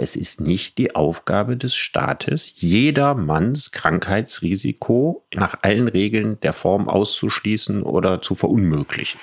Es 0.00 0.14
ist 0.14 0.40
nicht 0.40 0.78
die 0.78 0.94
Aufgabe 0.94 1.56
des 1.56 1.74
Staates, 1.74 2.60
jedermanns 2.60 3.72
Krankheitsrisiko 3.72 5.26
nach 5.34 5.58
allen 5.62 5.88
Regeln 5.88 6.38
der 6.40 6.52
Form 6.52 6.88
auszuschließen 6.88 7.82
oder 7.82 8.22
zu 8.22 8.36
verunmöglichen. 8.36 9.18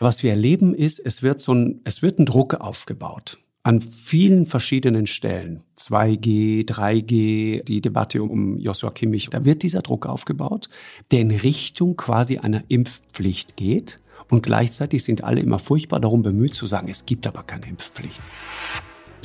Was 0.00 0.22
wir 0.22 0.30
erleben 0.30 0.74
ist, 0.74 0.98
es 0.98 1.22
wird 1.22 1.42
so 1.42 1.52
ein, 1.52 1.82
es 1.84 2.00
wird 2.00 2.18
ein 2.18 2.24
Druck 2.24 2.54
aufgebaut 2.54 3.38
an 3.64 3.82
vielen 3.82 4.46
verschiedenen 4.46 5.06
Stellen. 5.06 5.62
2G, 5.76 6.66
3G, 6.66 7.64
die 7.64 7.82
Debatte 7.82 8.22
um 8.22 8.56
Joshua 8.56 8.90
Kimmich. 8.90 9.28
Da 9.28 9.44
wird 9.44 9.62
dieser 9.62 9.82
Druck 9.82 10.06
aufgebaut, 10.06 10.70
der 11.10 11.20
in 11.20 11.30
Richtung 11.30 11.94
quasi 11.98 12.38
einer 12.38 12.64
Impfpflicht 12.68 13.56
geht. 13.56 14.00
Und 14.30 14.42
gleichzeitig 14.42 15.04
sind 15.04 15.22
alle 15.22 15.40
immer 15.40 15.58
furchtbar 15.58 16.00
darum 16.00 16.22
bemüht 16.22 16.54
zu 16.54 16.66
sagen, 16.66 16.88
es 16.88 17.04
gibt 17.04 17.26
aber 17.26 17.42
keine 17.42 17.66
Impfpflicht. 17.66 18.22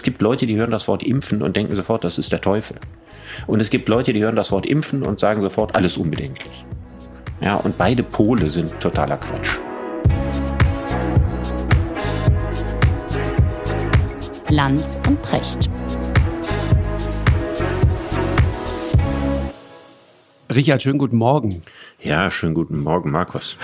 Es 0.04 0.06
gibt 0.06 0.22
Leute, 0.22 0.48
die 0.48 0.58
hören 0.58 0.72
das 0.72 0.90
Wort 0.90 1.02
impfen 1.02 1.42
und 1.42 1.56
denken 1.56 1.78
sofort, 1.78 2.04
das 2.04 2.18
ist 2.18 2.30
der 2.34 2.42
Teufel. 2.42 2.76
Und 3.48 3.62
es 3.62 3.70
gibt 3.70 3.88
Leute, 3.88 4.12
die 4.12 4.22
hören 4.22 4.36
das 4.36 4.52
Wort 4.52 4.66
impfen 4.66 5.02
und 5.02 5.18
sagen 5.18 5.42
sofort, 5.42 5.76
alles 5.76 5.96
unbedenklich. 5.96 6.66
Ja, 7.40 7.56
und 7.56 7.78
beide 7.78 8.04
Pole 8.04 8.50
sind 8.50 8.78
totaler 8.82 9.16
Quatsch. 9.16 9.56
Lanz 14.50 15.00
und 15.08 15.22
Precht. 15.22 15.70
Richard, 20.54 20.84
schönen 20.84 21.00
guten 21.00 21.16
Morgen. 21.16 21.64
Ja, 22.02 22.30
schönen 22.30 22.56
guten 22.56 22.84
Morgen, 22.84 23.10
Markus. 23.10 23.58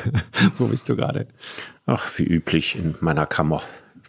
Wo 0.56 0.66
bist 0.66 0.88
du 0.88 0.96
gerade? 0.96 1.28
Ach, 1.86 2.10
wie 2.16 2.24
üblich 2.24 2.74
in 2.74 2.96
meiner 2.98 3.26
Kammer. 3.26 3.62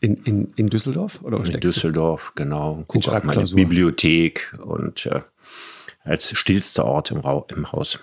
In, 0.06 0.18
in, 0.24 0.54
in 0.56 0.68
Düsseldorf? 0.68 1.22
Oder 1.24 1.44
in 1.44 1.60
Düsseldorf, 1.60 2.32
du? 2.36 2.44
genau. 2.44 2.84
Guck 2.88 3.08
auf 3.08 3.24
meine 3.24 3.44
Bibliothek 3.44 4.56
und 4.64 5.08
äh, 5.08 5.22
als 6.04 6.38
stillster 6.38 6.86
Ort 6.86 7.10
im, 7.10 7.22
Ra 7.22 7.44
im 7.50 7.72
Haus. 7.72 7.98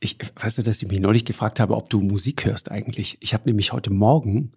Ich 0.00 0.16
weißt 0.36 0.58
du, 0.58 0.62
dass 0.62 0.80
ich 0.80 0.88
mich 0.88 1.00
neulich 1.00 1.26
gefragt 1.26 1.60
habe, 1.60 1.76
ob 1.76 1.90
du 1.90 2.00
Musik 2.00 2.46
hörst 2.46 2.70
eigentlich. 2.70 3.18
Ich 3.20 3.34
habe 3.34 3.42
nämlich 3.46 3.72
heute 3.74 3.92
Morgen 3.92 4.52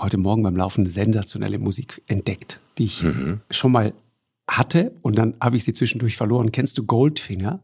heute 0.00 0.18
Morgen 0.18 0.42
beim 0.42 0.56
Laufen 0.56 0.86
sensationelle 0.86 1.58
Musik 1.58 2.02
entdeckt, 2.08 2.58
die 2.78 2.84
ich 2.84 3.02
mhm. 3.02 3.40
schon 3.50 3.70
mal 3.70 3.94
hatte 4.48 4.92
und 5.02 5.16
dann 5.16 5.34
habe 5.40 5.56
ich 5.56 5.64
sie 5.64 5.72
zwischendurch 5.72 6.16
verloren. 6.16 6.50
Kennst 6.50 6.78
du 6.78 6.84
Goldfinger? 6.84 7.60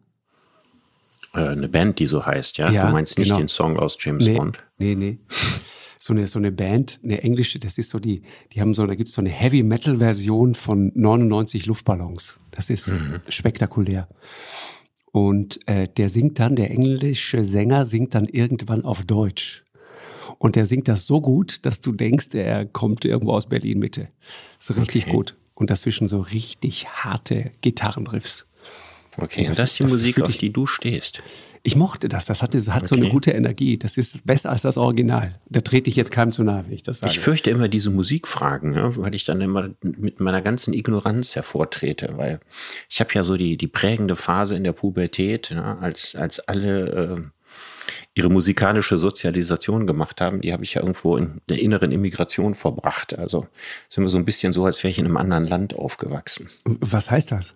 Äh, 1.34 1.41
eine 1.41 1.69
Band, 1.69 1.98
die 1.98 2.06
so 2.06 2.25
heißt, 2.25 2.58
ja? 2.58 2.70
ja 2.70 2.86
du 2.86 2.92
meinst 2.92 3.19
nicht 3.19 3.28
genau. 3.28 3.38
den 3.38 3.48
Song 3.48 3.78
aus 3.78 3.97
James 3.98 4.25
nee, 4.25 4.36
Bond? 4.36 4.58
Nee, 4.78 4.94
nee. 4.94 5.19
So 6.02 6.14
eine, 6.14 6.26
so 6.26 6.38
eine 6.38 6.50
Band, 6.50 6.98
eine 7.04 7.22
englische, 7.22 7.58
das 7.58 7.76
ist 7.76 7.90
so 7.90 7.98
die, 7.98 8.22
die 8.52 8.62
haben 8.62 8.72
so, 8.72 8.86
da 8.86 8.94
gibt 8.94 9.10
es 9.10 9.14
so 9.14 9.20
eine 9.20 9.28
Heavy-Metal-Version 9.28 10.54
von 10.54 10.92
99 10.94 11.66
Luftballons. 11.66 12.40
Das 12.52 12.70
ist 12.70 12.88
mhm. 12.88 13.20
spektakulär. 13.28 14.08
Und 15.12 15.60
äh, 15.68 15.88
der 15.88 16.08
singt 16.08 16.38
dann, 16.38 16.56
der 16.56 16.70
englische 16.70 17.44
Sänger 17.44 17.84
singt 17.84 18.14
dann 18.14 18.24
irgendwann 18.24 18.84
auf 18.84 19.04
Deutsch. 19.04 19.62
Und 20.38 20.56
der 20.56 20.64
singt 20.64 20.88
das 20.88 21.06
so 21.06 21.20
gut, 21.20 21.66
dass 21.66 21.80
du 21.80 21.92
denkst, 21.92 22.28
er 22.32 22.64
kommt 22.64 23.04
irgendwo 23.04 23.32
aus 23.32 23.46
Berlin 23.46 23.78
Mitte. 23.78 24.08
So 24.58 24.72
richtig 24.74 25.04
okay. 25.04 25.12
gut. 25.12 25.36
Und 25.56 25.68
dazwischen 25.68 26.08
so 26.08 26.20
richtig 26.20 26.88
harte 26.88 27.50
Gitarrenriffs. 27.60 28.46
Okay, 29.18 29.42
und, 29.42 29.50
und 29.50 29.58
das 29.58 29.72
ist 29.72 29.80
die 29.80 29.84
Musik, 29.84 30.20
auf 30.22 30.36
die 30.36 30.50
du 30.50 30.66
stehst. 30.66 31.22
Ich 31.62 31.77
mochte 31.77 32.08
das. 32.08 32.25
Das 32.25 32.42
hatte, 32.42 32.58
hat 32.58 32.83
okay. 32.83 32.86
so 32.86 32.94
eine 32.97 33.08
gute 33.08 33.33
Energie. 33.33 33.78
Das 33.78 33.98
ist 33.98 34.25
besser 34.25 34.50
als 34.50 34.62
das 34.62 34.78
Original. 34.78 35.39
Da 35.48 35.61
trete 35.61 35.91
ich 35.91 35.97
jetzt 35.97 36.11
keinem 36.11 36.33
zu 36.33 36.42
nahe, 36.42 36.64
wenn 36.66 36.72
ich 36.72 36.83
das 36.83 37.00
sage. 37.00 37.12
Ich 37.12 37.20
fürchte 37.20 37.50
immer 37.50 37.69
diese 37.69 37.91
Musikfragen, 37.91 38.75
ja, 38.75 38.97
weil 38.97 39.14
ich 39.14 39.25
dann 39.25 39.41
immer 39.41 39.70
mit 39.83 40.20
meiner 40.20 40.41
ganzen 40.41 40.72
Ignoranz 40.72 41.36
hervortrete, 41.36 42.14
weil 42.16 42.41
ich 42.88 43.00
habe 43.00 43.11
ja 43.14 43.25
so 43.25 43.36
die, 43.36 43.56
die 43.56 43.69
prägende 43.69 44.16
Phase 44.16 44.56
in 44.56 44.64
der 44.64 44.72
Pubertät, 44.72 45.50
ja, 45.50 45.78
als, 45.78 46.14
als 46.14 46.41
alle 46.41 46.88
äh, 46.88 47.20
ihre 48.14 48.31
musikalische 48.31 48.98
Sozialisation 48.98 49.87
gemacht 49.87 50.20
haben, 50.20 50.41
die 50.41 50.53
habe 50.53 50.64
ich 50.64 50.75
ja 50.75 50.82
irgendwo 50.82 51.16
in 51.16 51.41
der 51.48 51.59
inneren 51.59 51.92
Immigration 51.92 52.54
verbracht. 52.54 53.19
Also 53.19 53.47
sind 53.88 54.04
wir 54.04 54.09
so 54.10 54.19
ein 54.19 54.25
bisschen 54.25 54.53
so, 54.53 54.64
als 54.64 54.82
wäre 54.82 54.91
ich 54.91 54.98
in 54.98 55.06
einem 55.06 55.16
anderen 55.16 55.47
Land 55.47 55.78
aufgewachsen. 55.78 56.48
Was 56.64 57.10
heißt 57.10 57.32
das? 57.32 57.54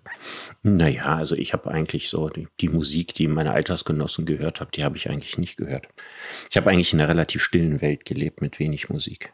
Naja, 0.63 1.17
also 1.17 1.35
ich 1.35 1.53
habe 1.53 1.71
eigentlich 1.71 2.09
so 2.09 2.29
die, 2.29 2.49
die, 2.61 2.69
Musik, 2.69 3.15
die 3.15 3.29
meine 3.29 3.53
Altersgenossen 3.53 4.27
gehört 4.27 4.61
haben, 4.61 4.71
die 4.73 4.85
habe 4.85 4.97
ich 4.97 5.11
eigentlich 5.11 5.39
nicht 5.39 5.57
gehört. 5.57 5.89
Ich 6.51 6.57
habe 6.57 6.71
eigentlich 6.71 6.93
in 6.93 7.01
einer 7.01 7.09
relativ 7.09 7.43
stillen 7.43 7.81
Welt 7.81 8.05
gelebt 8.05 8.41
mit 8.41 8.59
wenig 8.59 8.89
Musik. 8.89 9.33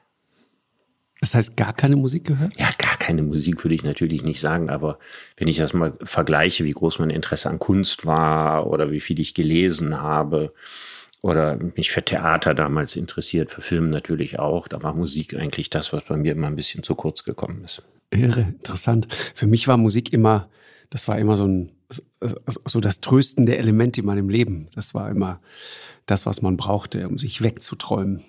Das 1.21 1.35
heißt, 1.35 1.57
gar 1.57 1.75
keine 1.75 1.97
Musik 1.97 2.25
gehört? 2.25 2.59
Ja, 2.59 2.71
gar 2.79 2.97
keine 2.97 3.23
Musik 3.23 3.63
würde 3.63 3.75
ich 3.75 3.85
natürlich 3.85 4.23
nicht 4.23 4.41
sagen, 4.41 4.71
aber 4.71 4.99
wenn 5.37 5.49
ich 5.49 5.59
das 5.59 5.75
mal 5.75 5.93
vergleiche, 6.03 6.65
wie 6.65 6.71
groß 6.71 6.99
mein 6.99 7.11
Interesse 7.11 7.51
an 7.51 7.59
Kunst 7.59 8.07
war 8.07 8.67
oder 8.67 8.91
wie 8.91 9.01
viel 9.01 9.21
ich 9.21 9.35
gelesen 9.35 10.01
habe, 10.01 10.55
oder 11.23 11.59
mich 11.77 11.91
für 11.91 12.03
Theater 12.03 12.55
damals 12.55 12.97
interessiert, 12.97 13.51
für 13.51 13.61
Film 13.61 13.91
natürlich 13.91 14.39
auch. 14.39 14.69
Da 14.69 14.83
war 14.83 14.95
Musik 14.95 15.35
eigentlich 15.35 15.71
das, 15.71 15.93
was 15.93 16.05
bei 16.05 16.17
mir 16.17 16.33
immer 16.33 16.47
ein 16.47 16.57
bisschen 16.57 16.83
zu 16.83 16.95
kurz 16.95 17.25
gekommen 17.25 17.63
ist. 17.65 17.83
Irre, 18.11 18.41
interessant. 18.41 19.07
Für 19.35 19.47
mich 19.47 19.69
war 19.69 19.77
Musik 19.77 20.13
immer, 20.13 20.49
das 20.89 21.09
war 21.09 21.19
immer 21.19 21.37
so 21.37 21.47
ein, 21.47 21.71
so 22.67 22.81
das 22.81 23.01
tröstende 23.01 23.57
Element 23.57 23.99
in 23.99 24.07
meinem 24.07 24.29
Leben. 24.29 24.69
Das 24.75 24.95
war 24.95 25.11
immer 25.11 25.41
das, 26.07 26.27
was 26.27 26.43
man 26.43 26.57
brauchte, 26.57 27.07
um 27.07 27.19
sich 27.19 27.43
wegzuträumen. 27.43 28.23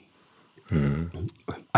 Hm. 0.67 1.11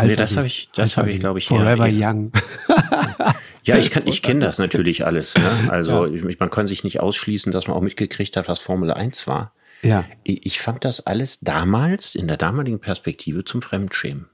Nee, 0.02 0.16
das 0.16 0.38
habe 0.38 0.48
ich, 0.48 0.70
das 0.76 0.98
habe 0.98 1.12
ich, 1.12 1.20
glaube 1.20 1.40
ich. 1.40 1.48
Forever 1.48 1.88
ja, 1.88 2.10
Young. 2.12 2.32
ja, 3.64 3.78
ich 3.78 3.90
kann, 3.90 4.06
ich 4.06 4.22
kenne 4.22 4.42
das 4.42 4.60
natürlich 4.60 5.06
alles. 5.06 5.36
Ne? 5.36 5.44
Also 5.70 6.06
ja. 6.06 6.28
ich, 6.28 6.40
man 6.40 6.50
kann 6.50 6.68
sich 6.68 6.84
nicht 6.84 7.00
ausschließen, 7.00 7.52
dass 7.52 7.68
man 7.68 7.76
auch 7.76 7.82
mitgekriegt 7.82 8.38
hat, 8.38 8.48
was 8.48 8.60
Formel 8.60 8.92
1 8.92 9.28
war. 9.28 9.54
Ja. 9.84 10.06
Ich, 10.24 10.46
ich 10.46 10.60
fand 10.60 10.86
das 10.86 11.06
alles 11.06 11.40
damals, 11.42 12.16
in 12.16 12.28
der 12.28 12.38
damaligen 12.38 12.80
Perspektive, 12.80 13.44
zum 13.46 13.62
Fremdschämen. 13.62 14.30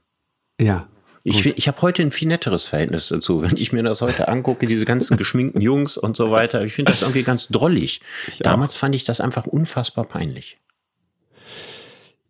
Ja. 0.60 0.88
Ich, 1.22 1.44
ich 1.44 1.68
habe 1.68 1.82
heute 1.82 2.02
ein 2.02 2.12
viel 2.12 2.28
netteres 2.28 2.64
Verhältnis 2.64 3.08
dazu. 3.08 3.42
Wenn 3.42 3.56
ich 3.56 3.72
mir 3.72 3.82
das 3.82 4.00
heute 4.00 4.28
angucke, 4.28 4.66
diese 4.66 4.86
ganzen 4.86 5.18
geschminkten 5.18 5.60
Jungs 5.60 5.98
und 5.98 6.16
so 6.16 6.30
weiter, 6.30 6.64
ich 6.64 6.72
finde 6.72 6.92
das 6.92 7.02
irgendwie 7.02 7.24
ganz 7.24 7.48
drollig. 7.48 8.00
Ich 8.26 8.38
Damals 8.38 8.74
auch. 8.74 8.78
fand 8.78 8.94
ich 8.94 9.04
das 9.04 9.20
einfach 9.20 9.46
unfassbar 9.46 10.06
peinlich. 10.06 10.58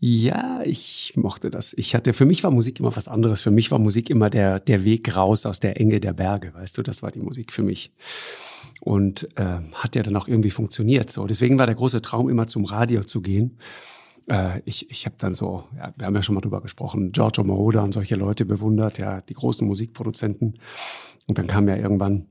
Ja, 0.02 0.62
ich 0.64 1.12
mochte 1.16 1.50
das. 1.50 1.74
Ich 1.74 1.94
hatte, 1.94 2.14
für 2.14 2.24
mich 2.24 2.42
war 2.42 2.50
Musik 2.50 2.80
immer 2.80 2.96
was 2.96 3.06
anderes. 3.06 3.42
Für 3.42 3.50
mich 3.50 3.70
war 3.70 3.78
Musik 3.78 4.08
immer 4.08 4.30
der, 4.30 4.58
der 4.58 4.82
Weg 4.82 5.14
raus 5.14 5.44
aus 5.44 5.60
der 5.60 5.78
Enge 5.78 6.00
der 6.00 6.14
Berge, 6.14 6.54
weißt 6.54 6.78
du, 6.78 6.82
das 6.82 7.02
war 7.02 7.10
die 7.10 7.20
Musik 7.20 7.52
für 7.52 7.62
mich. 7.62 7.92
Und 8.80 9.28
äh, 9.36 9.58
hat 9.74 9.96
ja 9.96 10.02
dann 10.02 10.16
auch 10.16 10.26
irgendwie 10.26 10.50
funktioniert. 10.50 11.10
So, 11.10 11.26
deswegen 11.26 11.58
war 11.58 11.66
der 11.66 11.74
große 11.74 12.00
Traum 12.00 12.30
immer 12.30 12.46
zum 12.46 12.64
Radio 12.64 13.02
zu 13.02 13.20
gehen. 13.20 13.58
Äh, 14.26 14.62
ich 14.64 14.90
ich 14.90 15.04
habe 15.04 15.16
dann 15.18 15.34
so, 15.34 15.64
ja, 15.76 15.92
wir 15.98 16.06
haben 16.06 16.14
ja 16.14 16.22
schon 16.22 16.34
mal 16.34 16.40
drüber 16.40 16.62
gesprochen, 16.62 17.12
Giorgio 17.12 17.44
Moroder 17.44 17.82
und 17.82 17.92
solche 17.92 18.16
Leute 18.16 18.46
bewundert, 18.46 18.98
ja, 18.98 19.20
die 19.20 19.34
großen 19.34 19.66
Musikproduzenten. 19.66 20.58
Und 21.26 21.36
dann 21.36 21.46
kam 21.46 21.68
ja 21.68 21.76
irgendwann 21.76 22.26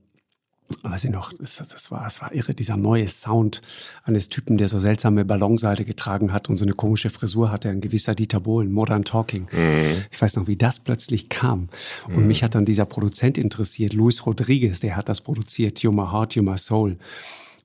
weiß 0.82 1.04
ich 1.04 1.10
noch, 1.10 1.32
das, 1.38 1.56
das, 1.56 1.90
war, 1.90 2.04
das 2.04 2.20
war 2.20 2.32
irre, 2.34 2.54
dieser 2.54 2.76
neue 2.76 3.06
Sound 3.08 3.60
eines 4.04 4.28
Typen, 4.28 4.56
der 4.56 4.68
so 4.68 4.78
seltsame 4.78 5.24
Ballonseile 5.24 5.84
getragen 5.84 6.32
hat 6.32 6.48
und 6.48 6.56
so 6.56 6.64
eine 6.64 6.74
komische 6.74 7.10
Frisur 7.10 7.50
hatte, 7.50 7.68
ein 7.68 7.80
gewisser 7.80 8.14
Dieter 8.14 8.40
Bohlen, 8.40 8.72
Modern 8.72 9.04
Talking. 9.04 9.48
Mhm. 9.52 10.04
Ich 10.10 10.20
weiß 10.20 10.36
noch, 10.36 10.46
wie 10.46 10.56
das 10.56 10.80
plötzlich 10.80 11.28
kam. 11.28 11.68
Mhm. 12.08 12.16
Und 12.16 12.26
mich 12.26 12.42
hat 12.42 12.54
dann 12.54 12.64
dieser 12.64 12.86
Produzent 12.86 13.38
interessiert, 13.38 13.92
Luis 13.92 14.24
Rodriguez, 14.26 14.80
der 14.80 14.96
hat 14.96 15.08
das 15.08 15.20
produziert, 15.20 15.80
You 15.80 15.92
My 15.92 16.06
Heart, 16.10 16.34
You 16.36 16.42
My 16.42 16.56
Soul. 16.56 16.98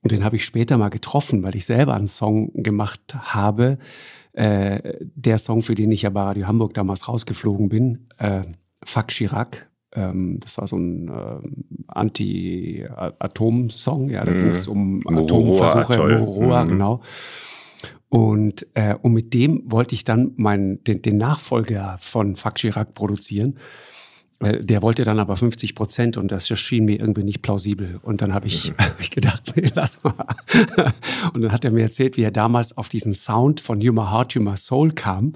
Und 0.01 0.11
den 0.11 0.23
habe 0.23 0.35
ich 0.35 0.45
später 0.45 0.77
mal 0.77 0.89
getroffen, 0.89 1.43
weil 1.43 1.55
ich 1.55 1.65
selber 1.65 1.95
einen 1.95 2.07
Song 2.07 2.51
gemacht 2.53 3.15
habe. 3.15 3.79
Äh, 4.33 4.99
der 5.01 5.37
Song, 5.37 5.61
für 5.61 5.75
den 5.75 5.91
ich 5.91 6.03
ja 6.03 6.09
bei 6.09 6.21
Radio 6.21 6.47
Hamburg 6.47 6.73
damals 6.73 7.07
rausgeflogen 7.07 7.69
bin, 7.69 8.07
äh, 8.17 8.41
Fuck 8.83 9.07
Chirac, 9.07 9.67
ähm, 9.95 10.39
das 10.41 10.57
war 10.57 10.67
so 10.67 10.77
ein 10.77 11.07
äh, 11.07 11.39
Anti-Atom-Song, 11.87 14.09
ja, 14.09 14.25
da 14.25 14.31
mhm. 14.31 14.35
ging 14.35 14.49
es 14.49 14.67
um 14.67 14.99
Atomversuche, 15.05 16.19
Moroa, 16.19 16.65
mhm. 16.65 16.69
genau. 16.69 16.99
Und, 18.09 18.67
äh, 18.75 18.93
und 19.01 19.13
mit 19.13 19.33
dem 19.33 19.63
wollte 19.65 19.95
ich 19.95 20.03
dann 20.03 20.33
meinen, 20.35 20.83
den, 20.83 21.01
den 21.01 21.17
Nachfolger 21.17 21.95
von 21.99 22.35
Fuck 22.35 22.55
Chirac 22.55 22.93
produzieren. 22.93 23.57
Äh, 24.39 24.59
der 24.59 24.81
wollte 24.81 25.03
dann 25.03 25.19
aber 25.19 25.35
50 25.35 25.75
Prozent 25.75 26.17
und 26.17 26.31
das 26.31 26.47
schien 26.47 26.85
mir 26.85 26.99
irgendwie 26.99 27.23
nicht 27.23 27.41
plausibel. 27.41 27.99
Und 28.01 28.21
dann 28.21 28.33
habe 28.33 28.47
ich, 28.47 28.71
mhm. 28.71 28.75
hab 28.79 28.99
ich 28.99 29.11
gedacht, 29.11 29.53
nee, 29.55 29.69
lass 29.73 30.03
mal. 30.03 30.13
Und 31.33 31.43
dann 31.43 31.51
hat 31.51 31.65
er 31.65 31.71
mir 31.71 31.81
erzählt, 31.81 32.17
wie 32.17 32.23
er 32.23 32.31
damals 32.31 32.77
auf 32.77 32.89
diesen 32.89 33.13
Sound 33.13 33.59
von 33.59 33.81
Humor 33.81 34.11
Heart, 34.11 34.35
Humor 34.35 34.55
Soul 34.55 34.91
kam. 34.91 35.33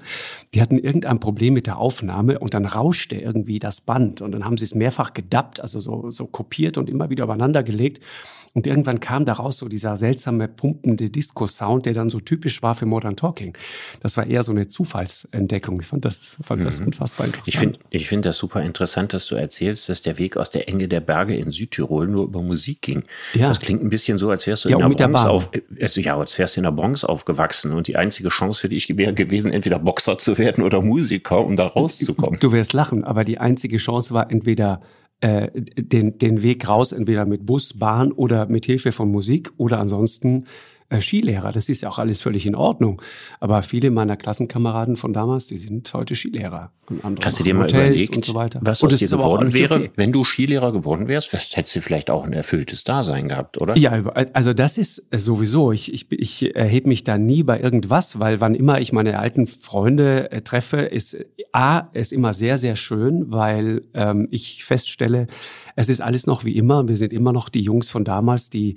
Die 0.54 0.60
hatten 0.60 0.78
irgendein 0.78 1.20
Problem 1.20 1.54
mit 1.54 1.66
der 1.66 1.78
Aufnahme 1.78 2.38
und 2.38 2.54
dann 2.54 2.64
rauschte 2.64 3.16
irgendwie 3.16 3.58
das 3.58 3.80
Band. 3.80 4.20
Und 4.20 4.32
dann 4.32 4.44
haben 4.44 4.56
sie 4.56 4.64
es 4.64 4.74
mehrfach 4.74 5.12
gedubbt, 5.12 5.60
also 5.60 5.80
so, 5.80 6.10
so 6.10 6.26
kopiert 6.26 6.78
und 6.78 6.88
immer 6.88 7.10
wieder 7.10 7.24
übereinander 7.24 7.62
gelegt. 7.62 8.02
Und 8.52 8.66
irgendwann 8.66 9.00
kam 9.00 9.24
daraus 9.24 9.58
so 9.58 9.68
dieser 9.68 9.96
seltsame, 9.96 10.48
pumpende 10.48 11.10
Disco-Sound, 11.10 11.86
der 11.86 11.94
dann 11.94 12.10
so 12.10 12.20
typisch 12.20 12.62
war 12.62 12.74
für 12.74 12.86
Modern 12.86 13.16
Talking. 13.16 13.56
Das 14.00 14.16
war 14.16 14.26
eher 14.26 14.42
so 14.42 14.52
eine 14.52 14.68
Zufallsentdeckung. 14.68 15.80
Ich 15.80 15.86
fand 15.86 16.04
das, 16.04 16.38
fand 16.42 16.64
das 16.64 16.80
mhm. 16.80 16.86
unfassbar 16.86 17.26
interessant. 17.26 17.48
Ich 17.48 17.58
finde 17.58 17.78
ich 17.90 18.08
find 18.08 18.24
das 18.24 18.38
super 18.38 18.62
interessant 18.62 19.10
dass 19.12 19.26
du 19.26 19.34
erzählst, 19.34 19.88
dass 19.88 20.02
der 20.02 20.18
Weg 20.18 20.36
aus 20.36 20.50
der 20.50 20.68
Enge 20.68 20.88
der 20.88 21.00
Berge 21.00 21.36
in 21.36 21.50
Südtirol 21.50 22.06
nur 22.06 22.24
über 22.24 22.42
Musik 22.42 22.82
ging. 22.82 23.02
Ja. 23.34 23.48
Das 23.48 23.60
klingt 23.60 23.82
ein 23.82 23.90
bisschen 23.90 24.18
so, 24.18 24.30
als 24.30 24.46
wärst 24.46 24.64
du 24.64 24.68
Ja, 24.68 24.76
in 24.76 24.82
der 24.82 24.88
der 24.90 25.08
Bronx 25.08 25.22
Bahn. 25.22 25.30
auf, 25.30 25.50
also 25.80 26.00
ja, 26.00 26.16
als 26.16 26.38
wärst 26.38 26.56
du 26.56 26.60
in 26.60 26.64
der 26.64 26.72
Bronx 26.72 27.04
aufgewachsen 27.04 27.72
und 27.72 27.86
die 27.86 27.96
einzige 27.96 28.28
Chance 28.28 28.60
für 28.62 28.68
dich 28.68 28.96
wäre 28.96 29.14
gewesen, 29.14 29.52
entweder 29.52 29.78
Boxer 29.78 30.18
zu 30.18 30.38
werden 30.38 30.64
oder 30.64 30.82
Musiker, 30.82 31.44
um 31.44 31.56
da 31.56 31.66
rauszukommen. 31.66 32.40
Du 32.40 32.52
wirst 32.52 32.72
lachen, 32.72 33.04
aber 33.04 33.24
die 33.24 33.38
einzige 33.38 33.78
Chance 33.78 34.14
war 34.14 34.30
entweder 34.30 34.80
äh, 35.20 35.48
den, 35.54 36.18
den 36.18 36.42
Weg 36.42 36.68
raus, 36.68 36.92
entweder 36.92 37.26
mit 37.26 37.46
Bus, 37.46 37.78
Bahn 37.78 38.12
oder 38.12 38.46
mit 38.46 38.66
Hilfe 38.66 38.92
von 38.92 39.10
Musik 39.10 39.50
oder 39.56 39.78
ansonsten 39.78 40.46
äh, 40.90 41.00
Skilehrer. 41.00 41.52
Das 41.52 41.68
ist 41.68 41.82
ja 41.82 41.88
auch 41.88 41.98
alles 41.98 42.20
völlig 42.20 42.46
in 42.46 42.54
Ordnung. 42.54 43.00
Aber 43.38 43.62
viele 43.62 43.90
meiner 43.90 44.16
Klassenkameraden 44.16 44.96
von 44.96 45.12
damals, 45.12 45.46
die 45.46 45.56
sind 45.56 45.92
heute 45.94 46.14
Skilehrer. 46.14 46.72
Und 46.88 47.04
andere 47.04 47.24
Hast 47.24 47.38
du 47.38 47.44
dir 47.44 47.54
mal 47.54 47.64
Hotels 47.64 47.88
überlegt, 47.88 48.16
und 48.16 48.24
so 48.24 48.34
weiter. 48.34 48.60
was 48.62 48.82
und 48.82 48.92
aus 48.92 48.98
dir 48.98 49.08
geworden 49.08 49.52
wäre, 49.52 49.76
okay. 49.76 49.90
wenn 49.96 50.12
du 50.12 50.24
Skilehrer 50.24 50.72
geworden 50.72 51.08
wärst? 51.08 51.32
Hättest 51.32 51.76
du 51.76 51.80
vielleicht 51.80 52.10
auch 52.10 52.24
ein 52.24 52.32
erfülltes 52.32 52.84
Dasein 52.84 53.28
gehabt, 53.28 53.60
oder? 53.60 53.76
Ja, 53.78 53.92
also 54.32 54.52
das 54.52 54.76
ist 54.76 55.04
äh, 55.10 55.18
sowieso. 55.18 55.72
Ich, 55.72 55.92
ich, 55.94 56.10
ich 56.10 56.56
erhebe 56.56 56.88
mich 56.88 57.04
da 57.04 57.16
nie 57.16 57.44
bei 57.44 57.60
irgendwas, 57.60 58.18
weil 58.18 58.40
wann 58.40 58.54
immer 58.54 58.80
ich 58.80 58.92
meine 58.92 59.18
alten 59.18 59.46
Freunde 59.46 60.32
äh, 60.32 60.40
treffe, 60.40 60.78
ist 60.78 61.16
A, 61.52 61.88
ist 61.92 62.12
immer 62.12 62.32
sehr, 62.32 62.58
sehr 62.58 62.76
schön, 62.76 63.30
weil 63.30 63.82
ähm, 63.94 64.28
ich 64.30 64.64
feststelle, 64.64 65.28
es 65.76 65.88
ist 65.88 66.00
alles 66.00 66.26
noch 66.26 66.44
wie 66.44 66.56
immer. 66.56 66.88
Wir 66.88 66.96
sind 66.96 67.12
immer 67.12 67.32
noch 67.32 67.48
die 67.48 67.62
Jungs 67.62 67.90
von 67.90 68.04
damals, 68.04 68.50
die 68.50 68.76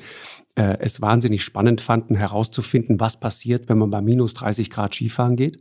äh, 0.56 0.78
es 0.80 1.02
wahnsinnig 1.02 1.44
spannend 1.44 1.82
fanden, 1.82 2.16
herauszufinden, 2.16 3.00
was 3.00 3.20
passiert, 3.20 3.70
wenn 3.70 3.78
man 3.78 3.90
bei 3.90 4.02
minus 4.02 4.34
30 4.34 4.70
Grad 4.70 4.94
Skifahren 4.94 5.36
geht. 5.36 5.60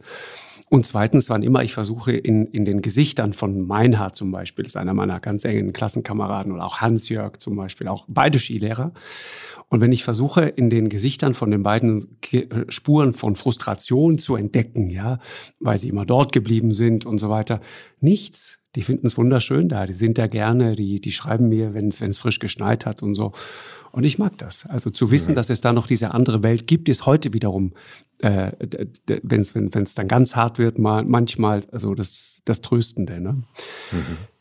Und 0.69 0.87
zweitens, 0.87 1.29
wann 1.29 1.43
immer 1.43 1.63
ich 1.63 1.75
versuche, 1.75 2.13
in, 2.13 2.47
in 2.47 2.65
den 2.65 2.81
Gesichtern 2.81 3.35
von 3.35 3.67
Meinhard 3.67 4.17
zum 4.17 4.31
Beispiel, 4.31 4.65
ist 4.65 4.77
einer 4.77 4.95
meiner 4.95 5.21
ganz 5.21 5.45
engen 5.45 5.75
Klassenkameraden, 5.75 6.51
oder 6.51 6.65
auch 6.65 6.81
Hans-Jörg 6.81 7.37
zum 7.39 7.57
Beispiel, 7.57 7.89
auch 7.89 8.07
beide 8.09 8.39
Skilehrer. 8.39 8.93
Und 9.69 9.81
wenn 9.81 9.93
ich 9.93 10.05
versuche, 10.05 10.43
in 10.43 10.71
den 10.71 10.89
Gesichtern 10.89 11.35
von 11.35 11.51
den 11.51 11.63
beiden 11.63 12.19
Spuren 12.69 13.13
von 13.13 13.37
Frustration 13.37 14.19
zu 14.19 14.37
entdecken, 14.37 14.91
ja, 14.91 15.19
weil 15.61 15.79
sie 15.79 15.89
immer 15.89 16.07
dort 16.07 16.33
geblieben 16.33 16.73
sind 16.73 17.07
und 17.07 17.19
so 17.19 17.29
weiter, 17.29 17.61
nichts. 18.01 18.62
Die 18.75 18.83
finden 18.83 19.07
es 19.07 19.19
wunderschön 19.19 19.69
da, 19.69 19.87
die 19.87 19.93
sind 19.93 20.17
da 20.17 20.27
gerne, 20.27 20.77
die, 20.77 21.01
die 21.01 21.13
schreiben 21.13 21.49
mir, 21.49 21.75
wenn 21.75 21.89
es 21.89 22.19
frisch 22.19 22.39
geschneit 22.39 22.87
hat 22.87 23.03
und 23.03 23.15
so. 23.15 23.33
Und 23.91 24.05
ich 24.05 24.19
mag 24.19 24.39
das. 24.39 24.65
Also 24.65 24.89
zu 24.89 25.11
wissen, 25.11 25.35
dass 25.35 25.51
es 25.51 25.61
da 25.61 25.75
noch 25.75 25.87
diese 25.87 26.13
andere 26.13 26.43
Welt 26.43 26.67
gibt, 26.67 26.89
ist 26.89 27.05
heute 27.05 27.35
wiederum, 27.35 27.75
äh, 28.21 28.53
wenn 29.23 29.41
es 29.41 29.55
wenn, 29.55 29.75
wenn's 29.75 29.95
dann 29.95 30.09
ganz 30.09 30.35
hart 30.35 30.59
wird, 30.59 30.79
mal 30.79 31.05
manchmal 31.05 31.63
also 31.71 31.95
das, 31.95 32.41
das 32.47 32.63
Tröstende. 32.63 33.21
Ne? 33.21 33.43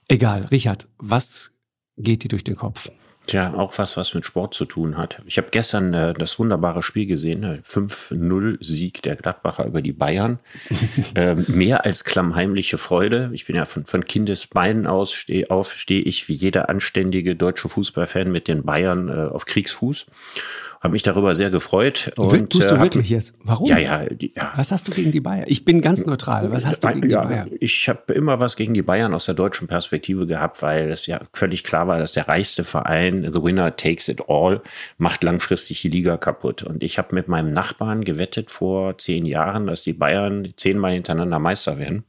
Egal, 0.08 0.46
Richard, 0.46 0.88
was 0.98 1.52
geht 1.98 2.24
dir 2.24 2.30
durch 2.30 2.46
den 2.46 2.56
Kopf? 2.56 2.90
Tja, 3.32 3.54
auch 3.54 3.78
was, 3.78 3.96
was 3.96 4.14
mit 4.14 4.26
Sport 4.26 4.54
zu 4.54 4.66
tun 4.66 4.98
hat. 4.98 5.22
Ich 5.26 5.38
habe 5.38 5.48
gestern 5.52 5.94
äh, 5.94 6.14
das 6.14 6.38
wunderbare 6.38 6.84
Spiel 6.84 7.06
gesehen, 7.06 7.44
äh, 7.46 7.60
5-0-Sieg 7.66 9.02
der 9.04 9.16
Gladbacher 9.16 9.66
über 9.66 9.82
die 9.82 9.94
Bayern. 9.94 10.40
ähm, 11.16 11.46
mehr 11.48 11.86
als 11.86 12.04
klammheimliche 12.04 12.78
Freude. 12.78 13.30
Ich 13.32 13.46
bin 13.46 13.56
ja 13.56 13.64
von, 13.64 13.86
von 13.86 14.04
Kindesbeinen 14.04 14.86
aus 14.86 15.14
steh 15.14 15.48
auf, 15.48 15.72
stehe 15.78 16.02
ich 16.02 16.28
wie 16.28 16.34
jeder 16.34 16.68
anständige 16.68 17.38
deutsche 17.38 17.70
Fußballfan 17.70 18.30
mit 18.30 18.50
den 18.50 18.64
Bayern 18.64 19.08
äh, 19.08 19.30
auf 19.30 19.46
Kriegsfuß. 19.46 20.08
Habe 20.82 20.94
mich 20.94 21.04
darüber 21.04 21.36
sehr 21.36 21.52
gefreut. 21.52 22.12
Und, 22.18 22.50
Tust 22.50 22.72
du 22.72 22.76
äh, 22.76 22.80
wirklich 22.80 23.12
jetzt? 23.12 23.36
Warum? 23.44 23.68
Ja, 23.68 23.78
ja, 23.78 24.06
die, 24.06 24.34
ja. 24.36 24.52
Was 24.56 24.72
hast 24.72 24.88
du 24.88 24.92
gegen 24.92 25.12
die 25.12 25.20
Bayern? 25.20 25.46
Ich 25.48 25.64
bin 25.64 25.80
ganz 25.80 26.08
neutral. 26.08 26.52
Was 26.52 26.66
hast 26.66 26.84
du 26.84 26.88
gegen 26.88 27.08
ja, 27.08 27.22
die 27.22 27.28
Bayern? 27.28 27.52
Ich 27.60 27.88
habe 27.88 28.12
immer 28.14 28.40
was 28.40 28.56
gegen 28.56 28.74
die 28.74 28.82
Bayern 28.82 29.14
aus 29.14 29.26
der 29.26 29.36
deutschen 29.36 29.68
Perspektive 29.68 30.26
gehabt, 30.26 30.64
weil 30.64 30.90
es 30.90 31.06
ja 31.06 31.20
völlig 31.34 31.64
klar 31.64 31.88
war, 31.88 32.00
dass 32.00 32.14
der 32.14 32.28
reichste 32.28 32.64
Verein, 32.64 33.30
the 33.32 33.44
winner 33.44 33.76
takes 33.76 34.08
it 34.08 34.24
all, 34.28 34.62
macht 34.98 35.24
langfristig 35.24 35.82
die 35.82 35.90
Liga 35.90 36.18
kaputt. 36.18 36.64
Und 36.64 36.82
ich 36.82 36.98
habe 36.98 37.14
mit 37.14 37.28
meinem 37.28 37.54
Nachbarn 37.54 38.04
gewettet 38.04 38.50
vor 38.50 38.98
zehn 38.98 39.28
Jahren, 39.28 39.68
dass 39.68 39.84
die 39.84 39.94
Bayern 39.94 40.52
zehnmal 40.56 40.94
hintereinander 40.94 41.38
Meister 41.38 41.78
werden. 41.78 42.06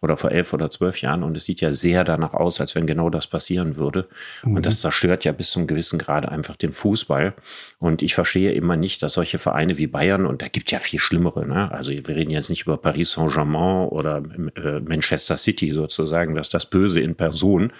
Oder 0.00 0.16
vor 0.16 0.30
elf 0.30 0.52
oder 0.52 0.70
zwölf 0.70 1.00
Jahren. 1.00 1.22
Und 1.22 1.36
es 1.36 1.44
sieht 1.44 1.60
ja 1.60 1.72
sehr 1.72 2.04
danach 2.04 2.34
aus, 2.34 2.60
als 2.60 2.74
wenn 2.74 2.86
genau 2.86 3.10
das 3.10 3.26
passieren 3.26 3.76
würde. 3.76 4.08
Und 4.42 4.66
das 4.66 4.80
zerstört 4.80 5.24
ja 5.24 5.32
bis 5.32 5.50
zum 5.50 5.66
gewissen 5.66 5.98
Grade 5.98 6.30
einfach 6.30 6.56
den 6.56 6.72
Fußball. 6.72 7.34
Und 7.78 8.02
ich 8.02 8.14
verstehe 8.14 8.52
immer 8.52 8.76
nicht, 8.76 9.02
dass 9.02 9.14
solche 9.14 9.38
Vereine 9.38 9.78
wie 9.78 9.86
Bayern, 9.86 10.26
und 10.26 10.42
da 10.42 10.48
gibt 10.48 10.70
ja 10.70 10.78
viel 10.78 10.98
schlimmere, 10.98 11.46
ne? 11.46 11.70
also 11.72 11.90
wir 11.92 12.08
reden 12.08 12.30
jetzt 12.30 12.50
nicht 12.50 12.62
über 12.62 12.76
Paris 12.76 13.12
Saint-Germain 13.12 13.88
oder 13.88 14.22
äh, 14.56 14.80
Manchester 14.80 15.36
City 15.36 15.70
sozusagen, 15.70 16.34
dass 16.34 16.48
das 16.48 16.66
Böse 16.66 17.00
in 17.00 17.14
Person, 17.14 17.72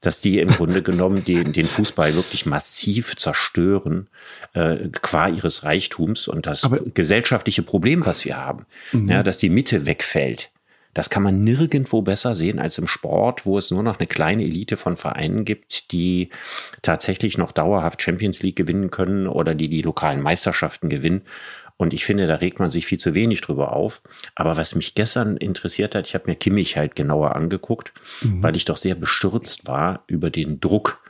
dass 0.00 0.20
die 0.20 0.38
im 0.38 0.48
Grunde 0.50 0.82
genommen 0.82 1.24
den, 1.24 1.52
den 1.52 1.66
Fußball 1.66 2.14
wirklich 2.14 2.46
massiv 2.46 3.16
zerstören, 3.16 4.06
äh, 4.54 4.88
qua 5.02 5.28
ihres 5.28 5.64
Reichtums 5.64 6.28
und 6.28 6.46
das 6.46 6.64
Aber- 6.64 6.80
gesellschaftliche 6.94 7.62
Problem, 7.62 8.06
was 8.06 8.24
wir 8.24 8.36
haben, 8.36 8.66
ja, 8.92 9.22
dass 9.22 9.38
die 9.38 9.50
Mitte 9.50 9.86
wegfällt. 9.86 10.50
Das 10.94 11.10
kann 11.10 11.22
man 11.22 11.44
nirgendwo 11.44 12.02
besser 12.02 12.34
sehen 12.34 12.58
als 12.58 12.78
im 12.78 12.86
Sport, 12.86 13.46
wo 13.46 13.58
es 13.58 13.70
nur 13.70 13.82
noch 13.82 13.98
eine 13.98 14.06
kleine 14.06 14.42
Elite 14.42 14.76
von 14.76 14.96
Vereinen 14.96 15.44
gibt, 15.44 15.92
die 15.92 16.30
tatsächlich 16.82 17.38
noch 17.38 17.52
dauerhaft 17.52 18.02
Champions 18.02 18.42
League 18.42 18.56
gewinnen 18.56 18.90
können 18.90 19.28
oder 19.28 19.54
die 19.54 19.68
die 19.68 19.82
lokalen 19.82 20.20
Meisterschaften 20.20 20.88
gewinnen. 20.88 21.22
Und 21.76 21.94
ich 21.94 22.04
finde, 22.04 22.26
da 22.26 22.34
regt 22.34 22.58
man 22.58 22.70
sich 22.70 22.86
viel 22.86 22.98
zu 22.98 23.14
wenig 23.14 23.40
drüber 23.40 23.72
auf. 23.72 24.02
Aber 24.34 24.56
was 24.56 24.74
mich 24.74 24.96
gestern 24.96 25.36
interessiert 25.36 25.94
hat, 25.94 26.08
ich 26.08 26.14
habe 26.14 26.24
mir 26.26 26.34
Kimmich 26.34 26.76
halt 26.76 26.96
genauer 26.96 27.36
angeguckt, 27.36 27.92
weil 28.22 28.56
ich 28.56 28.64
doch 28.64 28.76
sehr 28.76 28.96
bestürzt 28.96 29.68
war 29.68 30.02
über 30.08 30.30
den 30.30 30.58
Druck, 30.58 31.00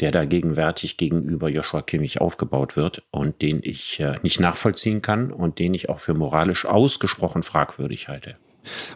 der 0.00 0.10
da 0.10 0.24
gegenwärtig 0.24 0.96
gegenüber 0.96 1.48
Joshua 1.48 1.80
Kimmich 1.80 2.20
aufgebaut 2.20 2.76
wird 2.76 3.04
und 3.12 3.40
den 3.40 3.60
ich 3.62 4.00
äh, 4.00 4.18
nicht 4.22 4.40
nachvollziehen 4.40 5.00
kann 5.00 5.32
und 5.32 5.58
den 5.58 5.74
ich 5.74 5.88
auch 5.88 6.00
für 6.00 6.12
moralisch 6.12 6.66
ausgesprochen 6.66 7.44
fragwürdig 7.44 8.08
halte. 8.08 8.36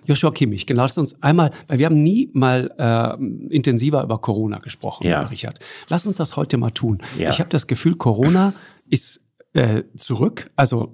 Joshua 0.05 0.31
Kimmich, 0.31 0.67
genau, 0.67 0.83
lass 0.83 0.99
uns 0.99 1.23
einmal, 1.23 1.51
weil 1.69 1.79
wir 1.79 1.87
haben 1.87 2.03
nie 2.03 2.31
mal 2.33 2.71
äh, 2.79 3.55
intensiver 3.55 4.03
über 4.03 4.19
Corona 4.19 4.59
gesprochen, 4.59 5.07
Ja. 5.07 5.23
Richard. 5.23 5.59
Lass 5.89 6.07
uns 6.07 6.17
das 6.17 6.37
heute 6.37 6.57
mal 6.57 6.71
tun. 6.71 6.99
Ja. 7.19 7.31
Ich 7.31 7.39
habe 7.41 7.49
das 7.51 7.67
Gefühl, 7.67 7.97
Corona 7.97 8.53
ist 8.89 9.21
äh, 9.53 9.83
zurück, 9.97 10.51
also 10.57 10.93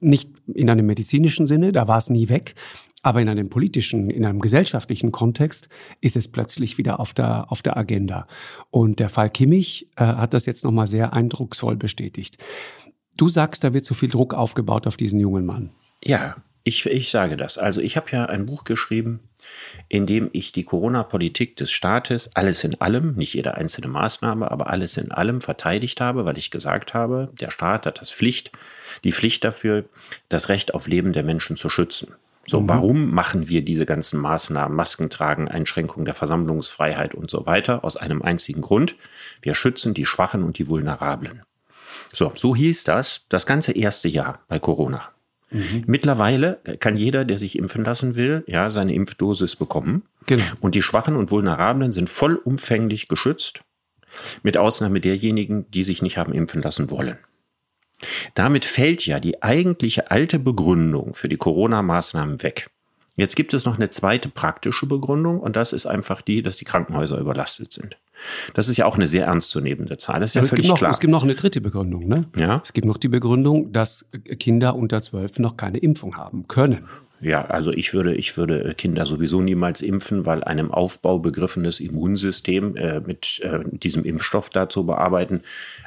nicht 0.00 0.30
in 0.52 0.70
einem 0.70 0.86
medizinischen 0.86 1.46
Sinne, 1.46 1.72
da 1.72 1.88
war 1.88 1.98
es 1.98 2.10
nie 2.10 2.28
weg, 2.28 2.54
aber 3.02 3.20
in 3.22 3.28
einem 3.28 3.48
politischen, 3.50 4.10
in 4.10 4.24
einem 4.24 4.40
gesellschaftlichen 4.40 5.12
Kontext 5.12 5.68
ist 6.00 6.16
es 6.16 6.28
plötzlich 6.28 6.76
wieder 6.78 6.98
auf 6.98 7.14
der, 7.14 7.52
auf 7.52 7.62
der 7.62 7.76
Agenda. 7.76 8.26
Und 8.70 8.98
der 8.98 9.08
Fall 9.08 9.30
Kimmich 9.30 9.88
äh, 9.96 10.04
hat 10.04 10.34
das 10.34 10.46
jetzt 10.46 10.64
nochmal 10.64 10.86
sehr 10.86 11.12
eindrucksvoll 11.12 11.76
bestätigt. 11.76 12.42
Du 13.16 13.28
sagst, 13.28 13.62
da 13.64 13.72
wird 13.72 13.84
zu 13.84 13.94
viel 13.94 14.10
Druck 14.10 14.34
aufgebaut 14.34 14.86
auf 14.86 14.96
diesen 14.96 15.20
jungen 15.20 15.46
Mann. 15.46 15.70
Ja, 16.04 16.36
ich, 16.66 16.84
ich 16.84 17.10
sage 17.12 17.36
das. 17.36 17.58
Also 17.58 17.80
ich 17.80 17.96
habe 17.96 18.10
ja 18.10 18.26
ein 18.26 18.44
Buch 18.44 18.64
geschrieben, 18.64 19.20
in 19.88 20.04
dem 20.04 20.28
ich 20.32 20.50
die 20.50 20.64
Corona-Politik 20.64 21.54
des 21.54 21.70
Staates 21.70 22.34
alles 22.34 22.64
in 22.64 22.80
allem, 22.80 23.14
nicht 23.14 23.34
jede 23.34 23.54
einzelne 23.54 23.86
Maßnahme, 23.86 24.50
aber 24.50 24.68
alles 24.68 24.96
in 24.96 25.12
allem 25.12 25.42
verteidigt 25.42 26.00
habe, 26.00 26.24
weil 26.24 26.36
ich 26.36 26.50
gesagt 26.50 26.92
habe, 26.92 27.30
der 27.40 27.52
Staat 27.52 27.86
hat 27.86 28.00
das 28.00 28.10
Pflicht, 28.10 28.50
die 29.04 29.12
Pflicht 29.12 29.44
dafür, 29.44 29.84
das 30.28 30.48
Recht 30.48 30.74
auf 30.74 30.88
Leben 30.88 31.12
der 31.12 31.22
Menschen 31.22 31.56
zu 31.56 31.68
schützen. 31.68 32.14
So, 32.48 32.68
warum 32.68 33.12
machen 33.12 33.48
wir 33.48 33.62
diese 33.62 33.86
ganzen 33.86 34.20
Maßnahmen, 34.20 34.76
Masken 34.76 35.08
tragen, 35.08 35.46
Einschränkung 35.46 36.04
der 36.04 36.14
Versammlungsfreiheit 36.14 37.14
und 37.14 37.30
so 37.30 37.46
weiter? 37.46 37.84
Aus 37.84 37.96
einem 37.96 38.22
einzigen 38.22 38.60
Grund. 38.60 38.96
Wir 39.40 39.54
schützen 39.54 39.94
die 39.94 40.06
Schwachen 40.06 40.42
und 40.42 40.58
die 40.58 40.68
Vulnerablen. 40.68 41.42
So, 42.12 42.32
so 42.34 42.56
hieß 42.56 42.82
das 42.84 43.24
das 43.28 43.46
ganze 43.46 43.70
erste 43.72 44.08
Jahr 44.08 44.40
bei 44.48 44.58
Corona. 44.58 45.12
Mittlerweile 45.86 46.60
kann 46.80 46.96
jeder, 46.96 47.24
der 47.24 47.38
sich 47.38 47.56
impfen 47.56 47.84
lassen 47.84 48.16
will, 48.16 48.42
ja, 48.46 48.70
seine 48.70 48.94
Impfdosis 48.94 49.56
bekommen. 49.56 50.02
Genau. 50.26 50.42
Und 50.60 50.74
die 50.74 50.82
Schwachen 50.82 51.16
und 51.16 51.30
Vulnerablen 51.30 51.92
sind 51.92 52.10
vollumfänglich 52.10 53.08
geschützt, 53.08 53.60
mit 54.42 54.56
Ausnahme 54.56 55.00
derjenigen, 55.00 55.70
die 55.70 55.84
sich 55.84 56.02
nicht 56.02 56.18
haben 56.18 56.32
impfen 56.32 56.62
lassen 56.62 56.90
wollen. 56.90 57.18
Damit 58.34 58.64
fällt 58.64 59.06
ja 59.06 59.20
die 59.20 59.42
eigentliche 59.42 60.10
alte 60.10 60.38
Begründung 60.38 61.14
für 61.14 61.28
die 61.28 61.38
Corona-Maßnahmen 61.38 62.42
weg. 62.42 62.70
Jetzt 63.16 63.36
gibt 63.36 63.54
es 63.54 63.64
noch 63.64 63.76
eine 63.76 63.88
zweite 63.88 64.28
praktische 64.28 64.86
Begründung 64.86 65.40
und 65.40 65.56
das 65.56 65.72
ist 65.72 65.86
einfach 65.86 66.20
die, 66.20 66.42
dass 66.42 66.58
die 66.58 66.66
Krankenhäuser 66.66 67.18
überlastet 67.18 67.72
sind. 67.72 67.96
Das 68.54 68.68
ist 68.68 68.76
ja 68.76 68.86
auch 68.86 68.96
eine 68.96 69.08
sehr 69.08 69.26
ernstzunehmende 69.26 69.96
Zahl. 69.96 70.20
Das 70.20 70.30
ist 70.30 70.34
ja, 70.34 70.40
gibt 70.40 70.50
völlig 70.50 70.68
noch, 70.68 70.78
klar. 70.78 70.90
es 70.90 71.00
gibt 71.00 71.10
noch 71.10 71.24
eine 71.24 71.34
dritte 71.34 71.60
Begründung. 71.60 72.06
Ne? 72.06 72.26
Ja. 72.36 72.60
Es 72.62 72.72
gibt 72.72 72.86
noch 72.86 72.98
die 72.98 73.08
Begründung, 73.08 73.72
dass 73.72 74.06
Kinder 74.38 74.74
unter 74.74 75.02
zwölf 75.02 75.38
noch 75.38 75.56
keine 75.56 75.78
Impfung 75.78 76.16
haben 76.16 76.48
können. 76.48 76.84
Ja, 77.20 77.46
also 77.46 77.72
ich 77.72 77.94
würde, 77.94 78.14
ich 78.14 78.36
würde 78.36 78.74
Kinder 78.74 79.06
sowieso 79.06 79.40
niemals 79.40 79.80
impfen, 79.80 80.26
weil 80.26 80.44
einem 80.44 80.70
Aufbau 80.70 81.18
begriffenes 81.18 81.80
Immunsystem 81.80 82.76
äh, 82.76 83.00
mit 83.00 83.40
äh, 83.42 83.60
diesem 83.70 84.04
Impfstoff 84.04 84.50
da 84.50 84.68
zu 84.68 84.84
bearbeiten, 84.84 85.40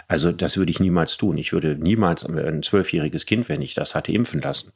also 0.07 0.31
das 0.31 0.57
würde 0.57 0.71
ich 0.71 0.79
niemals 0.79 1.17
tun. 1.17 1.37
Ich 1.37 1.53
würde 1.53 1.75
niemals 1.75 2.25
ein 2.25 2.63
zwölfjähriges 2.63 3.27
Kind, 3.27 3.47
wenn 3.47 3.61
ich 3.61 3.75
das 3.75 3.93
hatte, 3.93 4.11
impfen 4.11 4.41
lassen. 4.41 4.71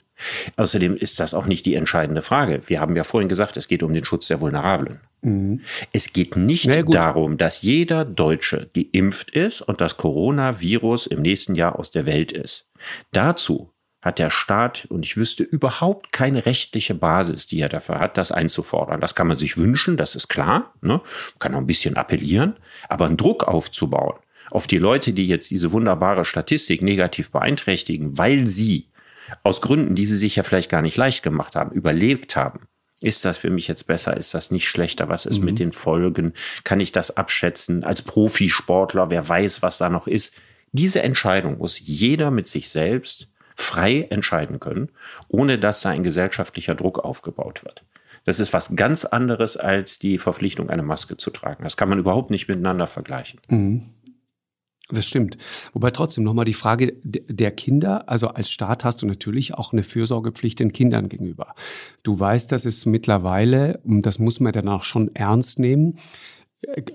Außerdem 0.58 0.96
ist 0.96 1.20
das 1.20 1.34
auch 1.34 1.46
nicht 1.46 1.66
die 1.66 1.76
entscheidende 1.76 2.22
Frage. 2.22 2.62
Wir 2.68 2.80
haben 2.80 2.96
ja 2.96 3.04
vorhin 3.04 3.30
gesagt, 3.30 3.58
es 3.58 3.68
geht 3.68 3.84
um 3.84 3.94
den 3.94 4.06
Schutz 4.06 4.28
der 4.28 4.42
Vulnerablen. 4.42 5.00
Mhm. 5.22 5.62
Es 5.92 6.14
geht 6.14 6.36
nicht 6.36 6.70
darum, 6.94 7.38
dass 7.38 7.62
jeder 7.62 8.06
Deutsche 8.06 8.70
geimpft 8.74 9.32
ist 9.32 9.62
und 9.62 9.82
das 9.82 9.98
Coronavirus 9.98 11.08
im 11.08 11.22
nächsten 11.22 11.56
Jahr 11.56 11.80
aus 11.80 11.92
der 11.92 12.06
Welt 12.06 12.32
ist. 12.32 12.68
Dazu 13.12 13.72
hat 14.02 14.20
der 14.20 14.30
Staat, 14.30 14.86
und 14.90 15.06
ich 15.06 15.16
wüsste 15.16 15.44
überhaupt 15.44 16.12
keine 16.12 16.46
rechtliche 16.46 16.94
Basis, 16.94 17.48
die 17.48 17.62
er 17.62 17.70
dafür 17.70 18.00
hat, 18.00 18.18
das 18.18 18.34
einzufordern. 18.34 19.00
Das 19.00 19.16
kann 19.16 19.28
man 19.28 19.38
sich 19.38 19.56
wünschen, 19.56 19.96
das 19.96 20.16
ist 20.16 20.28
klar. 20.28 20.74
Ne? 20.82 21.00
Kann 21.40 21.56
auch 21.56 21.60
ein 21.60 21.68
bisschen 21.68 21.96
appellieren, 21.96 22.58
aber 22.90 23.06
einen 23.06 23.16
Druck 23.16 23.46
aufzubauen 23.46 24.16
auf 24.52 24.68
die 24.68 24.78
Leute, 24.78 25.14
die 25.14 25.28
jetzt 25.28 25.50
diese 25.50 25.72
wunderbare 25.72 26.26
Statistik 26.26 26.84
negativ 26.84 27.32
beeinträchtigen, 27.32 28.18
weil 28.18 28.46
sie 28.46 28.88
aus 29.44 29.62
Gründen, 29.62 29.96
die 29.96 30.06
sie 30.06 30.18
sich 30.18 30.36
ja 30.36 30.44
vielleicht 30.44 30.70
gar 30.70 30.82
nicht 30.82 30.98
leicht 30.98 31.24
gemacht 31.24 31.56
haben, 31.56 31.72
überlebt 31.72 32.36
haben. 32.36 32.68
Ist 33.02 33.26
das 33.26 33.38
für 33.38 33.50
mich 33.50 33.68
jetzt 33.68 33.86
besser? 33.86 34.16
Ist 34.16 34.34
das 34.34 34.50
nicht 34.50 34.68
schlechter? 34.68 35.10
Was 35.10 35.26
ist 35.26 35.40
mhm. 35.40 35.46
mit 35.46 35.60
den 35.60 35.74
Folgen? 35.74 36.34
Kann 36.64 36.80
ich 36.80 36.94
das 36.94 37.18
abschätzen? 37.18 37.84
Als 37.84 38.02
Profisportler, 38.02 39.10
wer 39.10 39.28
weiß, 39.28 39.62
was 39.62 39.78
da 39.78 39.90
noch 39.90 40.08
ist? 40.08 40.34
Diese 40.72 41.04
Entscheidung 41.04 41.58
muss 41.58 41.80
jeder 41.80 42.32
mit 42.32 42.48
sich 42.48 42.70
selbst 42.70 43.28
frei 43.56 44.08
entscheiden 44.10 44.60
können, 44.60 44.90
ohne 45.28 45.60
dass 45.60 45.82
da 45.82 45.90
ein 45.90 46.04
gesellschaftlicher 46.04 46.76
Druck 46.76 47.00
aufgebaut 47.00 47.64
wird. 47.64 47.84
Das 48.26 48.40
ist 48.40 48.54
was 48.54 48.76
ganz 48.76 49.06
anderes 49.06 49.58
als 49.58 50.00
die 50.00 50.18
Verpflichtung, 50.18 50.70
eine 50.70 50.82
Maske 50.82 51.18
zu 51.18 51.30
tragen. 51.30 51.64
Das 51.64 51.78
kann 51.78 51.90
man 51.90 52.00
überhaupt 52.00 52.32
nicht 52.32 52.48
miteinander 52.48 52.88
vergleichen. 52.88 53.40
Mhm. 53.50 53.84
Das 54.94 55.08
stimmt. 55.08 55.38
Wobei 55.74 55.90
trotzdem 55.90 56.24
nochmal 56.24 56.46
die 56.46 56.54
Frage 56.54 56.94
der 57.04 57.50
Kinder, 57.52 58.08
also 58.08 58.28
als 58.28 58.52
Staat 58.52 58.84
hast 58.84 59.02
du 59.02 59.08
natürlich 59.08 59.56
auch 59.56 59.74
eine 59.74 59.82
Fürsorgepflicht 59.82 60.60
den 60.60 60.72
Kindern 60.72 61.10
gegenüber. 61.10 61.56
Du 62.04 62.20
weißt, 62.20 62.52
dass 62.52 62.66
es 62.66 62.86
mittlerweile, 62.86 63.80
und 63.84 64.06
das 64.06 64.20
muss 64.20 64.40
man 64.40 64.54
dann 64.54 64.70
auch 64.70 64.84
schon 64.84 65.14
ernst 65.16 65.58
nehmen, 65.58 65.98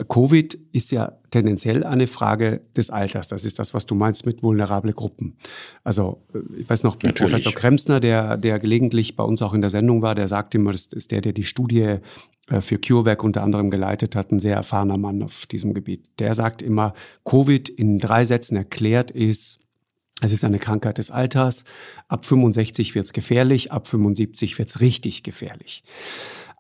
Covid 0.09 0.59
ist 0.73 0.91
ja 0.91 1.19
tendenziell 1.31 1.85
eine 1.85 2.07
Frage 2.07 2.63
des 2.77 2.91
Alters. 2.91 3.29
Das 3.29 3.45
ist 3.45 3.59
das, 3.59 3.75
was 3.75 3.87
du 3.87 3.95
meinst 3.95 4.25
mit 4.25 4.43
vulnerable 4.43 4.93
Gruppen. 4.93 5.37
Also, 5.85 6.23
äh, 6.35 6.61
ich 6.61 6.69
weiß 6.69 6.83
noch, 6.83 6.95
Natürlich. 6.95 7.31
Professor 7.31 7.53
Kremsner, 7.53 8.01
der, 8.01 8.37
der 8.37 8.59
gelegentlich 8.59 9.17
bei 9.17 9.25
uns 9.25 9.43
auch 9.43 9.55
in 9.55 9.61
der 9.61 9.71
Sendung 9.71 10.03
war, 10.03 10.15
der 10.15 10.29
sagt 10.29 10.55
immer, 10.55 10.73
das 10.73 10.87
ist 10.87 11.11
der, 11.11 11.21
der 11.21 11.33
die 11.33 11.45
Studie 11.45 11.99
äh, 12.49 12.61
für 12.61 12.79
CureVac 12.79 13.23
unter 13.23 13.43
anderem 13.43 13.71
geleitet 13.71 14.17
hat, 14.17 14.33
ein 14.33 14.39
sehr 14.39 14.57
erfahrener 14.57 14.97
Mann 14.97 15.23
auf 15.23 15.47
diesem 15.47 15.75
Gebiet. 15.75 16.09
Der 16.19 16.35
sagt 16.35 16.63
immer, 16.63 16.95
Covid 17.25 17.69
in 17.69 17.99
drei 17.99 18.25
Sätzen 18.25 18.57
erklärt 18.57 19.11
ist, 19.11 19.59
es 20.21 20.33
ist 20.33 20.45
eine 20.45 20.59
Krankheit 20.59 20.99
des 20.99 21.11
Alters. 21.11 21.65
Ab 22.09 22.25
65 22.25 22.95
wird 22.95 23.05
es 23.05 23.13
gefährlich, 23.13 23.71
ab 23.71 23.87
75 23.87 24.59
wird 24.59 24.69
es 24.69 24.81
richtig 24.81 25.23
gefährlich. 25.23 25.85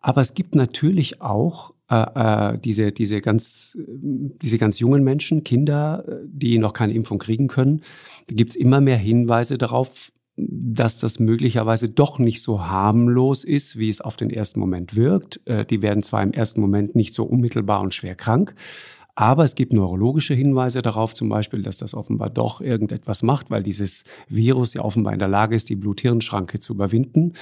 Aber 0.00 0.20
es 0.20 0.34
gibt 0.34 0.54
natürlich 0.54 1.20
auch 1.20 1.74
äh, 1.90 2.52
äh, 2.52 2.58
diese, 2.58 2.92
diese, 2.92 3.20
ganz, 3.20 3.76
diese 3.78 4.58
ganz 4.58 4.78
jungen 4.78 5.04
Menschen, 5.04 5.42
Kinder, 5.42 6.04
die 6.26 6.58
noch 6.58 6.72
keine 6.72 6.92
Impfung 6.92 7.18
kriegen 7.18 7.48
können. 7.48 7.82
Gibt 8.28 8.50
es 8.50 8.56
immer 8.56 8.80
mehr 8.80 8.98
Hinweise 8.98 9.58
darauf, 9.58 10.12
dass 10.38 10.98
das 10.98 11.18
möglicherweise 11.18 11.88
doch 11.88 12.18
nicht 12.18 12.42
so 12.42 12.64
harmlos 12.64 13.42
ist, 13.42 13.78
wie 13.78 13.88
es 13.88 14.00
auf 14.00 14.16
den 14.16 14.30
ersten 14.30 14.60
Moment 14.60 14.94
wirkt. 14.94 15.40
Äh, 15.46 15.64
die 15.64 15.82
werden 15.82 16.02
zwar 16.02 16.22
im 16.22 16.32
ersten 16.32 16.60
Moment 16.60 16.94
nicht 16.94 17.14
so 17.14 17.24
unmittelbar 17.24 17.80
und 17.80 17.94
schwer 17.94 18.14
krank, 18.14 18.54
aber 19.20 19.42
es 19.42 19.56
gibt 19.56 19.72
neurologische 19.72 20.32
Hinweise 20.32 20.80
darauf, 20.80 21.12
zum 21.12 21.28
Beispiel, 21.28 21.60
dass 21.62 21.76
das 21.76 21.92
offenbar 21.92 22.30
doch 22.30 22.60
irgendetwas 22.60 23.24
macht, 23.24 23.50
weil 23.50 23.64
dieses 23.64 24.04
Virus 24.28 24.74
ja 24.74 24.84
offenbar 24.84 25.12
in 25.12 25.18
der 25.18 25.26
Lage 25.26 25.56
ist, 25.56 25.68
die 25.70 25.74
Blut-Hirn-Schranke 25.74 26.60
zu 26.60 26.74
überwinden. 26.74 27.32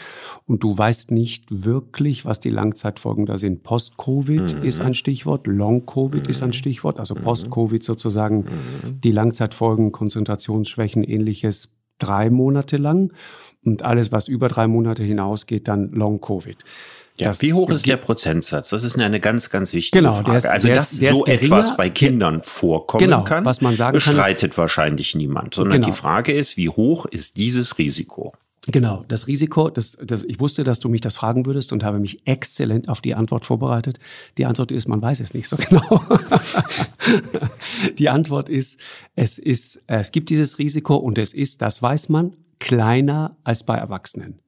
Und 0.47 0.65
du 0.65 0.79
weißt 0.79 1.11
nicht 1.11 1.45
wirklich, 1.51 2.25
was 2.25 2.41
die 2.41 2.49
Langzeitfolgen 2.49 3.27
da 3.27 3.37
sind. 3.37 3.63
Post-Covid 3.63 4.57
mhm. 4.57 4.63
ist 4.63 4.81
ein 4.81 4.95
Stichwort, 4.95 5.47
Long-Covid 5.47 6.25
mhm. 6.25 6.31
ist 6.31 6.43
ein 6.43 6.49
mhm. 6.49 6.55
Stichwort, 6.55 6.99
also 6.99 7.15
mhm. 7.15 7.21
Post-Covid 7.21 7.85
sozusagen 7.85 8.39
mhm. 8.39 9.01
die 9.05 9.13
Langzeitfolgen, 9.13 9.93
Konzentrationsschwächen, 9.93 11.05
ähnliches 11.05 11.69
drei 11.99 12.31
Monate 12.31 12.79
lang. 12.79 13.13
Und 13.67 13.83
alles, 13.83 14.13
was 14.13 14.29
über 14.29 14.49
drei 14.49 14.67
Monate 14.67 15.05
hinausgeht, 15.05 15.69
dann 15.69 15.91
Long-Covid. 15.91 16.57
Ja, 17.19 17.33
wie 17.41 17.55
hoch 17.55 17.71
ist 17.71 17.87
der 17.87 17.97
Prozentsatz? 17.97 18.71
Das 18.71 18.83
ist 18.83 18.99
eine 18.99 19.21
ganz, 19.21 19.49
ganz 19.49 19.73
wichtige 19.73 20.03
genau, 20.03 20.17
Frage. 20.17 20.37
Ist, 20.37 20.47
also, 20.47 20.69
dass 20.69 20.91
so 20.91 21.23
geringer, 21.23 21.43
etwas 21.43 21.77
bei 21.77 21.89
Kindern 21.89 22.43
vorkommen 22.43 23.05
genau, 23.05 23.25
kann, 23.25 23.45
was 23.45 23.61
man 23.61 23.75
sagen 23.75 23.95
bestreitet 23.95 24.41
kann, 24.41 24.51
ist, 24.51 24.59
wahrscheinlich 24.59 25.15
niemand. 25.15 25.55
Sondern 25.55 25.81
genau. 25.81 25.87
die 25.87 25.97
Frage 25.97 26.33
ist, 26.33 26.57
wie 26.57 26.69
hoch 26.69 27.07
ist 27.07 27.37
dieses 27.39 27.79
Risiko? 27.79 28.35
Genau, 28.69 29.05
das 29.07 29.29
Risiko, 29.29 29.71
das, 29.71 29.97
das, 30.03 30.25
ich 30.25 30.41
wusste, 30.41 30.65
dass 30.65 30.81
du 30.81 30.89
mich 30.89 31.01
das 31.01 31.15
fragen 31.15 31.47
würdest 31.47 31.73
und 31.73 31.85
habe 31.85 32.01
mich 32.01 32.27
exzellent 32.27 32.89
auf 32.89 33.01
die 33.01 33.15
Antwort 33.15 33.45
vorbereitet. 33.45 34.01
Die 34.39 34.45
Antwort 34.45 34.73
ist, 34.73 34.89
man 34.89 35.01
weiß 35.01 35.21
es 35.21 35.35
nicht 35.35 35.47
so 35.47 35.57
genau. 35.69 36.03
die 37.97 38.09
Antwort 38.09 38.49
ist, 38.49 38.81
es 39.15 39.39
ist, 39.39 39.81
es 39.87 40.11
gibt 40.11 40.31
dieses 40.31 40.59
Risiko 40.59 40.97
und 40.97 41.17
es 41.17 41.33
ist, 41.33 41.63
das 41.63 41.81
weiß 41.81 42.09
man, 42.09 42.37
kleiner 42.59 43.37
als 43.45 43.63
bei 43.63 43.77
Erwachsenen. 43.77 44.41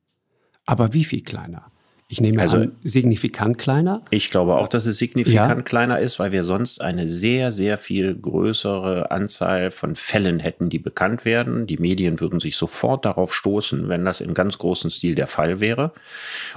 Aber 0.67 0.93
wie 0.95 1.05
viel 1.05 1.23
kleiner? 1.23 1.71
Ich 2.11 2.23
nehme 2.23 2.41
also, 2.41 2.57
an, 2.57 2.73
signifikant 2.85 3.59
kleiner. 3.59 4.03
Ich 4.09 4.31
glaube 4.31 4.57
auch, 4.57 4.69
dass 4.69 4.87
es 4.87 4.97
signifikant 4.97 5.59
ja. 5.59 5.63
kleiner 5.63 5.99
ist, 5.99 6.19
weil 6.19 6.33
wir 6.33 6.43
sonst 6.43 6.81
eine 6.81 7.11
sehr, 7.11 7.53
sehr 7.53 7.77
viel 7.77 8.15
größere 8.15 9.11
Anzahl 9.11 9.71
von 9.71 9.95
Fällen 9.95 10.41
hätten, 10.41 10.71
die 10.71 10.79
bekannt 10.79 11.27
werden. 11.27 11.67
Die 11.67 11.77
Medien 11.77 12.19
würden 12.19 12.41
sich 12.41 12.57
sofort 12.57 13.05
darauf 13.05 13.35
stoßen, 13.35 13.91
wenn 13.91 14.07
das 14.07 14.23
im 14.23 14.33
ganz 14.33 14.57
großen 14.57 14.89
Stil 14.89 15.17
der 15.17 15.27
Fall 15.27 15.61
wäre. 15.61 15.93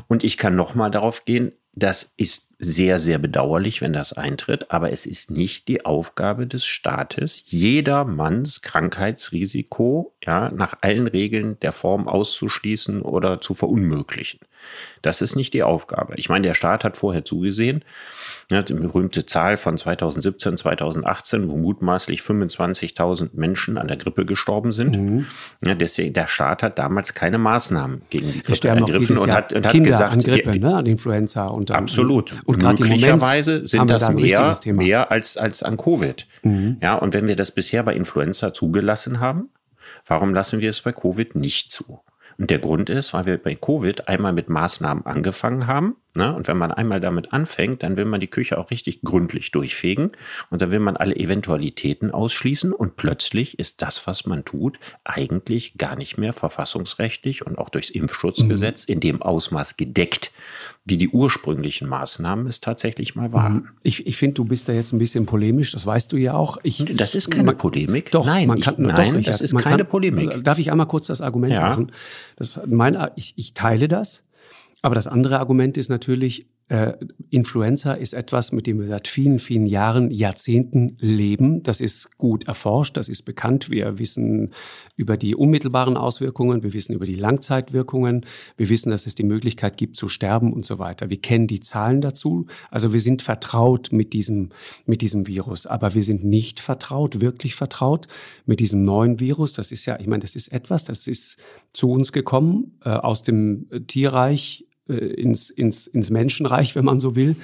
Und 0.07 0.23
ich 0.23 0.37
kann 0.37 0.55
noch 0.55 0.73
mal 0.73 0.89
darauf 0.89 1.25
gehen, 1.25 1.51
das 1.73 2.13
ist 2.15 2.47
sehr, 2.59 2.99
sehr 2.99 3.17
bedauerlich, 3.17 3.81
wenn 3.81 3.91
das 3.91 4.13
eintritt, 4.13 4.71
aber 4.71 4.91
es 4.91 5.05
ist 5.05 5.31
nicht 5.31 5.67
die 5.67 5.85
Aufgabe 5.85 6.47
des 6.47 6.65
Staates, 6.65 7.43
jedermanns 7.47 8.61
Krankheitsrisiko 8.61 10.13
ja, 10.23 10.51
nach 10.51 10.75
allen 10.81 11.07
Regeln 11.07 11.59
der 11.61 11.71
Form 11.71 12.07
auszuschließen 12.07 13.01
oder 13.01 13.41
zu 13.41 13.53
verunmöglichen. 13.53 14.39
Das 15.01 15.21
ist 15.21 15.35
nicht 15.35 15.53
die 15.53 15.63
Aufgabe. 15.63 16.13
Ich 16.17 16.29
meine, 16.29 16.47
der 16.47 16.53
Staat 16.53 16.83
hat 16.83 16.97
vorher 16.97 17.25
zugesehen, 17.25 17.83
ja, 18.51 18.61
die 18.61 18.73
berühmte 18.73 19.25
Zahl 19.25 19.57
von 19.57 19.77
2017, 19.77 20.57
2018, 20.57 21.49
wo 21.49 21.57
mutmaßlich 21.57 22.21
25.000 22.21 23.29
Menschen 23.33 23.77
an 23.77 23.87
der 23.87 23.97
Grippe 23.97 24.25
gestorben 24.25 24.73
sind. 24.73 24.95
Mhm. 24.95 25.25
Ja, 25.65 25.73
deswegen, 25.73 26.13
der 26.13 26.27
Staat 26.27 26.61
hat 26.61 26.77
damals 26.77 27.13
keine 27.13 27.37
Maßnahmen 27.37 28.03
gegen 28.09 28.31
die 28.31 28.41
Grippe 28.41 28.67
ergriffen 28.67 29.17
und 29.17 29.31
hat, 29.31 29.53
und 29.53 29.65
hat 29.65 29.83
gesagt, 29.83 30.13
an 30.13 30.19
Grippe, 30.19 30.59
ne, 30.59 30.75
an 30.75 30.85
Influenza 30.85 31.45
und 31.45 31.71
absolut. 31.71 32.35
Und 32.45 32.61
möglicherweise 32.61 33.65
sind 33.67 33.89
das 33.89 34.09
mehr, 34.09 34.55
mehr 34.65 35.11
als, 35.11 35.37
als 35.37 35.63
an 35.63 35.77
Covid. 35.77 36.27
Mhm. 36.43 36.77
Ja, 36.81 36.95
und 36.95 37.13
wenn 37.13 37.27
wir 37.27 37.35
das 37.35 37.51
bisher 37.51 37.83
bei 37.83 37.95
Influenza 37.95 38.53
zugelassen 38.53 39.19
haben, 39.19 39.49
warum 40.05 40.33
lassen 40.33 40.59
wir 40.59 40.69
es 40.69 40.81
bei 40.81 40.91
Covid 40.91 41.35
nicht 41.35 41.71
zu? 41.71 42.01
Und 42.37 42.49
der 42.49 42.59
Grund 42.59 42.89
ist, 42.89 43.13
weil 43.13 43.25
wir 43.25 43.37
bei 43.37 43.55
Covid 43.55 44.07
einmal 44.07 44.33
mit 44.33 44.49
Maßnahmen 44.49 45.05
angefangen 45.05 45.67
haben. 45.67 45.95
Ne? 46.13 46.35
Und 46.35 46.47
wenn 46.47 46.57
man 46.57 46.71
einmal 46.71 46.99
damit 46.99 47.31
anfängt, 47.31 47.83
dann 47.83 47.95
will 47.95 48.05
man 48.05 48.19
die 48.19 48.27
Küche 48.27 48.57
auch 48.57 48.69
richtig 48.69 49.01
gründlich 49.01 49.51
durchfegen. 49.51 50.11
Und 50.49 50.61
dann 50.61 50.71
will 50.71 50.79
man 50.79 50.97
alle 50.97 51.15
Eventualitäten 51.15 52.11
ausschließen. 52.11 52.73
Und 52.73 52.97
plötzlich 52.97 53.59
ist 53.59 53.81
das, 53.81 54.05
was 54.07 54.25
man 54.25 54.43
tut, 54.43 54.77
eigentlich 55.05 55.77
gar 55.77 55.95
nicht 55.95 56.17
mehr 56.17 56.33
verfassungsrechtlich 56.33 57.45
und 57.45 57.57
auch 57.57 57.69
durchs 57.69 57.89
Impfschutzgesetz 57.89 58.87
mhm. 58.87 58.93
in 58.93 58.99
dem 58.99 59.21
Ausmaß 59.21 59.77
gedeckt, 59.77 60.31
wie 60.83 60.97
die 60.97 61.09
ursprünglichen 61.09 61.87
Maßnahmen 61.87 62.47
es 62.47 62.59
tatsächlich 62.59 63.15
mal 63.15 63.31
waren. 63.31 63.53
Mhm. 63.53 63.69
Ich, 63.83 64.05
ich 64.05 64.17
finde, 64.17 64.33
du 64.33 64.45
bist 64.45 64.67
da 64.67 64.73
jetzt 64.73 64.91
ein 64.91 64.99
bisschen 64.99 65.25
polemisch, 65.25 65.71
das 65.71 65.85
weißt 65.85 66.11
du 66.11 66.17
ja 66.17 66.33
auch. 66.33 66.57
Ich, 66.63 66.83
das 66.95 67.15
ist 67.15 67.31
keine 67.31 67.45
man, 67.45 67.57
Polemik. 67.57 68.11
Doch, 68.11 68.25
nein, 68.25 68.47
man 68.47 68.59
kann, 68.59 68.73
ich, 68.73 68.79
nein 68.79 69.13
doch, 69.13 69.21
das 69.21 69.39
ist 69.39 69.55
keine 69.57 69.83
kann, 69.83 69.87
Polemik. 69.87 70.43
Darf 70.43 70.59
ich 70.59 70.71
einmal 70.71 70.87
kurz 70.87 71.07
das 71.07 71.21
Argument 71.21 71.53
ja. 71.53 71.61
machen? 71.61 71.91
Das 72.35 72.59
mein, 72.67 72.97
ich, 73.15 73.33
ich 73.37 73.53
teile 73.53 73.87
das. 73.87 74.23
Aber 74.81 74.95
das 74.95 75.07
andere 75.07 75.39
Argument 75.39 75.77
ist 75.77 75.89
natürlich, 75.89 76.47
äh, 76.67 76.93
Influenza 77.29 77.93
ist 77.93 78.13
etwas, 78.13 78.51
mit 78.51 78.65
dem 78.65 78.79
wir 78.79 78.87
seit 78.87 79.07
vielen, 79.07 79.39
vielen 79.39 79.65
Jahren, 79.65 80.09
Jahrzehnten 80.09 80.95
leben. 80.99 81.61
Das 81.63 81.81
ist 81.81 82.17
gut 82.17 82.47
erforscht, 82.47 82.97
das 82.97 83.09
ist 83.09 83.23
bekannt. 83.23 83.69
Wir 83.69 83.99
wissen 83.99 84.53
über 84.95 85.17
die 85.17 85.35
unmittelbaren 85.35 85.97
Auswirkungen, 85.97 86.63
wir 86.63 86.73
wissen 86.73 86.93
über 86.93 87.05
die 87.05 87.15
Langzeitwirkungen, 87.15 88.25
wir 88.57 88.69
wissen, 88.69 88.89
dass 88.89 89.05
es 89.05 89.15
die 89.15 89.23
Möglichkeit 89.23 89.77
gibt 89.77 89.97
zu 89.97 90.07
sterben 90.07 90.51
und 90.51 90.65
so 90.65 90.79
weiter. 90.79 91.09
Wir 91.09 91.21
kennen 91.21 91.45
die 91.45 91.59
Zahlen 91.59 92.01
dazu. 92.01 92.47
Also 92.71 92.93
wir 92.93 93.01
sind 93.01 93.21
vertraut 93.21 93.89
mit 93.91 94.13
diesem, 94.13 94.49
mit 94.85 95.01
diesem 95.01 95.27
Virus, 95.27 95.67
aber 95.67 95.93
wir 95.93 96.03
sind 96.03 96.23
nicht 96.23 96.59
vertraut, 96.59 97.21
wirklich 97.21 97.53
vertraut 97.53 98.07
mit 98.45 98.61
diesem 98.61 98.81
neuen 98.81 99.19
Virus. 99.19 99.53
Das 99.53 99.71
ist 99.71 99.85
ja, 99.85 99.99
ich 99.99 100.07
meine, 100.07 100.21
das 100.21 100.35
ist 100.35 100.51
etwas, 100.51 100.85
das 100.85 101.05
ist 101.05 101.37
zu 101.73 101.91
uns 101.91 102.13
gekommen 102.13 102.79
äh, 102.83 102.89
aus 102.89 103.23
dem 103.23 103.67
Tierreich 103.87 104.65
äh, 104.91 105.05
ins, 105.13 105.49
ins, 105.49 105.87
ins 105.87 106.09
Menschenreich, 106.09 106.75
wenn 106.75 106.85
man 106.85 106.99
so 106.99 107.15
will. 107.15 107.35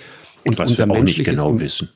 Und 0.45 0.59
was 0.59 0.77
wir 0.77 0.89
auch 0.89 1.03
nicht 1.03 1.23
genau 1.23 1.59
wissen. 1.59 1.89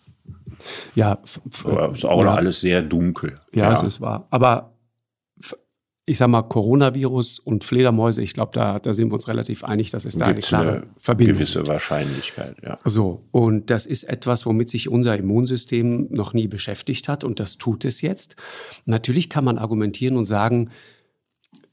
Ja, 0.95 1.19
ist 1.23 2.05
auch 2.05 2.23
ja, 2.23 2.35
alles 2.35 2.61
sehr 2.61 2.81
dunkel. 2.81 3.33
Ja, 3.53 3.63
ja, 3.63 3.73
es 3.73 3.83
ist 3.83 4.01
wahr. 4.01 4.27
Aber 4.29 4.71
ich 6.05 6.17
sag 6.17 6.27
mal, 6.27 6.41
Coronavirus 6.41 7.39
und 7.39 7.63
Fledermäuse, 7.63 8.21
ich 8.21 8.33
glaube, 8.33 8.51
da, 8.53 8.79
da 8.79 8.93
sind 8.93 9.09
wir 9.09 9.13
uns 9.13 9.27
relativ 9.27 9.63
einig, 9.63 9.91
dass 9.91 10.03
es 10.05 10.17
da 10.17 10.31
Gibt's 10.31 10.51
eine 10.51 10.63
klare 10.63 10.77
eine 10.77 10.87
Verbindung 10.97 11.35
gewisse 11.35 11.59
gibt. 11.59 11.69
Wahrscheinlichkeit, 11.69 12.55
ja. 12.63 12.75
So, 12.83 13.23
und 13.31 13.69
das 13.69 13.85
ist 13.85 14.03
etwas, 14.03 14.45
womit 14.45 14.69
sich 14.69 14.89
unser 14.89 15.15
Immunsystem 15.15 16.07
noch 16.09 16.33
nie 16.33 16.47
beschäftigt 16.47 17.07
hat 17.07 17.23
und 17.23 17.39
das 17.39 17.57
tut 17.57 17.85
es 17.85 18.01
jetzt. 18.01 18.35
Natürlich 18.85 19.29
kann 19.29 19.45
man 19.45 19.57
argumentieren 19.57 20.17
und 20.17 20.25
sagen, 20.25 20.71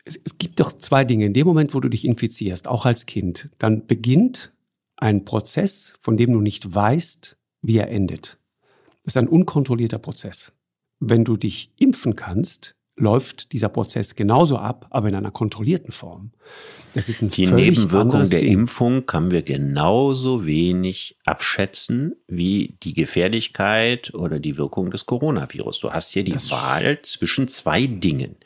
es, 0.08 0.20
es 0.24 0.38
gibt 0.38 0.60
doch 0.60 0.72
zwei 0.72 1.04
Dinge. 1.04 1.26
In 1.26 1.34
dem 1.34 1.46
Moment, 1.46 1.74
wo 1.74 1.80
du 1.80 1.88
dich 1.88 2.04
infizierst, 2.04 2.66
auch 2.66 2.86
als 2.86 3.06
Kind, 3.06 3.50
dann 3.58 3.86
beginnt 3.86 4.52
ein 4.96 5.24
Prozess, 5.24 5.94
von 6.00 6.16
dem 6.16 6.32
du 6.32 6.40
nicht 6.40 6.74
weißt, 6.74 7.38
wie 7.62 7.76
er 7.76 7.90
endet. 7.90 8.38
Das 9.04 9.12
ist 9.12 9.16
ein 9.16 9.28
unkontrollierter 9.28 9.98
Prozess. 9.98 10.52
Wenn 11.00 11.24
du 11.24 11.36
dich 11.36 11.72
impfen 11.76 12.16
kannst, 12.16 12.74
läuft 12.96 13.52
dieser 13.52 13.68
Prozess 13.68 14.16
genauso 14.16 14.56
ab, 14.56 14.88
aber 14.90 15.08
in 15.08 15.14
einer 15.14 15.30
kontrollierten 15.30 15.92
Form. 15.92 16.32
Das 16.94 17.08
ist 17.08 17.22
ein 17.22 17.30
Die 17.30 17.46
Nebenwirkung 17.46 18.28
der 18.28 18.40
Ding. 18.40 18.52
Impfung 18.52 19.06
kann 19.06 19.30
wir 19.30 19.42
genauso 19.42 20.44
wenig 20.44 21.16
abschätzen 21.24 22.16
wie 22.26 22.76
die 22.82 22.94
Gefährlichkeit 22.94 24.12
oder 24.14 24.40
die 24.40 24.56
Wirkung 24.56 24.90
des 24.90 25.06
Coronavirus. 25.06 25.78
Du 25.78 25.92
hast 25.92 26.12
hier 26.12 26.24
die 26.24 26.32
das 26.32 26.50
Wahl 26.50 27.00
zwischen 27.02 27.46
zwei 27.46 27.86
Dingen 27.86 28.36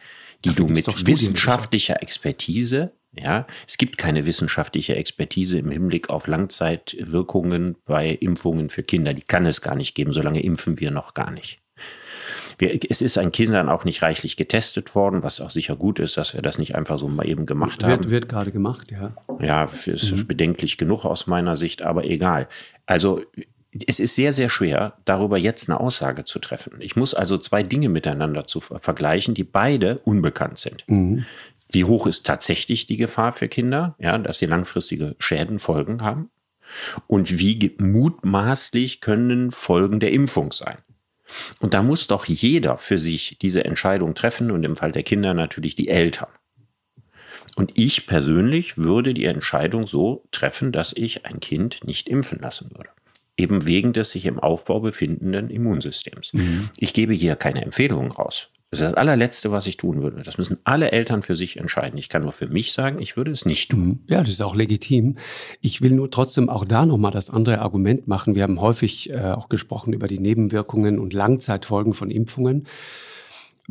die 0.44 0.50
Dafür 0.50 0.66
du 0.66 0.72
mit 0.72 1.06
wissenschaftlicher 1.06 2.02
Expertise, 2.02 2.92
ja, 3.14 3.46
es 3.68 3.76
gibt 3.76 3.98
keine 3.98 4.24
wissenschaftliche 4.24 4.96
Expertise 4.96 5.58
im 5.58 5.70
Hinblick 5.70 6.08
auf 6.08 6.26
Langzeitwirkungen 6.26 7.76
bei 7.84 8.08
Impfungen 8.08 8.70
für 8.70 8.82
Kinder. 8.82 9.12
Die 9.12 9.22
kann 9.22 9.44
es 9.44 9.60
gar 9.60 9.76
nicht 9.76 9.94
geben, 9.94 10.12
solange 10.12 10.42
impfen 10.42 10.80
wir 10.80 10.90
noch 10.90 11.12
gar 11.12 11.30
nicht. 11.30 11.60
Wir, 12.58 12.78
es 12.88 13.02
ist 13.02 13.18
an 13.18 13.32
Kindern 13.32 13.68
auch 13.68 13.84
nicht 13.84 14.02
reichlich 14.02 14.36
getestet 14.36 14.94
worden, 14.94 15.22
was 15.22 15.40
auch 15.40 15.50
sicher 15.50 15.76
gut 15.76 15.98
ist, 15.98 16.16
dass 16.16 16.34
wir 16.34 16.42
das 16.42 16.58
nicht 16.58 16.74
einfach 16.74 16.98
so 16.98 17.08
mal 17.08 17.26
eben 17.26 17.44
gemacht 17.44 17.82
wird, 17.82 18.00
haben. 18.00 18.10
Wird 18.10 18.28
gerade 18.28 18.52
gemacht, 18.52 18.90
ja. 18.90 19.14
Ja, 19.40 19.64
ist 19.64 20.12
mhm. 20.12 20.26
bedenklich 20.26 20.78
genug 20.78 21.04
aus 21.04 21.26
meiner 21.26 21.56
Sicht, 21.56 21.82
aber 21.82 22.04
egal. 22.04 22.48
Also 22.86 23.22
es 23.86 24.00
ist 24.00 24.14
sehr, 24.14 24.32
sehr 24.32 24.50
schwer, 24.50 24.98
darüber 25.04 25.38
jetzt 25.38 25.68
eine 25.68 25.80
Aussage 25.80 26.24
zu 26.24 26.38
treffen. 26.38 26.80
Ich 26.80 26.94
muss 26.94 27.14
also 27.14 27.38
zwei 27.38 27.62
Dinge 27.62 27.88
miteinander 27.88 28.46
zu 28.46 28.60
vergleichen, 28.60 29.34
die 29.34 29.44
beide 29.44 29.98
unbekannt 30.04 30.58
sind. 30.58 30.84
Mhm. 30.88 31.24
Wie 31.70 31.84
hoch 31.84 32.06
ist 32.06 32.26
tatsächlich 32.26 32.86
die 32.86 32.98
Gefahr 32.98 33.32
für 33.32 33.48
Kinder, 33.48 33.94
ja, 33.98 34.18
dass 34.18 34.38
sie 34.38 34.46
langfristige 34.46 35.16
Schäden, 35.18 35.58
Folgen 35.58 36.02
haben? 36.02 36.30
Und 37.06 37.38
wie 37.38 37.74
mutmaßlich 37.78 39.00
können 39.00 39.50
Folgen 39.50 40.00
der 40.00 40.12
Impfung 40.12 40.52
sein? 40.52 40.78
Und 41.60 41.72
da 41.72 41.82
muss 41.82 42.08
doch 42.08 42.26
jeder 42.26 42.76
für 42.76 42.98
sich 42.98 43.38
diese 43.40 43.64
Entscheidung 43.64 44.14
treffen 44.14 44.50
und 44.50 44.64
im 44.64 44.76
Fall 44.76 44.92
der 44.92 45.02
Kinder 45.02 45.32
natürlich 45.32 45.74
die 45.74 45.88
Eltern. 45.88 46.28
Und 47.56 47.72
ich 47.74 48.06
persönlich 48.06 48.76
würde 48.76 49.14
die 49.14 49.24
Entscheidung 49.24 49.86
so 49.86 50.26
treffen, 50.30 50.72
dass 50.72 50.92
ich 50.94 51.24
ein 51.24 51.40
Kind 51.40 51.84
nicht 51.84 52.08
impfen 52.08 52.38
lassen 52.38 52.70
würde 52.74 52.90
eben 53.36 53.66
wegen 53.66 53.92
des 53.92 54.10
sich 54.10 54.26
im 54.26 54.38
Aufbau 54.38 54.80
befindenden 54.80 55.50
Immunsystems. 55.50 56.32
Mhm. 56.34 56.70
Ich 56.78 56.94
gebe 56.94 57.12
hier 57.14 57.36
keine 57.36 57.62
Empfehlungen 57.62 58.12
raus. 58.12 58.48
Das 58.72 58.80
ist 58.80 58.86
das 58.86 58.94
allerletzte, 58.94 59.50
was 59.50 59.66
ich 59.66 59.76
tun 59.76 60.00
würde. 60.00 60.22
Das 60.22 60.38
müssen 60.38 60.56
alle 60.64 60.92
Eltern 60.92 61.20
für 61.20 61.36
sich 61.36 61.58
entscheiden. 61.58 61.98
Ich 61.98 62.08
kann 62.08 62.22
nur 62.22 62.32
für 62.32 62.46
mich 62.48 62.72
sagen, 62.72 63.02
ich 63.02 63.18
würde 63.18 63.30
es 63.30 63.44
nicht 63.44 63.70
tun. 63.70 63.84
Mhm. 63.84 64.00
Ja, 64.08 64.20
das 64.20 64.30
ist 64.30 64.40
auch 64.40 64.54
legitim. 64.54 65.18
Ich 65.60 65.82
will 65.82 65.90
nur 65.90 66.10
trotzdem 66.10 66.48
auch 66.48 66.64
da 66.64 66.86
nochmal 66.86 67.12
das 67.12 67.28
andere 67.28 67.58
Argument 67.58 68.08
machen. 68.08 68.34
Wir 68.34 68.44
haben 68.44 68.62
häufig 68.62 69.10
äh, 69.10 69.32
auch 69.32 69.50
gesprochen 69.50 69.92
über 69.92 70.06
die 70.06 70.18
Nebenwirkungen 70.18 70.98
und 70.98 71.12
Langzeitfolgen 71.12 71.92
von 71.92 72.10
Impfungen 72.10 72.66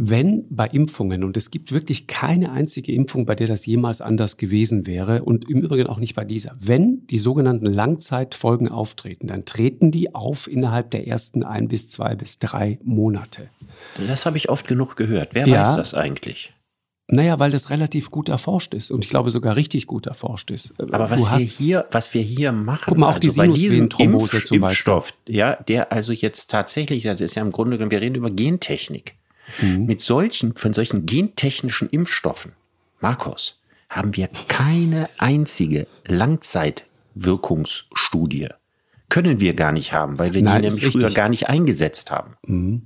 wenn 0.03 0.47
bei 0.49 0.65
Impfungen, 0.67 1.23
und 1.23 1.37
es 1.37 1.51
gibt 1.51 1.71
wirklich 1.71 2.07
keine 2.07 2.51
einzige 2.51 2.91
Impfung, 2.91 3.27
bei 3.27 3.35
der 3.35 3.45
das 3.45 3.67
jemals 3.67 4.01
anders 4.01 4.37
gewesen 4.37 4.87
wäre, 4.87 5.23
und 5.23 5.47
im 5.47 5.61
Übrigen 5.61 5.85
auch 5.87 5.99
nicht 5.99 6.15
bei 6.15 6.25
dieser, 6.25 6.55
wenn 6.57 7.05
die 7.05 7.19
sogenannten 7.19 7.67
Langzeitfolgen 7.67 8.67
auftreten, 8.67 9.27
dann 9.27 9.45
treten 9.45 9.91
die 9.91 10.15
auf 10.15 10.47
innerhalb 10.47 10.89
der 10.89 11.07
ersten 11.07 11.43
ein 11.43 11.67
bis 11.67 11.87
zwei 11.87 12.15
bis 12.15 12.39
drei 12.39 12.79
Monate. 12.83 13.49
Das 14.07 14.25
habe 14.25 14.37
ich 14.37 14.49
oft 14.49 14.67
genug 14.67 14.95
gehört. 14.95 15.29
Wer 15.33 15.47
ja, 15.47 15.61
weiß 15.61 15.75
das 15.75 15.93
eigentlich? 15.93 16.51
Naja, 17.07 17.37
weil 17.37 17.51
das 17.51 17.69
relativ 17.69 18.09
gut 18.09 18.29
erforscht 18.29 18.73
ist 18.73 18.89
und 18.89 19.05
ich 19.05 19.09
glaube 19.09 19.29
sogar 19.29 19.55
richtig 19.55 19.85
gut 19.85 20.07
erforscht 20.07 20.49
ist. 20.49 20.73
Aber 20.79 21.11
was 21.11 21.29
wir 21.29 21.45
hier, 21.45 21.85
was 21.91 22.11
wir 22.15 22.23
hier 22.23 22.51
machen, 22.53 22.85
guck 22.87 22.97
mal, 22.97 23.09
auch 23.09 23.15
also 23.15 23.29
die 23.29 23.35
bei 23.35 23.47
diesem 23.49 23.89
Impf, 23.99 24.45
zum 24.45 24.63
Impfstoff, 24.63 25.13
ja, 25.27 25.57
der 25.57 25.91
also 25.91 26.11
jetzt 26.11 26.49
tatsächlich, 26.49 27.03
das 27.03 27.21
ist 27.21 27.35
ja 27.35 27.43
im 27.43 27.51
Grunde 27.51 27.77
genommen, 27.77 27.91
wir 27.91 28.01
reden 28.01 28.15
über 28.15 28.31
Gentechnik. 28.31 29.13
Mhm. 29.61 29.85
Mit 29.85 30.01
solchen, 30.01 30.55
von 30.55 30.73
solchen 30.73 31.05
gentechnischen 31.05 31.89
Impfstoffen, 31.89 32.53
Markus, 32.99 33.59
haben 33.89 34.15
wir 34.15 34.29
keine 34.47 35.09
einzige 35.17 35.87
Langzeitwirkungsstudie. 36.05 38.49
Können 39.09 39.41
wir 39.41 39.53
gar 39.53 39.73
nicht 39.73 39.91
haben, 39.91 40.19
weil 40.19 40.33
wir 40.33 40.41
Nein, 40.41 40.61
die 40.61 40.69
nämlich 40.69 40.91
früher 40.91 41.11
gar 41.11 41.27
nicht 41.27 41.49
eingesetzt 41.49 42.11
haben. 42.11 42.37
Mhm. 42.45 42.83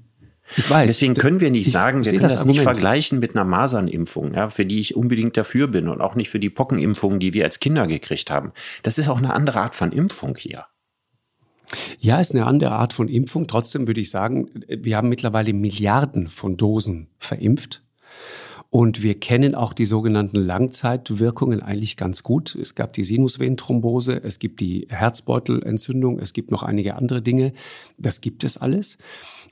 Ich 0.57 0.69
weiß. 0.69 0.87
Deswegen 0.87 1.15
können 1.15 1.39
wir 1.39 1.51
nicht 1.51 1.71
sagen, 1.71 2.01
ich 2.01 2.05
wir 2.05 2.13
können 2.13 2.23
das, 2.23 2.33
das 2.33 2.45
nicht 2.45 2.61
vergleichen 2.61 3.19
mit 3.19 3.35
einer 3.35 3.45
Masernimpfung, 3.45 4.33
ja, 4.33 4.49
für 4.49 4.65
die 4.65 4.79
ich 4.79 4.95
unbedingt 4.95 5.37
dafür 5.37 5.67
bin 5.67 5.87
und 5.87 6.01
auch 6.01 6.15
nicht 6.15 6.29
für 6.29 6.39
die 6.39 6.49
Pockenimpfungen, 6.49 7.19
die 7.19 7.33
wir 7.33 7.45
als 7.45 7.59
Kinder 7.59 7.87
gekriegt 7.87 8.29
haben. 8.29 8.51
Das 8.83 8.97
ist 8.97 9.07
auch 9.07 9.17
eine 9.17 9.33
andere 9.33 9.61
Art 9.61 9.75
von 9.75 9.91
Impfung 9.91 10.35
hier. 10.37 10.65
Ja, 11.99 12.19
ist 12.19 12.31
eine 12.31 12.45
andere 12.45 12.71
Art 12.71 12.93
von 12.93 13.07
Impfung. 13.07 13.47
Trotzdem 13.47 13.87
würde 13.87 14.01
ich 14.01 14.09
sagen, 14.09 14.49
wir 14.67 14.97
haben 14.97 15.09
mittlerweile 15.09 15.53
Milliarden 15.53 16.27
von 16.27 16.57
Dosen 16.57 17.07
verimpft. 17.17 17.81
Und 18.69 19.01
wir 19.01 19.17
kennen 19.17 19.55
auch 19.55 19.71
die 19.71 19.85
sogenannten 19.85 20.35
Langzeitwirkungen 20.35 21.61
eigentlich 21.61 21.95
ganz 21.95 22.23
gut. 22.23 22.55
Es 22.55 22.75
gab 22.75 22.91
die 22.91 23.05
Sinusvenenthrombose, 23.05 24.21
es 24.21 24.37
gibt 24.37 24.59
die 24.59 24.87
Herzbeutelentzündung, 24.89 26.19
es 26.19 26.33
gibt 26.33 26.51
noch 26.51 26.61
einige 26.61 26.95
andere 26.95 27.21
Dinge. 27.21 27.53
Das 27.97 28.19
gibt 28.19 28.43
es 28.43 28.57
alles. 28.57 28.97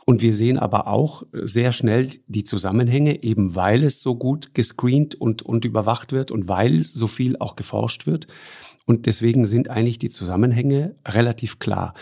Und 0.06 0.21
wir 0.21 0.34
sehen 0.34 0.60
aber 0.60 0.88
auch 0.88 1.23
sehr 1.32 1.71
schnell 1.71 2.10
die 2.28 2.43
Zusammenhänge, 2.43 3.23
eben 3.23 3.56
weil 3.56 3.84
es 3.84 4.02
so 4.02 4.15
gut 4.15 4.54
gescreent 4.54 5.15
und, 5.15 5.41
und 5.41 5.63
überwacht 5.63 6.12
wird 6.12 6.32
und 6.32 6.49
weil 6.49 6.84
so 6.84 7.08
viel 7.08 7.38
auch 7.39 7.56
geforscht 7.56 8.06
wird. 8.06 8.28
Und 8.85 9.05
deswegen 9.05 9.45
sind 9.45 9.69
eigentlich 9.69 9.99
die 9.99 10.09
Zusammenhänge 10.09 10.95
relativ 11.07 11.59
klar. 11.59 11.93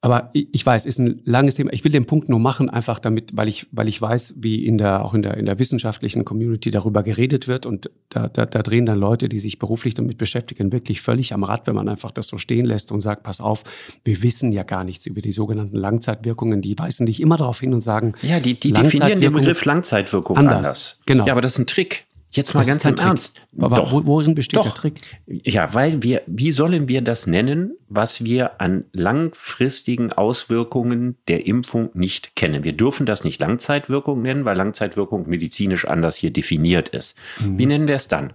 Aber 0.00 0.30
ich 0.32 0.64
weiß, 0.64 0.86
ist 0.86 1.00
ein 1.00 1.22
langes 1.24 1.56
Thema. 1.56 1.72
Ich 1.72 1.82
will 1.82 1.90
den 1.90 2.06
Punkt 2.06 2.28
nur 2.28 2.38
machen, 2.38 2.70
einfach 2.70 3.00
damit, 3.00 3.36
weil 3.36 3.48
ich, 3.48 3.66
weil 3.72 3.88
ich 3.88 4.00
weiß, 4.00 4.34
wie 4.36 4.64
in 4.64 4.78
der, 4.78 5.04
auch 5.04 5.12
in 5.12 5.22
der, 5.22 5.36
in 5.36 5.44
der 5.44 5.58
wissenschaftlichen 5.58 6.24
Community 6.24 6.70
darüber 6.70 7.02
geredet 7.02 7.48
wird. 7.48 7.66
Und 7.66 7.90
da, 8.08 8.28
da, 8.28 8.46
da 8.46 8.62
drehen 8.62 8.86
dann 8.86 9.00
Leute, 9.00 9.28
die 9.28 9.40
sich 9.40 9.58
beruflich 9.58 9.94
damit 9.94 10.16
beschäftigen, 10.16 10.70
wirklich 10.70 11.00
völlig 11.00 11.34
am 11.34 11.42
Rad, 11.42 11.66
wenn 11.66 11.74
man 11.74 11.88
einfach 11.88 12.12
das 12.12 12.28
so 12.28 12.38
stehen 12.38 12.64
lässt 12.64 12.92
und 12.92 13.00
sagt, 13.00 13.24
pass 13.24 13.40
auf, 13.40 13.64
wir 14.04 14.22
wissen 14.22 14.52
ja 14.52 14.62
gar 14.62 14.84
nichts 14.84 15.04
über 15.04 15.20
die 15.20 15.32
sogenannten 15.32 15.76
Langzeitwirkungen. 15.76 16.62
Die 16.62 16.78
weisen 16.78 17.04
dich 17.04 17.20
immer 17.20 17.36
darauf 17.36 17.58
hin 17.58 17.74
und 17.74 17.80
sagen, 17.80 18.14
ja, 18.22 18.38
die, 18.38 18.54
die 18.54 18.72
definieren 18.72 19.20
den 19.20 19.32
Begriff 19.32 19.64
Langzeitwirkung 19.64 20.36
anders. 20.36 20.56
anders. 20.58 20.98
Genau. 21.06 21.26
Ja, 21.26 21.32
aber 21.32 21.40
das 21.40 21.54
ist 21.54 21.58
ein 21.58 21.66
Trick. 21.66 22.06
Jetzt 22.30 22.54
mal 22.54 22.60
das 22.60 22.66
ganz 22.66 22.84
im 22.84 22.96
Trick. 22.96 23.06
Ernst. 23.06 23.42
Aber 23.58 23.76
Doch. 23.76 24.06
worin 24.06 24.34
besteht 24.34 24.58
Doch. 24.58 24.64
der 24.64 24.74
Trick? 24.74 24.94
Ja, 25.26 25.72
weil 25.72 26.02
wir, 26.02 26.22
wie 26.26 26.50
sollen 26.50 26.86
wir 26.86 27.00
das 27.00 27.26
nennen, 27.26 27.76
was 27.88 28.22
wir 28.22 28.60
an 28.60 28.84
langfristigen 28.92 30.12
Auswirkungen 30.12 31.16
der 31.26 31.46
Impfung 31.46 31.88
nicht 31.94 32.36
kennen? 32.36 32.64
Wir 32.64 32.74
dürfen 32.74 33.06
das 33.06 33.24
nicht 33.24 33.40
Langzeitwirkung 33.40 34.20
nennen, 34.20 34.44
weil 34.44 34.56
Langzeitwirkung 34.56 35.26
medizinisch 35.28 35.86
anders 35.86 36.16
hier 36.16 36.30
definiert 36.30 36.90
ist. 36.90 37.16
Mhm. 37.40 37.58
Wie 37.58 37.66
nennen 37.66 37.88
wir 37.88 37.96
es 37.96 38.08
dann? 38.08 38.34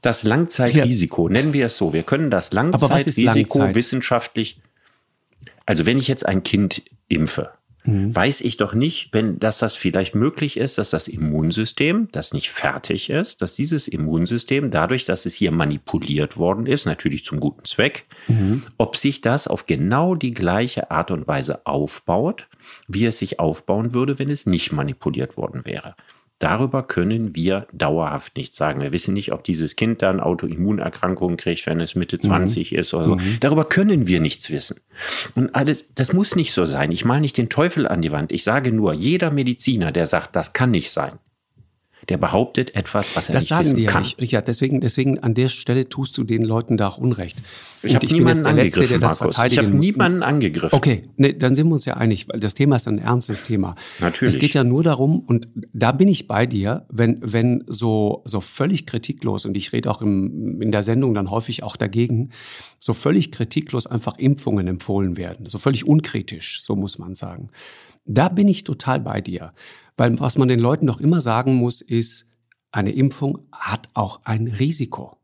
Das 0.00 0.22
Langzeitrisiko, 0.22 1.28
ja. 1.28 1.32
nennen 1.34 1.52
wir 1.52 1.66
es 1.66 1.76
so. 1.76 1.92
Wir 1.92 2.02
können 2.02 2.30
das 2.30 2.52
Langzeitrisiko 2.52 3.58
Langzeit? 3.58 3.74
wissenschaftlich, 3.74 4.60
also 5.66 5.84
wenn 5.84 5.98
ich 5.98 6.08
jetzt 6.08 6.24
ein 6.24 6.42
Kind 6.42 6.82
impfe, 7.08 7.50
mhm. 7.84 8.14
weiß 8.14 8.40
ich 8.40 8.56
doch 8.56 8.74
nicht, 8.74 9.10
wenn, 9.12 9.38
dass 9.38 9.58
das 9.58 9.74
vielleicht 9.74 10.14
möglich 10.14 10.56
ist, 10.56 10.78
dass 10.78 10.90
das 10.90 11.08
Immunsystem, 11.08 12.08
das 12.12 12.32
nicht 12.32 12.50
fertig 12.50 13.10
ist, 13.10 13.42
dass 13.42 13.54
dieses 13.54 13.88
Immunsystem 13.88 14.70
dadurch, 14.70 15.04
dass 15.04 15.26
es 15.26 15.34
hier 15.34 15.52
manipuliert 15.52 16.36
worden 16.36 16.66
ist, 16.66 16.86
natürlich 16.86 17.24
zum 17.24 17.40
guten 17.40 17.64
Zweck, 17.64 18.06
mhm. 18.26 18.62
ob 18.76 18.96
sich 18.96 19.20
das 19.20 19.48
auf 19.48 19.66
genau 19.66 20.14
die 20.14 20.32
gleiche 20.32 20.90
Art 20.90 21.10
und 21.10 21.26
Weise 21.26 21.66
aufbaut, 21.66 22.46
wie 22.86 23.06
es 23.06 23.18
sich 23.18 23.40
aufbauen 23.40 23.94
würde, 23.94 24.18
wenn 24.18 24.30
es 24.30 24.46
nicht 24.46 24.72
manipuliert 24.72 25.36
worden 25.36 25.62
wäre. 25.64 25.94
Darüber 26.38 26.84
können 26.84 27.34
wir 27.34 27.66
dauerhaft 27.72 28.36
nichts 28.36 28.56
sagen. 28.56 28.80
Wir 28.80 28.92
wissen 28.92 29.12
nicht, 29.12 29.32
ob 29.32 29.42
dieses 29.42 29.74
Kind 29.74 30.02
dann 30.02 30.20
Autoimmunerkrankungen 30.20 31.36
kriegt, 31.36 31.66
wenn 31.66 31.80
es 31.80 31.96
Mitte 31.96 32.20
20 32.20 32.72
mhm. 32.72 32.78
ist 32.78 32.94
oder 32.94 33.06
so. 33.06 33.16
Mhm. 33.16 33.38
Darüber 33.40 33.64
können 33.64 34.06
wir 34.06 34.20
nichts 34.20 34.50
wissen. 34.50 34.80
Und 35.34 35.54
alles, 35.56 35.86
das 35.96 36.12
muss 36.12 36.36
nicht 36.36 36.52
so 36.52 36.64
sein. 36.64 36.92
Ich 36.92 37.04
male 37.04 37.22
nicht 37.22 37.36
den 37.36 37.48
Teufel 37.48 37.88
an 37.88 38.02
die 38.02 38.12
Wand. 38.12 38.30
Ich 38.30 38.44
sage 38.44 38.70
nur, 38.70 38.92
jeder 38.92 39.32
Mediziner, 39.32 39.90
der 39.90 40.06
sagt, 40.06 40.36
das 40.36 40.52
kann 40.52 40.70
nicht 40.70 40.92
sein, 40.92 41.18
der 42.08 42.16
behauptet 42.16 42.74
etwas, 42.74 43.14
was 43.14 43.28
er 43.28 43.34
das 43.34 43.42
nicht 43.42 43.48
sagen 43.48 43.64
wissen 43.64 43.76
die 43.76 43.84
kann. 43.84 44.02
Ja 44.02 44.08
nicht. 44.08 44.20
Richard, 44.20 44.48
deswegen, 44.48 44.80
deswegen 44.80 45.18
an 45.18 45.34
der 45.34 45.48
Stelle 45.48 45.88
tust 45.88 46.16
du 46.16 46.24
den 46.24 46.42
Leuten 46.42 46.76
da 46.76 46.88
auch 46.88 46.98
Unrecht. 46.98 47.36
Ich 47.82 47.94
habe 47.94 48.06
niemanden 48.06 48.46
angegriffen, 48.46 48.80
Letzte, 48.80 48.98
der 48.98 49.26
Markus. 49.28 49.52
Ich 49.52 49.58
habe 49.58 49.68
niemanden 49.68 50.22
angegriffen. 50.22 50.74
Okay, 50.74 51.02
nee, 51.16 51.34
dann 51.34 51.54
sind 51.54 51.68
wir 51.68 51.74
uns 51.74 51.84
ja 51.84 51.96
einig, 51.98 52.28
weil 52.28 52.40
das 52.40 52.54
Thema 52.54 52.76
ist 52.76 52.88
ein 52.88 52.98
ernstes 52.98 53.42
Thema. 53.42 53.74
Natürlich. 54.00 54.34
Es 54.34 54.40
geht 54.40 54.54
ja 54.54 54.64
nur 54.64 54.82
darum, 54.82 55.20
und 55.20 55.48
da 55.72 55.92
bin 55.92 56.08
ich 56.08 56.26
bei 56.26 56.46
dir, 56.46 56.86
wenn, 56.88 57.18
wenn 57.20 57.64
so, 57.66 58.22
so 58.24 58.40
völlig 58.40 58.86
kritiklos, 58.86 59.44
und 59.44 59.56
ich 59.56 59.72
rede 59.72 59.90
auch 59.90 60.00
im, 60.00 60.62
in 60.62 60.72
der 60.72 60.82
Sendung 60.82 61.12
dann 61.12 61.30
häufig 61.30 61.62
auch 61.62 61.76
dagegen, 61.76 62.30
so 62.78 62.94
völlig 62.94 63.32
kritiklos 63.32 63.86
einfach 63.86 64.16
Impfungen 64.16 64.66
empfohlen 64.66 65.16
werden. 65.16 65.44
So 65.44 65.58
völlig 65.58 65.86
unkritisch, 65.86 66.62
so 66.62 66.74
muss 66.74 66.98
man 66.98 67.14
sagen. 67.14 67.50
Da 68.06 68.30
bin 68.30 68.48
ich 68.48 68.64
total 68.64 69.00
bei 69.00 69.20
dir. 69.20 69.52
Weil 69.98 70.18
was 70.20 70.38
man 70.38 70.48
den 70.48 70.60
Leuten 70.60 70.86
doch 70.86 71.00
immer 71.00 71.20
sagen 71.20 71.56
muss, 71.56 71.82
ist, 71.82 72.26
eine 72.70 72.92
Impfung 72.92 73.46
hat 73.52 73.88
auch 73.94 74.20
ein 74.24 74.46
Risiko. 74.46 75.16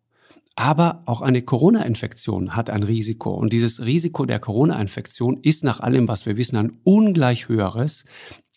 Aber 0.57 1.03
auch 1.07 1.23
eine 1.23 1.43
Corona-Infektion 1.43 2.55
hat 2.55 2.71
ein 2.71 2.83
Risiko. 2.83 3.35
Und 3.35 3.53
dieses 3.53 3.85
Risiko 3.85 4.25
der 4.25 4.41
Corona-Infektion 4.41 5.39
ist 5.43 5.65
nach 5.65 5.81
allem, 5.81 6.07
was 6.09 6.27
wir 6.27 6.37
wissen, 6.37 6.57
ein 6.57 6.79
ungleich 6.85 7.49
höheres 7.49 8.05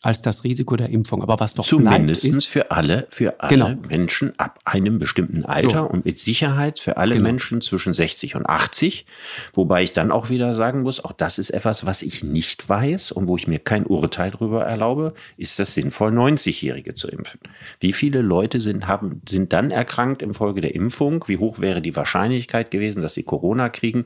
als 0.03 0.21
das 0.21 0.43
Risiko 0.43 0.75
der 0.75 0.89
Impfung. 0.89 1.23
Aber 1.23 1.39
was 1.39 1.55
doch 1.55 1.65
Zumindest 1.65 2.21
bleibt, 2.21 2.37
ist, 2.37 2.45
für 2.45 2.71
alle, 2.71 3.07
für 3.09 3.39
alle 3.39 3.49
Genau. 3.49 3.87
Menschen 3.87 4.33
ab 4.37 4.59
einem 4.63 4.99
bestimmten 4.99 5.43
Alter 5.43 5.69
So. 5.69 5.89
und 5.89 6.05
mit 6.05 6.19
Sicherheit 6.19 6.79
für 6.79 6.97
alle 6.97 7.15
Genau. 7.15 7.27
Menschen 7.27 7.61
zwischen 7.61 7.93
60 7.93 8.35
und 8.35 8.45
80. 8.45 9.05
Wobei 9.53 9.81
ich 9.83 9.93
dann 9.93 10.11
auch 10.11 10.29
wieder 10.29 10.53
sagen 10.53 10.81
muss, 10.83 11.03
auch 11.03 11.13
das 11.13 11.39
ist 11.39 11.49
etwas, 11.49 11.85
was 11.85 12.03
ich 12.03 12.23
nicht 12.23 12.69
weiß 12.69 13.11
und 13.11 13.27
wo 13.27 13.35
ich 13.37 13.47
mir 13.47 13.59
kein 13.59 13.85
Urteil 13.85 14.31
darüber 14.31 14.65
erlaube, 14.65 15.13
ist 15.35 15.59
es 15.59 15.73
sinnvoll, 15.73 16.11
90-Jährige 16.11 16.93
zu 16.93 17.07
impfen. 17.07 17.39
Wie 17.79 17.93
viele 17.93 18.21
Leute 18.21 18.61
sind, 18.61 18.87
haben, 18.87 19.21
sind 19.27 19.51
dann 19.51 19.71
erkrankt 19.71 20.21
infolge 20.21 20.61
der 20.61 20.75
Impfung? 20.75 21.25
Wie 21.27 21.37
hoch 21.37 21.59
wäre 21.59 21.81
die 21.81 21.95
Wahrscheinlichkeit 21.95 22.69
gewesen, 22.69 23.01
dass 23.01 23.15
sie 23.15 23.23
Corona 23.23 23.69
kriegen? 23.69 24.03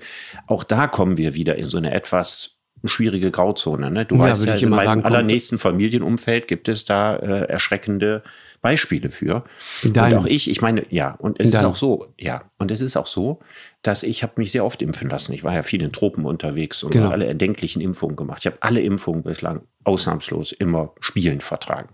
Auch 0.47 0.63
da 0.63 0.87
kommen 0.87 1.17
wir 1.17 1.33
wieder 1.33 1.57
in 1.57 1.65
so 1.65 1.77
eine 1.77 1.93
etwas 1.93 2.60
schwierige 2.85 3.31
Grauzone. 3.31 3.91
Ne? 3.91 4.05
Du 4.05 4.15
Ja, 4.15 4.21
weißt 4.21 4.45
ja, 4.45 4.57
sagen, 4.57 4.71
kommt- 5.01 5.05
allernächsten 5.05 5.57
Familienumfeld 5.59 6.47
gibt 6.47 6.67
es 6.69 6.85
da 6.85 7.15
äh, 7.15 7.43
erschreckende 7.47 8.23
Beispiele 8.61 9.09
für. 9.09 9.43
Und 9.83 9.97
auch 9.97 10.25
ich, 10.25 10.49
ich 10.49 10.61
meine, 10.61 10.85
ja, 10.89 11.15
und 11.19 11.39
es 11.39 11.45
In 11.47 11.51
ist 11.51 11.53
deinem- 11.61 11.71
auch 11.71 11.75
so, 11.75 12.07
ja, 12.19 12.43
und 12.59 12.69
es 12.71 12.81
ist 12.81 12.95
auch 12.97 13.07
so, 13.07 13.39
dass 13.81 14.03
ich 14.03 14.21
habe 14.23 14.33
mich 14.37 14.51
sehr 14.51 14.63
oft 14.65 14.81
impfen 14.81 15.09
lassen. 15.09 15.33
Ich 15.33 15.43
war 15.43 15.53
ja 15.53 15.63
viel 15.63 15.81
in 15.81 15.91
Tropen 15.91 16.25
unterwegs 16.25 16.83
und 16.83 16.91
Genau. 16.91 17.05
habe 17.05 17.13
alle 17.15 17.25
erdenklichen 17.25 17.81
Impfungen 17.81 18.15
gemacht. 18.15 18.39
Ich 18.41 18.45
habe 18.47 18.57
alle 18.61 18.81
Impfungen 18.81 19.23
bislang 19.23 19.61
ausnahmslos 19.83 20.51
immer 20.51 20.93
spielend 20.99 21.41
vertragen. 21.43 21.89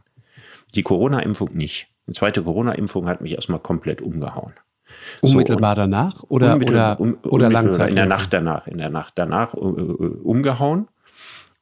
Die 0.75 0.83
Corona-Impfung 0.83 1.53
nicht. 1.53 1.87
Die 2.07 2.13
zweite 2.13 2.43
Corona-Impfung 2.43 3.07
hat 3.07 3.21
mich 3.21 3.33
erstmal 3.33 3.59
komplett 3.59 4.01
umgehauen. 4.01 4.53
Unmittelbar 5.21 5.75
danach 5.75 6.23
oder, 6.29 6.53
Unmittelbar- 6.53 6.99
oder, 6.99 6.99
um- 6.99 7.17
oder 7.23 7.47
unmittelbar 7.47 7.63
Langzeit? 7.63 7.89
In 7.89 7.95
der 7.95 8.05
Nacht 8.05 8.33
danach, 8.33 8.67
in 8.67 8.77
der 8.77 8.89
Nacht 8.89 9.13
danach 9.15 9.53
äh, 9.53 9.57
umgehauen. 9.57 10.87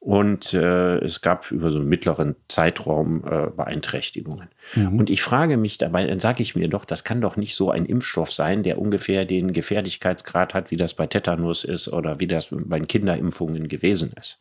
Und 0.05 0.53
äh, 0.53 0.99
es 0.99 1.21
gab 1.21 1.49
über 1.51 1.71
so 1.71 1.79
einen 1.79 1.89
mittleren 1.89 2.35
Zeitraum 2.47 3.23
äh, 3.25 3.47
Beeinträchtigungen. 3.49 4.49
Mhm. 4.75 4.99
Und 4.99 5.09
ich 5.09 5.23
frage 5.23 5.57
mich 5.57 5.79
dabei, 5.79 6.05
dann 6.05 6.19
sage 6.19 6.43
ich 6.43 6.55
mir 6.55 6.67
doch, 6.67 6.85
das 6.85 7.03
kann 7.03 7.21
doch 7.21 7.37
nicht 7.37 7.55
so 7.55 7.71
ein 7.71 7.87
Impfstoff 7.87 8.31
sein, 8.31 8.61
der 8.61 8.77
ungefähr 8.77 9.25
den 9.25 9.51
Gefährlichkeitsgrad 9.51 10.53
hat, 10.53 10.69
wie 10.69 10.77
das 10.77 10.93
bei 10.93 11.07
Tetanus 11.07 11.63
ist 11.63 11.87
oder 11.87 12.19
wie 12.19 12.27
das 12.27 12.49
bei 12.51 12.79
Kinderimpfungen 12.81 13.67
gewesen 13.67 14.13
ist. 14.19 14.37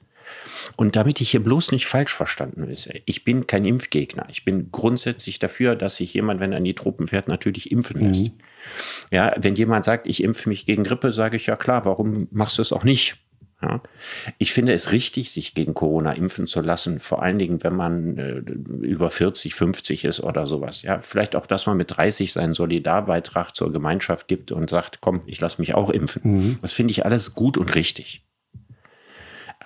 Und 0.76 0.96
damit 0.96 1.22
ich 1.22 1.30
hier 1.30 1.42
bloß 1.42 1.72
nicht 1.72 1.86
falsch 1.86 2.14
verstanden 2.14 2.68
ist, 2.68 2.90
ich 3.06 3.24
bin 3.24 3.46
kein 3.46 3.64
Impfgegner. 3.64 4.26
Ich 4.30 4.44
bin 4.44 4.70
grundsätzlich 4.70 5.38
dafür, 5.38 5.76
dass 5.76 5.96
sich 5.96 6.12
jemand, 6.12 6.40
wenn 6.40 6.52
er 6.52 6.58
an 6.58 6.64
die 6.64 6.74
Truppen 6.74 7.08
fährt, 7.08 7.26
natürlich 7.26 7.72
impfen 7.72 8.00
lässt. 8.00 8.32
Ja, 9.10 9.34
wenn 9.36 9.54
jemand 9.54 9.84
sagt, 9.84 10.06
ich 10.06 10.22
impfe 10.22 10.48
mich 10.48 10.66
gegen 10.66 10.84
Grippe, 10.84 11.12
sage 11.12 11.36
ich 11.36 11.46
ja 11.46 11.56
klar, 11.56 11.84
warum 11.84 12.28
machst 12.30 12.58
du 12.58 12.62
es 12.62 12.72
auch 12.72 12.84
nicht? 12.84 13.16
Ja. 13.62 13.80
Ich 14.38 14.52
finde 14.52 14.72
es 14.72 14.92
richtig, 14.92 15.30
sich 15.30 15.54
gegen 15.54 15.74
Corona 15.74 16.12
impfen 16.12 16.46
zu 16.46 16.60
lassen, 16.60 17.00
vor 17.00 17.22
allen 17.22 17.38
Dingen, 17.38 17.62
wenn 17.62 17.74
man 17.74 18.18
äh, 18.18 18.42
über 18.86 19.10
40, 19.10 19.54
50 19.54 20.04
ist 20.04 20.20
oder 20.20 20.46
sowas. 20.46 20.82
Ja, 20.82 21.00
vielleicht 21.00 21.34
auch, 21.34 21.46
dass 21.46 21.66
man 21.66 21.76
mit 21.76 21.96
30 21.96 22.32
seinen 22.32 22.52
Solidarbeitrag 22.52 23.54
zur 23.54 23.72
Gemeinschaft 23.72 24.28
gibt 24.28 24.52
und 24.52 24.68
sagt, 24.68 25.00
komm, 25.00 25.22
ich 25.26 25.40
lasse 25.40 25.60
mich 25.62 25.74
auch 25.74 25.90
impfen. 25.90 26.20
Das 26.60 26.72
finde 26.72 26.90
ich 26.90 27.04
alles 27.06 27.34
gut 27.34 27.56
und 27.56 27.74
richtig. 27.74 28.22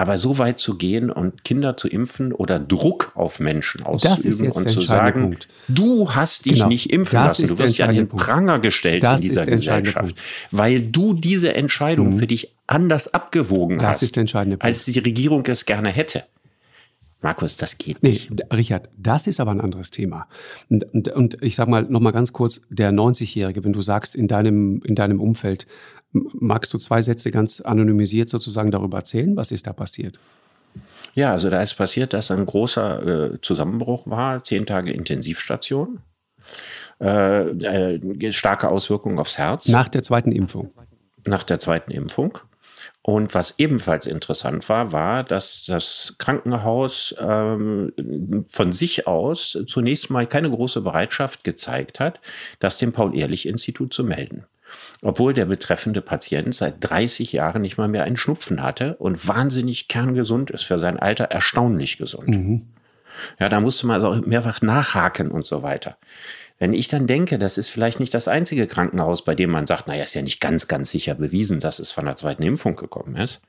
Aber 0.00 0.16
so 0.16 0.38
weit 0.38 0.61
zu 0.61 0.78
gehen 0.78 1.11
und 1.11 1.42
Kinder 1.44 1.76
zu 1.76 1.88
impfen 1.88 2.32
oder 2.32 2.61
Druck 2.61 3.11
auf 3.16 3.40
Menschen 3.40 3.82
auszuüben 3.82 4.52
und 4.52 4.70
zu 4.70 4.80
sagen, 4.80 5.22
Punkt. 5.22 5.48
du 5.66 6.12
hast 6.14 6.46
dich 6.46 6.54
Genau. 6.54 6.68
nicht 6.68 6.90
impfen 6.92 7.14
Das 7.16 7.38
lassen, 7.40 7.46
du 7.56 7.58
wirst 7.58 7.78
ja 7.78 7.87
an 7.87 7.96
den 7.96 8.06
Punkt. 8.08 8.24
Pranger 8.24 8.61
gestellt 8.61 9.02
Das 9.02 9.20
in 9.20 9.28
dieser 9.28 9.44
Gesellschaft. 9.44 10.14
Mhm. 10.14 10.56
weil 10.56 10.82
du 10.82 11.14
diese 11.14 11.52
Entscheidung 11.54 12.12
für 12.12 12.28
dich 12.28 12.54
anders 12.68 13.12
abgewogen 13.12 13.78
Das 13.78 14.00
hast, 14.00 14.16
als 14.61 14.84
die 14.84 14.98
Regierung 15.00 15.44
es 15.46 15.66
gerne 15.66 15.88
hätte. 15.90 16.22
Markus, 17.20 17.56
das 17.56 17.78
geht 17.78 18.00
Nee, 18.00 18.11
nicht. 18.11 18.30
Richard, 18.52 18.88
das 18.96 19.26
ist 19.26 19.40
aber 19.40 19.50
ein 19.50 19.61
anderes 19.61 19.90
Thema. 19.90 20.28
Und, 20.70 20.84
und, 20.94 21.08
und 21.08 21.42
ich 21.42 21.56
sag 21.56 21.66
mal 21.66 21.82
noch 21.82 21.98
mal 21.98 22.12
ganz 22.12 22.32
kurz, 22.32 22.61
der 22.70 22.92
90-Jährige, 22.92 23.64
wenn 23.64 23.72
du 23.72 23.80
sagst, 23.80 24.14
in 24.14 24.28
deinem, 24.28 24.80
in 24.84 24.94
deinem 24.94 25.20
Umfeld, 25.20 25.66
magst 26.33 26.72
du 26.74 26.78
zwei 26.78 27.02
Sätze 27.02 27.31
ganz 27.31 27.61
anonymisiert 27.61 28.28
sozusagen 28.28 28.70
darüber 28.70 28.98
erzählen? 28.98 29.37
Was 29.37 29.50
ist 29.50 29.66
da 29.66 29.72
passiert? 29.72 30.18
Ja, 31.14 31.33
also 31.33 31.50
da 31.50 31.62
ist 31.62 31.74
passiert, 31.74 32.12
dass 32.12 32.31
ein 32.31 32.46
großer 32.46 33.33
äh, 33.35 33.40
Zusammenbruch 33.42 34.07
war, 34.07 34.44
zehn 34.44 34.66
Tage 34.66 34.92
Intensivstation, 34.92 36.00
äh, 37.00 37.48
äh, 37.50 38.33
starke 38.33 38.68
Auswirkungen 38.68 39.18
aufs 39.18 39.38
Herz. 39.38 39.68
Nach 39.68 39.88
der 39.88 40.02
zweiten 40.02 40.33
Impfung. 40.33 40.72
nach 41.26 41.44
der 41.44 41.59
zweiten 41.59 41.90
Impfung. 41.90 42.38
Und 43.02 43.35
was 43.35 43.59
ebenfalls 43.59 44.07
interessant 44.07 44.68
war, 44.68 44.92
war, 44.92 45.24
dass 45.24 45.64
das 45.66 46.16
Krankenhaus 46.18 47.14
ähm, 47.18 48.44
von 48.48 48.72
sich 48.72 49.07
aus 49.07 49.59
zunächst 49.66 50.11
mal 50.11 50.26
keine 50.26 50.50
große 50.50 50.83
Bereitschaft 50.83 51.42
gezeigt 51.42 52.00
hat, 52.00 52.20
das 52.59 52.76
dem 52.76 52.92
Paul-Ehrlich-Institut 52.92 53.94
zu 53.94 54.04
melden. 54.04 54.44
Obwohl 55.02 55.32
der 55.32 55.44
betreffende 55.44 56.00
Patient 56.00 56.54
seit 56.54 56.76
30 56.80 57.32
Jahren 57.32 57.62
nicht 57.62 57.78
mal 57.78 57.88
mehr 57.88 58.04
einen 58.04 58.16
Schnupfen 58.16 58.62
hatte 58.62 58.96
und 58.96 59.28
wahnsinnig 59.28 59.88
kerngesund 59.88 60.50
ist 60.50 60.64
für 60.64 60.78
sein 60.78 60.98
Alter, 60.98 61.24
erstaunlich 61.24 61.98
gesund. 61.98 62.28
Ja, 63.38 63.48
da 63.48 63.61
musste 63.61 63.87
man 63.87 63.96
also 63.96 64.08
auch 64.08 64.26
mehrfach 64.26 64.62
nachhaken 64.62 65.30
und 65.30 65.46
so 65.46 65.62
weiter. 65.62 65.96
Wenn 66.58 66.72
ich 66.72 66.88
dann 66.88 67.06
denke, 67.06 67.38
das 67.38 67.58
ist 67.58 67.68
vielleicht 67.68 68.00
nicht 68.00 68.12
das 68.14 68.26
einzige 68.26 68.66
Krankenhaus, 68.66 69.24
bei 69.24 69.37
dem 69.37 69.50
man 69.50 69.66
sagt, 69.66 69.87
naja, 69.87 70.02
ist 70.02 70.14
ja 70.14 70.22
nicht 70.22 70.40
ganz, 70.40 70.66
ganz 70.66 70.90
sicher 70.90 71.14
bewiesen, 71.14 71.61
dass 71.61 71.78
es 71.78 71.92
von 71.92 72.04
der 72.04 72.16
zweiten 72.16 72.42
Impfung 72.42 72.74
gekommen 72.74 73.16
ist, 73.16 73.40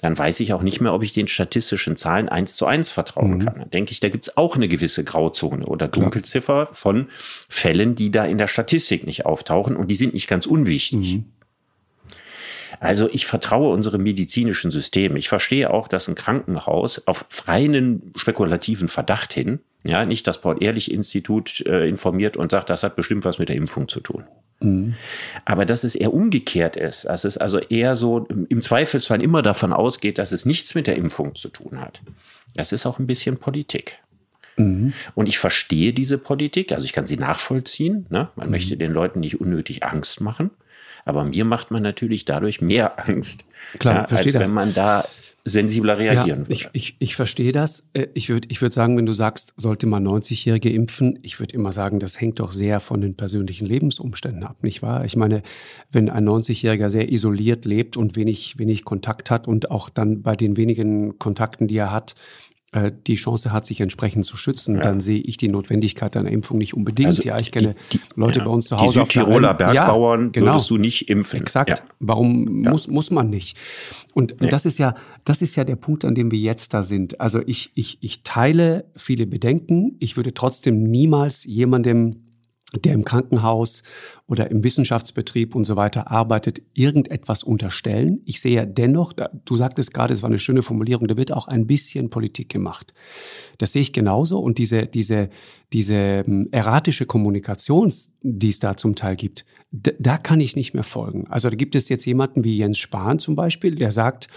dann 0.00 0.16
weiß 0.16 0.40
ich 0.40 0.52
auch 0.52 0.62
nicht 0.62 0.80
mehr, 0.80 0.94
ob 0.94 1.02
ich 1.02 1.12
den 1.12 1.28
statistischen 1.28 1.96
Zahlen 1.96 2.28
eins 2.28 2.56
zu 2.56 2.66
eins 2.66 2.90
vertrauen 2.90 3.44
kann. 3.44 3.58
Dann 3.58 3.70
denke 3.70 3.92
ich, 3.92 4.00
da 4.00 4.08
gibt 4.08 4.28
es 4.28 4.36
auch 4.36 4.56
eine 4.56 4.68
gewisse 4.68 5.04
Grauzone 5.04 5.64
oder 5.66 5.88
Dunkelziffer 5.88 6.68
von 6.72 7.08
Fällen, 7.48 7.94
die 7.94 8.10
da 8.10 8.24
in 8.24 8.38
der 8.38 8.48
Statistik 8.48 9.06
nicht 9.06 9.26
auftauchen 9.26 9.76
und 9.76 9.90
die 9.90 9.96
sind 9.96 10.14
nicht 10.14 10.28
ganz 10.28 10.46
unwichtig. 10.46 11.20
Also 12.80 13.08
ich 13.10 13.26
vertraue 13.26 13.72
unserem 13.72 14.02
medizinischen 14.02 14.70
System. 14.70 15.16
Ich 15.16 15.28
verstehe 15.28 15.72
auch, 15.72 15.88
dass 15.88 16.08
ein 16.08 16.14
Krankenhaus 16.14 17.06
auf 17.06 17.24
reinen 17.46 18.12
spekulativen 18.16 18.88
Verdacht 18.88 19.32
hin, 19.32 19.60
ja, 19.84 20.04
nicht 20.04 20.26
das 20.26 20.40
Paul-Ehrlich-Institut 20.40 21.64
äh, 21.66 21.88
informiert 21.88 22.36
und 22.36 22.50
sagt, 22.50 22.70
das 22.70 22.82
hat 22.82 22.96
bestimmt 22.96 23.24
was 23.24 23.38
mit 23.38 23.48
der 23.48 23.56
Impfung 23.56 23.88
zu 23.88 24.00
tun. 24.00 24.24
Aber 25.44 25.66
dass 25.66 25.84
es 25.84 25.94
eher 25.94 26.14
umgekehrt 26.14 26.76
ist, 26.76 27.04
dass 27.04 27.24
es 27.24 27.36
also 27.36 27.58
eher 27.58 27.94
so 27.94 28.26
im- 28.48 28.60
Zweifelsfall 28.62 29.22
immer 29.22 29.42
davon 29.42 29.72
ausgeht, 29.72 30.18
dass 30.18 30.32
es 30.32 30.46
nichts 30.46 30.74
mit 30.74 30.86
der 30.86 30.96
Impfung 30.96 31.34
zu 31.34 31.48
tun 31.48 31.80
hat. 31.80 32.00
Das 32.54 32.72
ist 32.72 32.86
auch 32.86 32.98
ein 32.98 33.06
bisschen 33.06 33.36
Politik. 33.36 33.98
Und 34.56 34.94
ich 35.28 35.38
verstehe 35.38 35.92
diese 35.92 36.16
Politik, 36.16 36.72
also 36.72 36.86
ich 36.86 36.94
kann 36.94 37.06
sie 37.06 37.18
nachvollziehen. 37.18 38.06
Ne? 38.08 38.30
Man 38.36 38.50
möchte 38.50 38.78
den 38.78 38.90
Leuten 38.92 39.20
nicht 39.20 39.38
unnötig 39.38 39.84
Angst 39.84 40.22
machen. 40.22 40.50
Aber 41.04 41.24
mir 41.24 41.44
macht 41.44 41.70
man 41.70 41.82
natürlich 41.82 42.24
dadurch 42.24 42.62
mehr 42.62 42.98
Angst, 43.08 43.44
Klar, 43.78 43.94
ja, 43.94 44.00
als 44.02 44.10
verstehe 44.10 44.32
das. 44.32 44.48
wenn 44.48 44.54
man 44.54 44.72
da 44.72 45.04
sensibler 45.46 45.96
reagieren 45.96 46.40
ja, 46.40 46.46
Ich, 46.48 46.68
ich, 46.72 46.96
ich 46.98 47.16
verstehe 47.16 47.52
das. 47.52 47.88
Äh, 47.92 48.08
ich 48.14 48.28
würde 48.28 48.48
ich 48.50 48.60
würd 48.60 48.72
sagen, 48.72 48.96
wenn 48.96 49.06
du 49.06 49.12
sagst, 49.12 49.54
sollte 49.56 49.86
man 49.86 50.06
90-Jährige 50.06 50.70
impfen, 50.70 51.18
ich 51.22 51.38
würde 51.38 51.54
immer 51.54 51.72
sagen, 51.72 52.00
das 52.00 52.20
hängt 52.20 52.40
doch 52.40 52.50
sehr 52.50 52.80
von 52.80 53.00
den 53.00 53.14
persönlichen 53.14 53.64
Lebensumständen 53.66 54.42
ab, 54.42 54.62
nicht 54.62 54.82
wahr? 54.82 55.04
Ich 55.04 55.16
meine, 55.16 55.42
wenn 55.92 56.10
ein 56.10 56.28
90-Jähriger 56.28 56.90
sehr 56.90 57.10
isoliert 57.10 57.64
lebt 57.64 57.96
und 57.96 58.16
wenig, 58.16 58.58
wenig 58.58 58.84
Kontakt 58.84 59.30
hat 59.30 59.46
und 59.46 59.70
auch 59.70 59.88
dann 59.88 60.22
bei 60.22 60.34
den 60.34 60.56
wenigen 60.56 61.18
Kontakten, 61.18 61.68
die 61.68 61.76
er 61.76 61.92
hat, 61.92 62.16
die 63.06 63.14
Chance 63.14 63.52
hat, 63.52 63.64
sich 63.64 63.80
entsprechend 63.80 64.24
zu 64.24 64.36
schützen, 64.36 64.76
ja. 64.76 64.80
dann 64.82 65.00
sehe 65.00 65.20
ich 65.20 65.36
die 65.36 65.48
Notwendigkeit 65.48 66.16
einer 66.16 66.30
Impfung 66.30 66.58
nicht 66.58 66.74
unbedingt. 66.74 67.08
Also 67.08 67.22
ja, 67.22 67.38
ich 67.38 67.50
kenne 67.50 67.74
die, 67.92 67.98
die, 67.98 68.04
Leute 68.16 68.40
ja, 68.40 68.44
bei 68.44 68.50
uns 68.50 68.66
zu 68.66 68.78
Hause. 68.78 69.00
Die 69.04 69.06
Südtiroler 69.06 69.54
Bergbauern 69.54 70.26
ja, 70.26 70.30
genau. 70.32 70.46
würdest 70.52 70.70
du 70.70 70.76
nicht 70.76 71.08
impfen. 71.08 71.40
Exakt. 71.40 71.82
Warum 72.00 72.62
Muss, 72.62 72.88
muss 72.88 73.10
man 73.10 73.30
nicht? 73.30 73.56
Und 74.14 74.40
nee. 74.40 74.48
das 74.48 74.66
ist 74.66 74.78
ja, 74.78 74.94
das 75.24 75.42
ist 75.42 75.56
ja 75.56 75.64
der 75.64 75.76
Punkt, 75.76 76.04
an 76.04 76.14
dem 76.14 76.30
wir 76.30 76.38
jetzt 76.38 76.74
da 76.74 76.82
sind. 76.82 77.20
Also 77.20 77.40
ich, 77.46 77.70
ich, 77.74 77.98
ich 78.00 78.22
teile 78.24 78.84
viele 78.94 79.26
Bedenken. 79.26 79.96
Ich 80.00 80.16
würde 80.16 80.34
trotzdem 80.34 80.82
niemals 80.82 81.44
jemandem 81.44 82.25
der 82.74 82.94
im 82.94 83.04
Krankenhaus 83.04 83.82
oder 84.26 84.50
im 84.50 84.64
Wissenschaftsbetrieb 84.64 85.54
und 85.54 85.64
so 85.64 85.76
weiter 85.76 86.10
arbeitet, 86.10 86.62
irgendetwas 86.74 87.44
unterstellen. 87.44 88.20
Ich 88.24 88.40
sehe 88.40 88.56
ja 88.56 88.66
dennoch, 88.66 89.12
du 89.44 89.56
sagtest 89.56 89.94
gerade, 89.94 90.12
es 90.12 90.22
war 90.22 90.28
eine 90.28 90.38
schöne 90.38 90.62
Formulierung, 90.62 91.06
da 91.06 91.16
wird 91.16 91.32
auch 91.32 91.46
ein 91.46 91.66
bisschen 91.68 92.10
Politik 92.10 92.48
gemacht. 92.48 92.92
Das 93.58 93.72
sehe 93.72 93.82
ich 93.82 93.92
genauso 93.92 94.40
und 94.40 94.58
diese, 94.58 94.86
diese, 94.86 95.28
diese 95.72 95.94
ähm, 95.94 96.48
erratische 96.50 97.06
Kommunikation, 97.06 97.92
die 98.22 98.48
es 98.48 98.58
da 98.58 98.76
zum 98.76 98.96
Teil 98.96 99.14
gibt, 99.14 99.44
da 99.70 100.18
kann 100.18 100.40
ich 100.40 100.56
nicht 100.56 100.74
mehr 100.74 100.84
folgen. 100.84 101.26
Also 101.28 101.48
da 101.48 101.56
gibt 101.56 101.76
es 101.76 101.88
jetzt 101.88 102.04
jemanden 102.04 102.42
wie 102.42 102.56
Jens 102.56 102.78
Spahn 102.78 103.18
zum 103.20 103.36
Beispiel, 103.36 103.76
der 103.76 103.92
sagt, 103.92 104.28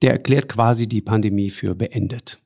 der 0.00 0.12
erklärt 0.12 0.48
quasi 0.48 0.88
die 0.88 1.02
Pandemie 1.02 1.50
für 1.50 1.74
beendet. 1.74 2.38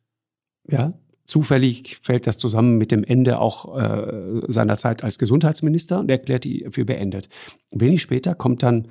Ja, 0.68 0.94
Zufällig 1.30 2.00
fällt 2.02 2.26
das 2.26 2.38
zusammen 2.38 2.76
mit 2.76 2.90
dem 2.90 3.04
Ende 3.04 3.38
auch 3.38 3.78
äh, 3.78 4.40
seiner 4.48 4.76
Zeit 4.76 5.04
als 5.04 5.16
Gesundheitsminister 5.16 6.00
und 6.00 6.10
erklärt 6.10 6.42
die 6.42 6.66
für 6.72 6.84
beendet. 6.84 7.28
Wenig 7.70 8.02
später 8.02 8.34
kommt 8.34 8.64
dann, 8.64 8.88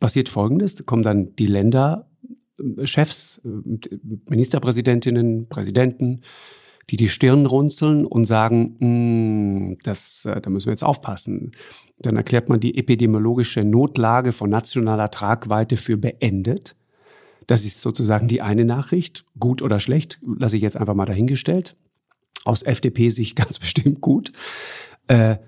passiert 0.00 0.28
Folgendes, 0.28 0.84
kommen 0.86 1.04
dann 1.04 1.36
die 1.36 1.46
Länderchefs, 1.46 3.40
äh, 3.44 3.98
Ministerpräsidentinnen, 4.28 5.48
Präsidenten, 5.48 6.22
die 6.90 6.96
die 6.96 7.08
Stirn 7.08 7.46
runzeln 7.46 8.06
und 8.06 8.24
sagen, 8.24 8.74
hm, 8.80 9.78
das, 9.84 10.24
äh, 10.24 10.40
da 10.40 10.50
müssen 10.50 10.66
wir 10.66 10.72
jetzt 10.72 10.82
aufpassen. 10.82 11.52
Dann 12.00 12.16
erklärt 12.16 12.48
man 12.48 12.58
die 12.58 12.76
epidemiologische 12.76 13.62
Notlage 13.62 14.32
von 14.32 14.50
nationaler 14.50 15.12
Tragweite 15.12 15.76
für 15.76 15.96
beendet. 15.96 16.74
Das 17.48 17.64
ist 17.64 17.80
sozusagen 17.80 18.28
die 18.28 18.42
eine 18.42 18.64
Nachricht. 18.64 19.24
Gut 19.40 19.62
oder 19.62 19.80
schlecht, 19.80 20.20
lasse 20.22 20.56
ich 20.56 20.62
jetzt 20.62 20.76
einfach 20.76 20.94
mal 20.94 21.06
dahingestellt. 21.06 21.76
Aus 22.44 22.62
FDP-Sicht 22.62 23.34
ganz 23.36 23.58
bestimmt 23.58 24.00
gut. 24.00 24.32
Äh, 25.08 25.38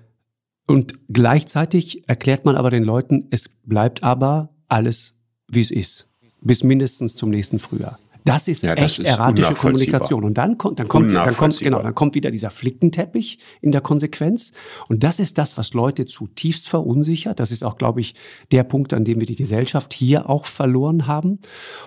und 0.67 0.95
gleichzeitig 1.09 2.07
erklärt 2.09 2.43
man 2.43 2.55
aber 2.55 2.69
den 2.71 2.83
Leuten, 2.83 3.27
es 3.29 3.49
bleibt 3.63 4.03
aber 4.03 4.49
alles, 4.67 5.15
wie 5.47 5.61
es 5.61 5.71
ist. 5.71 6.07
Bis 6.41 6.63
mindestens 6.63 7.15
zum 7.15 7.29
nächsten 7.29 7.59
Frühjahr. 7.59 7.99
Das 8.23 8.47
ist 8.47 8.63
ja, 8.63 8.75
das 8.75 8.91
echt 8.91 8.99
ist 8.99 9.05
erratische 9.05 9.53
Kommunikation. 9.53 10.23
Und 10.23 10.37
dann 10.37 10.57
kommt, 10.57 10.79
dann 10.79 10.87
kommt, 10.87 11.11
dann 11.11 11.35
kommt, 11.35 11.59
genau, 11.59 11.81
dann 11.81 11.95
kommt 11.95 12.15
wieder 12.15 12.31
dieser 12.31 12.51
Flickenteppich 12.51 13.39
in 13.61 13.71
der 13.71 13.81
Konsequenz. 13.81 14.51
Und 14.87 15.03
das 15.03 15.19
ist 15.19 15.37
das, 15.37 15.57
was 15.57 15.73
Leute 15.73 16.05
zutiefst 16.05 16.69
verunsichert. 16.69 17.39
Das 17.39 17.51
ist 17.51 17.63
auch, 17.63 17.77
glaube 17.77 18.01
ich, 18.01 18.15
der 18.51 18.63
Punkt, 18.63 18.93
an 18.93 19.03
dem 19.03 19.19
wir 19.19 19.27
die 19.27 19.35
Gesellschaft 19.35 19.93
hier 19.93 20.29
auch 20.29 20.45
verloren 20.45 21.07
haben. 21.07 21.39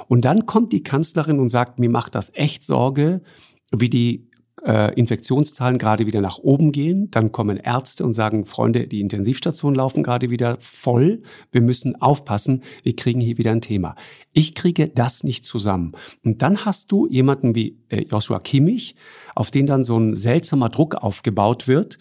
Und 0.09 0.25
dann 0.25 0.47
kommt 0.47 0.73
die 0.73 0.83
Kanzlerin 0.83 1.39
und 1.39 1.49
sagt, 1.49 1.79
mir 1.79 1.91
macht 1.91 2.15
das 2.15 2.33
echt 2.35 2.65
Sorge, 2.65 3.23
wie 3.71 3.91
die 3.91 4.29
äh, 4.65 4.95
Infektionszahlen 4.95 5.79
gerade 5.79 6.07
wieder 6.07 6.21
nach 6.21 6.39
oben 6.39 6.73
gehen. 6.73 7.11
Dann 7.11 7.33
kommen 7.33 7.57
Ärzte 7.57 8.05
und 8.05 8.13
sagen, 8.13 8.47
Freunde, 8.47 8.87
die 8.87 9.01
Intensivstationen 9.01 9.77
laufen 9.77 10.03
gerade 10.03 10.31
wieder 10.31 10.57
voll. 10.61 11.23
Wir 11.53 11.61
müssen 11.61 12.01
aufpassen. 12.01 12.63
Wir 12.83 12.97
kriegen 12.97 13.21
hier 13.21 13.39
wieder 13.39 13.53
ein 13.53 13.61
Thema. 13.61 13.95
Ich 14.33 14.55
kriege 14.55 14.89
das 14.89 15.23
nicht 15.23 15.45
zusammen. 15.45 15.93
Und 16.25 16.43
dann 16.43 16.65
hast 16.65 16.91
du 16.93 17.07
jemanden 17.07 17.55
wie 17.55 17.79
äh, 17.89 18.05
Joshua 18.11 18.41
Kimmich, 18.41 18.97
auf 19.35 19.51
den 19.51 19.67
dann 19.67 19.85
so 19.85 19.99
ein 19.99 20.17
seltsamer 20.17 20.71
Druck 20.71 20.95
aufgebaut 20.97 21.69
wird, 21.69 21.99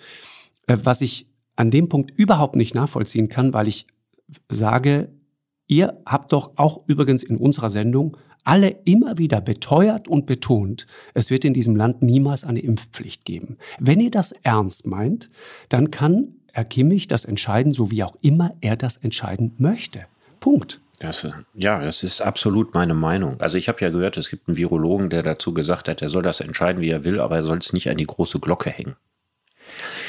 äh, 0.68 0.78
was 0.84 1.02
ich 1.02 1.28
an 1.56 1.70
dem 1.70 1.90
Punkt 1.90 2.12
überhaupt 2.18 2.56
nicht 2.56 2.74
nachvollziehen 2.74 3.30
kann, 3.30 3.54
weil 3.54 3.68
ich 3.68 3.88
sage, 4.50 5.10
ihr 5.68 6.02
habt 6.06 6.34
doch 6.34 6.52
auch 6.56 6.84
übrigens 6.88 7.24
in 7.24 7.38
unserer 7.38 7.70
Sendung 7.70 8.18
alle 8.44 8.76
immer 8.86 9.18
wieder 9.18 9.42
beteuert 9.42 10.08
und 10.08 10.26
betont, 10.26 10.86
es 11.14 11.30
wird 11.30 11.46
in 11.46 11.54
diesem 11.54 11.76
Land 11.76 12.02
niemals 12.02 12.44
eine 12.44 12.60
Impfpflicht 12.60 13.26
geben. 13.26 13.58
Wenn 13.80 14.00
ihr 14.00 14.12
das 14.12 14.34
ernst 14.44 14.86
meint, 14.86 15.30
dann 15.70 15.92
kann 15.92 16.36
Herr 16.52 16.66
Kimmich 16.66 17.08
das 17.08 17.26
entscheiden, 17.26 17.72
so 17.72 17.90
wie 17.90 18.04
auch 18.04 18.16
immer 18.22 18.54
er 18.62 18.76
das 18.76 18.98
entscheiden 18.98 19.54
möchte. 19.58 20.06
Punkt. 20.40 20.82
Das, 21.00 21.28
ja, 21.54 21.80
das 21.80 22.04
ist 22.04 22.22
absolut 22.22 22.74
meine 22.74 22.94
Meinung. 22.94 23.42
Also 23.42 23.58
ich 23.58 23.68
habe 23.68 23.82
ja 23.82 23.90
gehört, 23.90 24.16
es 24.18 24.30
gibt 24.30 24.48
einen 24.48 24.58
Virologen, 24.58 25.10
der 25.10 25.24
dazu 25.24 25.54
gesagt 25.54 25.88
hat, 25.88 26.02
er 26.02 26.10
soll 26.10 26.22
das 26.22 26.40
entscheiden, 26.40 26.82
wie 26.82 26.90
er 26.90 27.04
will, 27.04 27.20
aber 27.20 27.38
er 27.38 27.44
soll 27.44 27.58
es 27.58 27.74
nicht 27.74 27.90
an 27.90 27.98
die 27.98 28.06
große 28.06 28.40
Glocke 28.40 28.70
hängen. 28.70 28.96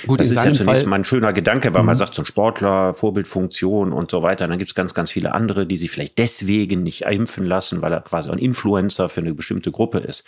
Gut, 0.06 0.20
das 0.20 0.28
ist 0.28 0.36
ja 0.36 0.42
zunächst 0.52 0.82
Fall, 0.82 0.86
mal 0.86 0.96
ein 0.96 1.04
schöner 1.04 1.32
Gedanke, 1.32 1.72
weil 1.74 1.82
mhm. 1.82 1.86
man 1.86 1.96
sagt, 1.96 2.14
so 2.14 2.22
ein 2.22 2.26
Sportler, 2.26 2.94
Vorbildfunktion 2.94 3.92
und 3.92 4.10
so 4.10 4.22
weiter. 4.22 4.46
Dann 4.46 4.58
gibt 4.58 4.70
es 4.70 4.74
ganz, 4.74 4.94
ganz 4.94 5.10
viele 5.10 5.32
andere, 5.32 5.66
die 5.66 5.76
sich 5.76 5.90
vielleicht 5.90 6.18
deswegen 6.18 6.82
nicht 6.82 7.02
impfen 7.02 7.46
lassen, 7.46 7.82
weil 7.82 7.92
er 7.92 8.00
quasi 8.00 8.30
ein 8.30 8.38
Influencer 8.38 9.08
für 9.08 9.20
eine 9.20 9.34
bestimmte 9.34 9.70
Gruppe 9.70 9.98
ist. 9.98 10.24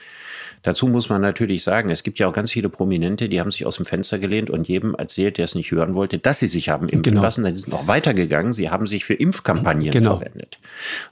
Dazu 0.66 0.88
muss 0.88 1.08
man 1.08 1.20
natürlich 1.20 1.62
sagen, 1.62 1.90
es 1.90 2.02
gibt 2.02 2.18
ja 2.18 2.26
auch 2.26 2.32
ganz 2.32 2.50
viele 2.50 2.68
Prominente, 2.68 3.28
die 3.28 3.38
haben 3.38 3.52
sich 3.52 3.64
aus 3.64 3.76
dem 3.76 3.84
Fenster 3.84 4.18
gelehnt 4.18 4.50
und 4.50 4.66
jedem 4.66 4.96
erzählt, 4.96 5.38
der 5.38 5.44
es 5.44 5.54
nicht 5.54 5.70
hören 5.70 5.94
wollte, 5.94 6.18
dass 6.18 6.40
sie 6.40 6.48
sich 6.48 6.70
haben 6.70 6.88
impfen 6.88 7.02
genau. 7.02 7.22
lassen. 7.22 7.44
Dann 7.44 7.54
sind 7.54 7.68
noch 7.68 7.86
weitergegangen. 7.86 8.52
Sie 8.52 8.68
haben 8.68 8.88
sich 8.88 9.04
für 9.04 9.14
Impfkampagnen 9.14 9.92
genau. 9.92 10.16
verwendet. 10.16 10.58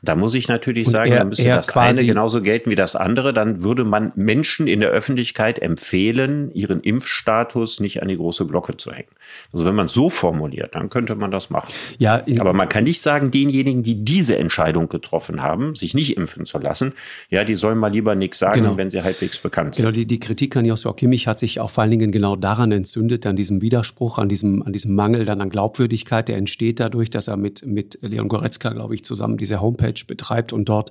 Da 0.03 0.17
muss 0.17 0.35
ich 0.35 0.49
natürlich 0.49 0.89
und 0.89 0.93
sagen, 0.95 1.13
er, 1.13 1.19
da 1.21 1.25
müsste 1.25 1.45
das 1.45 1.69
eine 1.77 2.05
genauso 2.05 2.43
gelten 2.43 2.69
wie 2.69 2.75
das 2.75 2.97
andere. 2.97 3.33
Dann 3.33 3.63
würde 3.63 3.85
man 3.85 4.11
Menschen 4.17 4.67
in 4.67 4.81
der 4.81 4.89
Öffentlichkeit 4.89 5.61
empfehlen, 5.61 6.53
ihren 6.53 6.81
Impfstatus 6.81 7.79
nicht 7.79 8.03
an 8.03 8.09
die 8.09 8.17
große 8.17 8.49
Glocke 8.49 8.77
zu 8.77 8.91
hängen. 8.91 9.07
Also 9.53 9.65
wenn 9.65 9.77
man 9.77 9.87
es 9.87 9.93
so 9.93 10.11
formuliert, 10.11 10.75
dann 10.75 10.91
könnte 10.91 11.15
man 11.15 11.31
das 11.31 11.51
machen. 11.51 11.73
Ja, 11.99 12.25
Aber 12.41 12.55
man 12.55 12.69
kann 12.69 12.83
nicht 12.83 13.01
sagen, 13.01 13.31
denjenigen, 13.31 13.85
die 13.85 14.05
diese 14.05 14.37
Entscheidung 14.37 14.89
getroffen 14.89 15.43
haben, 15.43 15.77
sich 15.77 15.95
nicht 15.95 16.17
impfen 16.17 16.45
zu 16.45 16.59
lassen, 16.59 16.93
ja, 17.31 17.45
die 17.45 17.55
sollen 17.55 17.79
mal 17.79 17.93
lieber 17.93 18.17
nichts 18.17 18.41
sagen, 18.41 18.63
genau. 18.63 18.77
wenn 18.77 18.91
sie 18.91 19.01
halbwegs 19.03 19.44
bekannt. 19.45 19.77
Genau, 19.77 19.93
die, 19.93 20.07
die 20.07 20.19
Kritik 20.19 20.57
an 20.57 20.65
Joshua 20.65 20.93
Kimmich 20.93 21.29
hat 21.29 21.39
sich 21.39 21.61
auch 21.61 21.71
vor 21.71 21.83
allen 21.83 21.93
Dingen 21.93 22.11
genau 22.11 22.35
daran 22.35 22.73
entzündet, 22.73 23.25
an 23.27 23.37
diesem 23.37 23.63
Widerspruch, 23.63 24.19
an 24.19 24.29
diesem, 24.29 24.63
an 24.63 24.73
diesem 24.73 24.97
Mangel 24.97 25.25
dann 25.25 25.41
an 25.41 25.51
Glaubwürdigkeit, 25.51 26.27
der 26.27 26.37
entsteht 26.37 26.81
dadurch, 26.81 27.11
dass 27.11 27.29
er 27.29 27.37
mit, 27.37 27.65
mit 27.65 27.99
Leon 28.03 28.27
Goretzka, 28.27 28.71
glaube 28.71 28.97
ich, 28.97 29.05
zusammen 29.05 29.37
diese 29.37 29.61
Homepage 29.61 29.95
betreibt 30.07 30.53
und 30.53 30.69
dort 30.69 30.91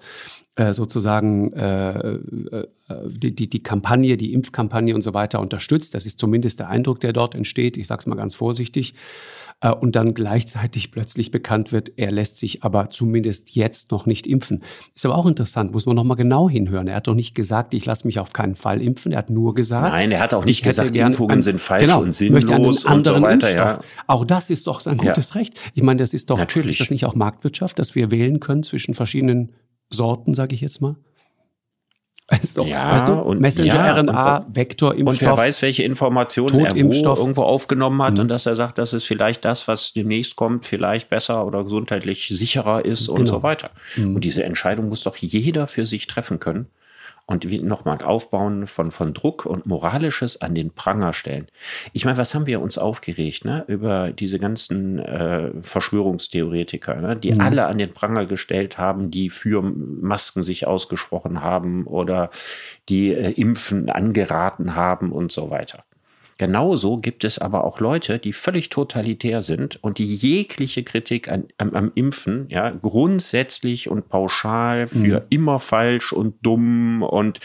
äh, 0.56 0.72
sozusagen 0.72 1.52
äh, 1.54 2.00
äh, 2.00 2.68
die, 3.08 3.36
die, 3.36 3.50
die 3.50 3.64
Kampagne, 3.64 4.18
die 4.18 4.34
Impfkampagne 4.34 4.94
und 4.96 5.02
so 5.02 5.14
weiter 5.14 5.40
unterstützt. 5.40 5.96
Das 5.96 6.06
ist 6.06 6.20
zumindest 6.20 6.60
der 6.60 6.70
Eindruck, 6.70 7.00
der 7.00 7.12
dort 7.12 7.36
entsteht. 7.36 7.76
Ich 7.76 7.88
sage 7.88 8.02
es 8.02 8.06
mal 8.06 8.16
ganz 8.16 8.36
vorsichtig. 8.36 8.94
Äh, 9.64 9.72
und 9.72 9.96
dann 9.96 10.14
gleichzeitig 10.14 10.92
plötzlich 10.92 11.32
bekannt 11.32 11.72
wird, 11.72 11.94
er 11.96 12.12
lässt 12.12 12.38
sich 12.38 12.64
aber 12.64 12.90
zumindest 12.90 13.56
jetzt 13.56 13.92
noch 13.92 14.06
nicht 14.06 14.28
impfen. 14.28 14.62
Ist 14.94 15.06
aber 15.06 15.16
auch 15.16 15.26
interessant, 15.26 15.72
muss 15.72 15.86
man 15.86 15.96
noch 15.96 16.04
mal 16.04 16.16
genau 16.16 16.50
hinhören. 16.50 16.88
Er 16.88 16.98
hat 16.98 17.08
doch 17.08 17.16
nicht 17.16 17.34
gesagt, 17.34 17.74
ich 17.74 17.86
lasse 17.86 18.06
mich 18.06 18.20
auf 18.20 18.34
keinen 18.34 18.56
Fall 18.56 18.82
impfen. 18.82 19.14
Er 19.14 19.20
hat 19.20 19.30
nur 19.30 19.56
gesagt. 19.56 19.94
Nein, 19.94 20.12
er 20.12 20.20
hat 20.20 20.34
auch 20.34 20.46
nicht 20.46 20.64
gesagt, 20.64 20.96
Impfungen 20.96 21.42
sind 21.42 21.62
falsch 21.62 21.82
genau, 21.82 22.02
und 22.02 22.14
sinnlos 22.14 22.86
und 22.86 23.08
so 23.08 23.22
weiter. 23.22 23.56
Ja. 23.56 23.80
Auch 24.06 24.26
das 24.26 24.50
ist 24.50 24.68
doch 24.68 24.82
sein 24.82 24.98
gutes 24.98 25.30
ja. 25.30 25.40
Recht. 25.40 25.60
Ich 25.74 25.84
meine, 25.84 26.00
das 26.00 26.14
ist 26.14 26.30
doch, 26.30 26.38
Natürlich. 26.38 26.72
ist 26.72 26.82
das 26.82 26.92
nicht 26.92 27.06
auch 27.06 27.16
Marktwirtschaft, 27.16 27.80
dass 27.80 27.96
wir 27.96 28.12
wählen 28.12 28.40
können 28.40 28.64
zwischen 28.64 28.94
verschiedenen 28.94 29.54
Sorten, 29.90 30.34
sage 30.34 30.56
ich 30.56 30.62
jetzt 30.62 30.82
mal? 30.82 30.98
Weißt 32.34 32.58
du, 32.58 32.64
ja, 32.64 32.92
weißt 32.92 33.08
du? 33.08 33.14
Und, 33.14 33.42
Messenger, 33.42 33.76
ja, 33.76 33.94
RNA, 33.94 34.38
und, 34.38 34.56
Vektor, 34.56 34.96
Impfstoff. 34.96 35.14
Und 35.14 35.22
wer 35.22 35.38
weiß, 35.38 35.62
welche 35.62 35.84
Informationen 35.84 36.66
er 36.66 36.74
wo 36.74 36.78
irgendwo 36.78 37.44
aufgenommen 37.44 38.02
hat 38.02 38.16
mhm. 38.16 38.22
und 38.22 38.28
dass 38.30 38.46
er 38.46 38.56
sagt, 38.56 38.78
das 38.78 38.94
ist 38.94 39.06
vielleicht 39.06 39.46
das, 39.46 39.68
was 39.68 39.94
demnächst 39.94 40.36
kommt, 40.36 40.66
vielleicht 40.66 41.10
besser 41.10 41.46
oder 41.46 41.64
gesundheitlich 41.64 42.30
sicherer 42.30 42.86
ist 42.86 43.08
genau. 43.08 43.20
und 43.20 43.28
so 43.28 43.44
weiter. 43.44 43.70
Mhm. 43.96 44.16
Und 44.16 44.24
diese 44.24 44.44
Entscheidung 44.44 44.90
muss 44.90 45.04
doch 45.04 45.18
jeder 45.18 45.68
für 45.68 45.86
sich 45.86 46.08
treffen 46.08 46.40
können 46.40 46.68
und 47.26 47.50
wie 47.50 47.62
nochmal 47.62 48.02
Aufbauen 48.02 48.68
von, 48.68 48.92
von 48.92 49.14
Druck 49.14 49.46
und 49.46 49.66
Moralisches 49.66 50.42
an 50.42 50.56
den 50.56 50.72
Pranger 50.72 51.14
stellen. 51.14 51.48
Ich 51.94 52.04
meine, 52.04 52.18
was 52.18 52.36
haben 52.36 52.48
wir 52.48 52.62
uns 52.62 52.78
aufgeregt 52.78 53.46
ne? 53.46 53.64
über 53.68 54.12
diese 54.12 54.40
ganzen 54.40 55.00
äh, 55.00 55.52
Verschwörungstheoretiker, 55.62 56.96
ne? 56.96 57.16
die 57.16 57.32
mhm. 57.32 57.40
alle 57.40 57.66
an 57.68 57.78
den 57.78 57.92
Pranger 57.92 58.26
gestellt 58.26 58.78
haben, 58.78 59.10
die 59.10 59.30
für 59.30 59.62
Masken 59.62 60.44
sich 60.44 60.68
ausgesprochen 60.68 61.42
haben 61.42 61.86
oder 61.86 62.30
die 62.90 63.14
äh, 63.14 63.32
Impfen 63.32 63.90
angeraten 63.90 64.76
haben 64.76 65.12
und 65.14 65.32
so 65.32 65.50
weiter. 65.50 65.86
Genauso 66.38 66.98
gibt 66.98 67.24
es 67.24 67.38
aber 67.40 67.64
auch 67.64 67.80
Leute, 67.80 68.20
die 68.20 68.34
völlig 68.34 68.70
totalitär 68.70 69.42
sind 69.42 69.84
und 69.84 69.98
die 69.98 70.16
jegliche 70.16 70.84
Kritik 70.84 71.30
an, 71.30 71.46
am, 71.58 71.76
am 71.76 71.92
Impfen 71.96 72.48
ja, 72.50 72.72
grundsätzlich 72.72 73.90
und 73.90 74.10
pauschal 74.10 74.88
für 74.88 75.22
mhm. 75.22 75.28
immer 75.30 75.60
falsch 75.60 76.12
und 76.12 76.36
dumm 76.46 77.04
und 77.04 77.40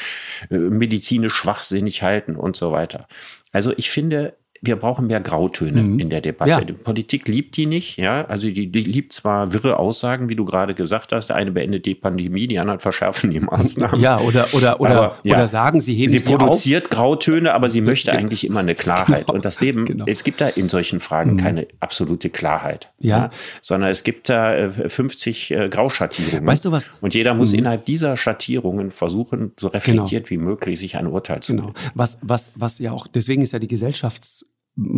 äh, 0.51 0.57
medizinisch 0.57 1.35
schwachsinnig 1.35 2.03
halten 2.03 2.37
und 2.37 2.57
so 2.57 2.73
weiter. 2.73 3.07
Also 3.53 3.73
ich 3.77 3.91
finde, 3.91 4.35
wir 4.61 4.77
brauchen 4.77 5.07
mehr 5.07 5.21
Grautöne 5.21 5.83
mhm. 5.83 6.01
in 6.01 6.11
der 6.11 6.21
Debatte. 6.21 6.51
Ja. 6.51 6.61
Die 6.61 6.73
Politik 6.73 7.29
liebt 7.29 7.57
die 7.57 7.67
nicht, 7.67 7.97
ja. 7.97 8.25
Also 8.25 8.49
die, 8.49 8.71
die 8.71 8.83
liebt 8.83 9.13
zwar 9.13 9.53
wirre 9.53 9.79
Aussagen, 9.79 10.29
wie 10.29 10.35
du 10.35 10.45
gerade 10.45 10.75
gesagt 10.75 11.13
hast. 11.13 11.29
Der 11.29 11.37
eine 11.37 11.53
beendet 11.53 11.87
die 11.87 11.95
Pandemie, 11.95 12.47
die 12.47 12.59
anderen 12.59 12.81
verschärfen 12.89 13.31
die 13.31 13.41
Maßnahmen. 13.41 14.01
Ja, 14.01 14.19
oder 14.21 14.49
oder 14.53 14.81
oder, 14.81 14.91
aber, 14.91 15.19
ja. 15.23 15.37
oder 15.37 15.47
sagen, 15.47 15.81
sie 15.81 15.95
heben 15.95 16.13
sie 16.13 16.21
produziert 16.21 16.87
auf. 16.87 16.91
Grautöne, 16.91 17.55
aber 17.55 17.71
sie 17.71 17.81
möchte 17.81 18.11
genau. 18.11 18.21
eigentlich 18.21 18.47
immer 18.47 18.61
eine 18.61 18.75
Klarheit. 18.77 19.27
Genau. 19.27 19.35
Und 19.35 19.45
das 19.45 19.61
Leben, 19.61 19.85
genau. 19.85 20.05
es 20.07 20.25
gibt 20.25 20.41
da 20.41 20.49
in 20.49 20.69
solchen 20.69 21.01
Fragen 21.01 21.35
mhm. 21.35 21.39
keine 21.39 21.69
absolute 21.81 22.31
Klarheit, 22.31 22.91
ja. 22.99 23.19
ja. 23.19 23.31
sondern 23.63 23.91
es 23.91 24.03
gibt 24.03 24.29
da 24.29 24.71
50 24.71 25.51
äh, 25.51 25.55
äh, 25.65 25.69
Grauschattierungen. 25.69 26.47
Weißt 26.47 26.65
du 26.65 26.73
was? 26.73 26.91
Und 27.01 27.15
jeder 27.15 27.35
muss 27.35 27.53
mhm. 27.53 27.61
innerhalb 27.61 27.85
dieser 27.87 28.17
Schattierungen 28.17 28.91
versuchen, 28.91 29.53
so 29.59 29.69
reflektiert 29.69 30.29
genau. 30.29 30.43
wie 30.43 30.45
möglich 30.45 30.79
sich 30.81 30.97
ein 30.97 31.07
Urteil 31.07 31.41
zu 31.41 31.55
genau. 31.55 31.73
Was 31.95 32.19
was 32.23 32.51
was 32.55 32.79
ja 32.79 32.93
auch 32.93 33.07
deswegen 33.07 33.43
ist 33.43 33.53
ja 33.53 33.59
die 33.59 33.69
Gesellschafts 33.69 34.48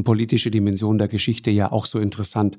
politische 0.04 0.50
Dimension 0.50 0.98
der 0.98 1.08
Geschichte 1.08 1.50
ja 1.50 1.72
auch 1.72 1.86
so 1.86 1.98
interessant. 1.98 2.58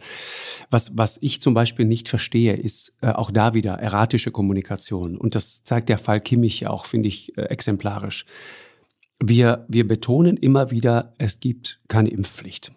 Was, 0.70 0.92
was 0.96 1.18
ich 1.22 1.42
zum 1.42 1.54
Beispiel 1.54 1.86
nicht 1.86 2.10
verstehe, 2.10 2.54
ist 2.56 2.96
äh, 3.02 3.12
auch 3.12 3.32
da 3.32 3.54
wieder 3.54 3.74
erratische 3.74 4.32
Kommunikation. 4.32 5.18
Und 5.18 5.36
das 5.36 5.64
zeigt 5.64 5.90
der 5.90 5.98
Fall 5.98 6.22
Kimmich 6.22 6.62
ja 6.62 6.70
auch, 6.70 6.86
finde 6.86 7.10
ich, 7.10 7.38
äh, 7.38 7.44
exemplarisch. 7.44 8.26
Wir, 9.24 9.66
wir 9.68 9.88
betonen 9.88 10.38
immer 10.38 10.72
wieder, 10.72 11.14
es 11.20 11.40
gibt 11.40 11.80
keine 11.88 12.10
Impfpflicht. 12.10 12.72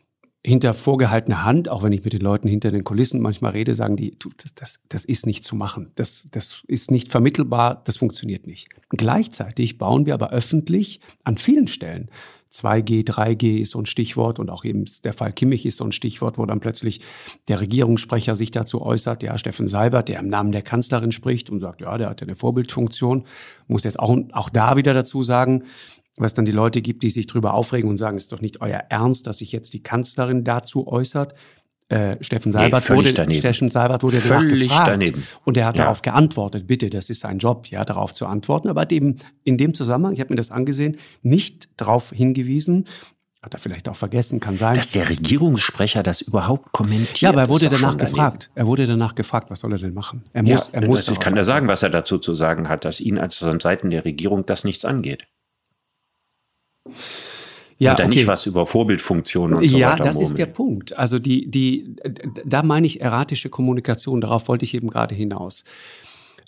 Hinter 0.46 0.74
vorgehaltener 0.74 1.42
Hand, 1.42 1.70
auch 1.70 1.82
wenn 1.82 1.92
ich 1.92 2.04
mit 2.04 2.12
den 2.12 2.20
Leuten 2.20 2.48
hinter 2.48 2.70
den 2.70 2.84
Kulissen 2.84 3.18
manchmal 3.22 3.52
rede, 3.52 3.74
sagen 3.74 3.96
die, 3.96 4.14
das, 4.36 4.54
das, 4.54 4.80
das 4.90 5.04
ist 5.06 5.24
nicht 5.24 5.42
zu 5.42 5.56
machen. 5.56 5.92
Das, 5.94 6.28
das 6.32 6.62
ist 6.66 6.90
nicht 6.90 7.10
vermittelbar, 7.10 7.80
das 7.86 7.96
funktioniert 7.96 8.46
nicht. 8.46 8.68
Gleichzeitig 8.90 9.78
bauen 9.78 10.04
wir 10.04 10.12
aber 10.12 10.32
öffentlich 10.32 11.00
an 11.24 11.38
vielen 11.38 11.66
Stellen 11.66 12.10
2G, 12.54 13.06
3G 13.06 13.58
ist 13.58 13.72
so 13.72 13.80
ein 13.80 13.86
Stichwort 13.86 14.38
und 14.38 14.50
auch 14.50 14.64
eben 14.64 14.84
der 15.02 15.12
Fall 15.12 15.32
Kimmich 15.32 15.66
ist 15.66 15.78
so 15.78 15.84
ein 15.84 15.92
Stichwort, 15.92 16.38
wo 16.38 16.46
dann 16.46 16.60
plötzlich 16.60 17.00
der 17.48 17.60
Regierungssprecher 17.60 18.36
sich 18.36 18.50
dazu 18.50 18.82
äußert, 18.82 19.22
ja, 19.22 19.36
Steffen 19.36 19.68
Seibert, 19.68 20.08
der 20.08 20.20
im 20.20 20.28
Namen 20.28 20.52
der 20.52 20.62
Kanzlerin 20.62 21.12
spricht 21.12 21.50
und 21.50 21.60
sagt, 21.60 21.80
ja, 21.80 21.98
der 21.98 22.10
hat 22.10 22.20
ja 22.20 22.26
eine 22.26 22.36
Vorbildfunktion, 22.36 23.24
muss 23.66 23.84
jetzt 23.84 23.98
auch, 23.98 24.16
auch 24.32 24.50
da 24.50 24.76
wieder 24.76 24.94
dazu 24.94 25.22
sagen, 25.22 25.64
was 26.16 26.34
dann 26.34 26.44
die 26.44 26.52
Leute 26.52 26.80
gibt, 26.80 27.02
die 27.02 27.10
sich 27.10 27.26
drüber 27.26 27.54
aufregen 27.54 27.90
und 27.90 27.96
sagen, 27.96 28.16
ist 28.16 28.32
doch 28.32 28.40
nicht 28.40 28.60
euer 28.60 28.84
Ernst, 28.88 29.26
dass 29.26 29.38
sich 29.38 29.50
jetzt 29.50 29.74
die 29.74 29.82
Kanzlerin 29.82 30.44
dazu 30.44 30.86
äußert. 30.86 31.34
Äh, 31.88 32.16
Steffen 32.22 32.50
Seibert 32.50 32.88
nee, 32.88 32.96
wurde, 32.96 33.34
Steffen 33.34 33.70
Seibert 33.70 34.02
wurde 34.02 34.16
völlig 34.16 34.68
danach 34.68 34.86
gefragt 34.86 34.88
daneben. 34.88 35.26
und 35.44 35.56
er 35.58 35.66
hat 35.66 35.76
ja. 35.76 35.84
darauf 35.84 36.00
geantwortet, 36.00 36.66
bitte, 36.66 36.88
das 36.88 37.10
ist 37.10 37.20
sein 37.20 37.38
Job, 37.38 37.66
ja, 37.66 37.84
darauf 37.84 38.14
zu 38.14 38.26
antworten, 38.26 38.68
aber 38.68 38.82
hat 38.82 38.92
eben 38.92 39.16
in 39.42 39.58
dem 39.58 39.74
Zusammenhang, 39.74 40.14
ich 40.14 40.20
habe 40.20 40.32
mir 40.32 40.36
das 40.36 40.50
angesehen, 40.50 40.96
nicht 41.22 41.68
darauf 41.76 42.10
hingewiesen, 42.10 42.86
hat 43.42 43.52
er 43.52 43.58
vielleicht 43.58 43.90
auch 43.90 43.96
vergessen, 43.96 44.40
kann 44.40 44.56
sein. 44.56 44.74
Dass 44.74 44.92
der 44.92 45.10
Regierungssprecher 45.10 46.02
das 46.02 46.22
überhaupt 46.22 46.72
kommentiert. 46.72 47.20
Ja, 47.20 47.28
aber 47.28 47.42
er 47.42 47.48
wurde 47.50 47.68
danach 47.68 47.98
gefragt. 47.98 48.50
Er 48.54 48.66
wurde 48.66 48.86
danach 48.86 49.14
gefragt, 49.14 49.50
was 49.50 49.60
soll 49.60 49.72
er 49.72 49.78
denn 49.78 49.92
machen? 49.92 50.24
Er 50.32 50.42
muss, 50.42 50.68
ja, 50.68 50.80
er 50.80 50.86
muss. 50.86 51.06
Ich 51.08 51.20
kann 51.20 51.36
ja 51.36 51.44
sagen, 51.44 51.68
was 51.68 51.82
er 51.82 51.90
dazu 51.90 52.16
zu 52.16 52.34
sagen 52.34 52.70
hat, 52.70 52.86
dass 52.86 53.00
ihn 53.00 53.18
als 53.18 53.36
von 53.36 53.60
Seiten 53.60 53.90
der 53.90 54.06
Regierung 54.06 54.46
das 54.46 54.64
nichts 54.64 54.86
angeht 54.86 55.26
ja, 57.78 57.92
und 57.92 57.98
dann 57.98 58.06
okay. 58.08 58.18
nicht 58.18 58.26
was 58.26 58.46
über 58.46 58.66
Vorbildfunktionen 58.66 59.58
und 59.58 59.68
so 59.68 59.76
ja, 59.76 59.92
weiter. 59.92 59.98
Ja, 59.98 60.04
das 60.04 60.20
ist 60.20 60.38
der 60.38 60.46
Punkt. 60.46 60.96
Also 60.96 61.18
die, 61.18 61.50
die, 61.50 61.96
da 62.44 62.62
meine 62.62 62.86
ich 62.86 63.00
erratische 63.00 63.50
Kommunikation. 63.50 64.20
Darauf 64.20 64.48
wollte 64.48 64.64
ich 64.64 64.74
eben 64.74 64.88
gerade 64.88 65.14
hinaus. 65.14 65.64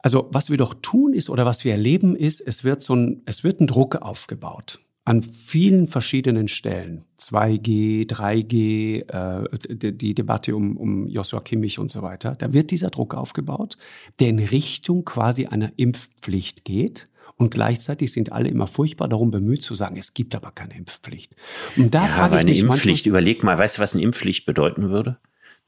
Also 0.02 0.28
was 0.30 0.50
wir 0.50 0.56
doch 0.56 0.74
tun 0.82 1.12
ist 1.12 1.30
oder 1.30 1.46
was 1.46 1.64
wir 1.64 1.72
erleben 1.72 2.14
ist, 2.14 2.40
es 2.40 2.62
wird 2.62 2.82
so 2.82 2.94
ein, 2.94 3.22
es 3.26 3.42
wird 3.42 3.60
ein 3.60 3.66
Druck 3.66 3.96
aufgebaut 3.96 4.80
an 5.06 5.22
vielen 5.22 5.86
verschiedenen 5.86 6.48
Stellen. 6.48 7.04
2G, 7.20 8.08
3G, 8.08 9.08
äh, 9.08 9.92
die, 9.92 10.14
Debatte 10.14 10.56
um, 10.56 10.76
um 10.76 11.06
Joshua 11.06 11.40
Kimmich 11.40 11.78
und 11.78 11.92
so 11.92 12.02
weiter. 12.02 12.34
Da 12.36 12.52
wird 12.52 12.72
dieser 12.72 12.90
Druck 12.90 13.14
aufgebaut, 13.14 13.78
der 14.18 14.28
in 14.28 14.40
Richtung 14.40 15.04
quasi 15.04 15.46
einer 15.46 15.70
Impfpflicht 15.76 16.64
geht. 16.64 17.08
Und 17.36 17.50
gleichzeitig 17.50 18.12
sind 18.12 18.32
alle 18.32 18.48
immer 18.48 18.66
furchtbar 18.66 19.08
darum 19.08 19.30
bemüht 19.30 19.62
zu 19.62 19.74
sagen, 19.74 19.96
es 19.96 20.14
gibt 20.14 20.34
aber 20.34 20.52
keine 20.52 20.76
Impfpflicht. 20.76 21.36
Und 21.76 21.94
da 21.94 22.02
ja, 22.02 22.08
frage 22.08 22.24
aber 22.24 22.36
ich 22.36 22.40
eine 22.40 22.50
mich 22.50 22.60
Impfpflicht, 22.60 23.06
überleg 23.06 23.42
mal, 23.42 23.58
weißt 23.58 23.76
du, 23.76 23.82
was 23.82 23.94
eine 23.94 24.02
Impfpflicht 24.02 24.46
bedeuten 24.46 24.88
würde? 24.88 25.18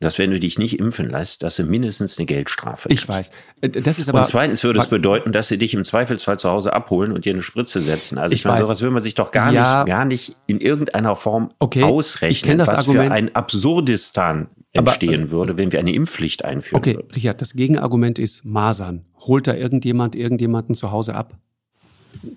dass 0.00 0.18
wenn 0.18 0.30
du 0.30 0.38
dich 0.38 0.58
nicht 0.58 0.78
impfen 0.78 1.10
lässt, 1.10 1.42
dass 1.42 1.56
du 1.56 1.64
mindestens 1.64 2.18
eine 2.18 2.26
Geldstrafe 2.26 2.88
Ich 2.90 3.08
weiß. 3.08 3.30
Äh, 3.60 3.68
das 3.70 3.98
ist 3.98 4.08
aber, 4.08 4.20
und 4.20 4.26
zweitens 4.26 4.62
würde 4.62 4.78
es 4.78 4.86
bedeuten, 4.86 5.32
dass 5.32 5.48
sie 5.48 5.58
dich 5.58 5.74
im 5.74 5.84
Zweifelsfall 5.84 6.38
zu 6.38 6.48
Hause 6.50 6.72
abholen 6.72 7.10
und 7.10 7.24
dir 7.24 7.32
eine 7.32 7.42
Spritze 7.42 7.80
setzen. 7.80 8.16
Also 8.16 8.32
ich, 8.32 8.40
ich 8.40 8.44
meine, 8.44 8.62
sowas 8.62 8.80
will 8.80 8.90
man 8.90 9.02
sich 9.02 9.14
doch 9.16 9.32
gar 9.32 9.52
ja, 9.52 9.78
nicht, 9.78 9.88
gar 9.88 10.04
nicht 10.04 10.36
in 10.46 10.60
irgendeiner 10.60 11.16
Form 11.16 11.52
okay, 11.58 11.82
ausrechnen, 11.82 12.58
was 12.58 12.68
Argument. 12.68 13.06
für 13.06 13.12
ein 13.12 13.34
Absurdistan 13.34 14.48
entstehen 14.72 15.22
aber, 15.22 15.30
würde, 15.32 15.58
wenn 15.58 15.72
wir 15.72 15.80
eine 15.80 15.92
Impfpflicht 15.92 16.44
einführen 16.44 16.78
okay, 16.78 16.94
würden. 16.94 17.06
Okay, 17.06 17.14
Richard, 17.16 17.40
das 17.40 17.54
Gegenargument 17.54 18.20
ist 18.20 18.44
Masern. 18.44 19.04
Holt 19.20 19.48
da 19.48 19.54
irgendjemand 19.54 20.14
irgendjemanden 20.14 20.76
zu 20.76 20.92
Hause 20.92 21.16
ab? 21.16 21.36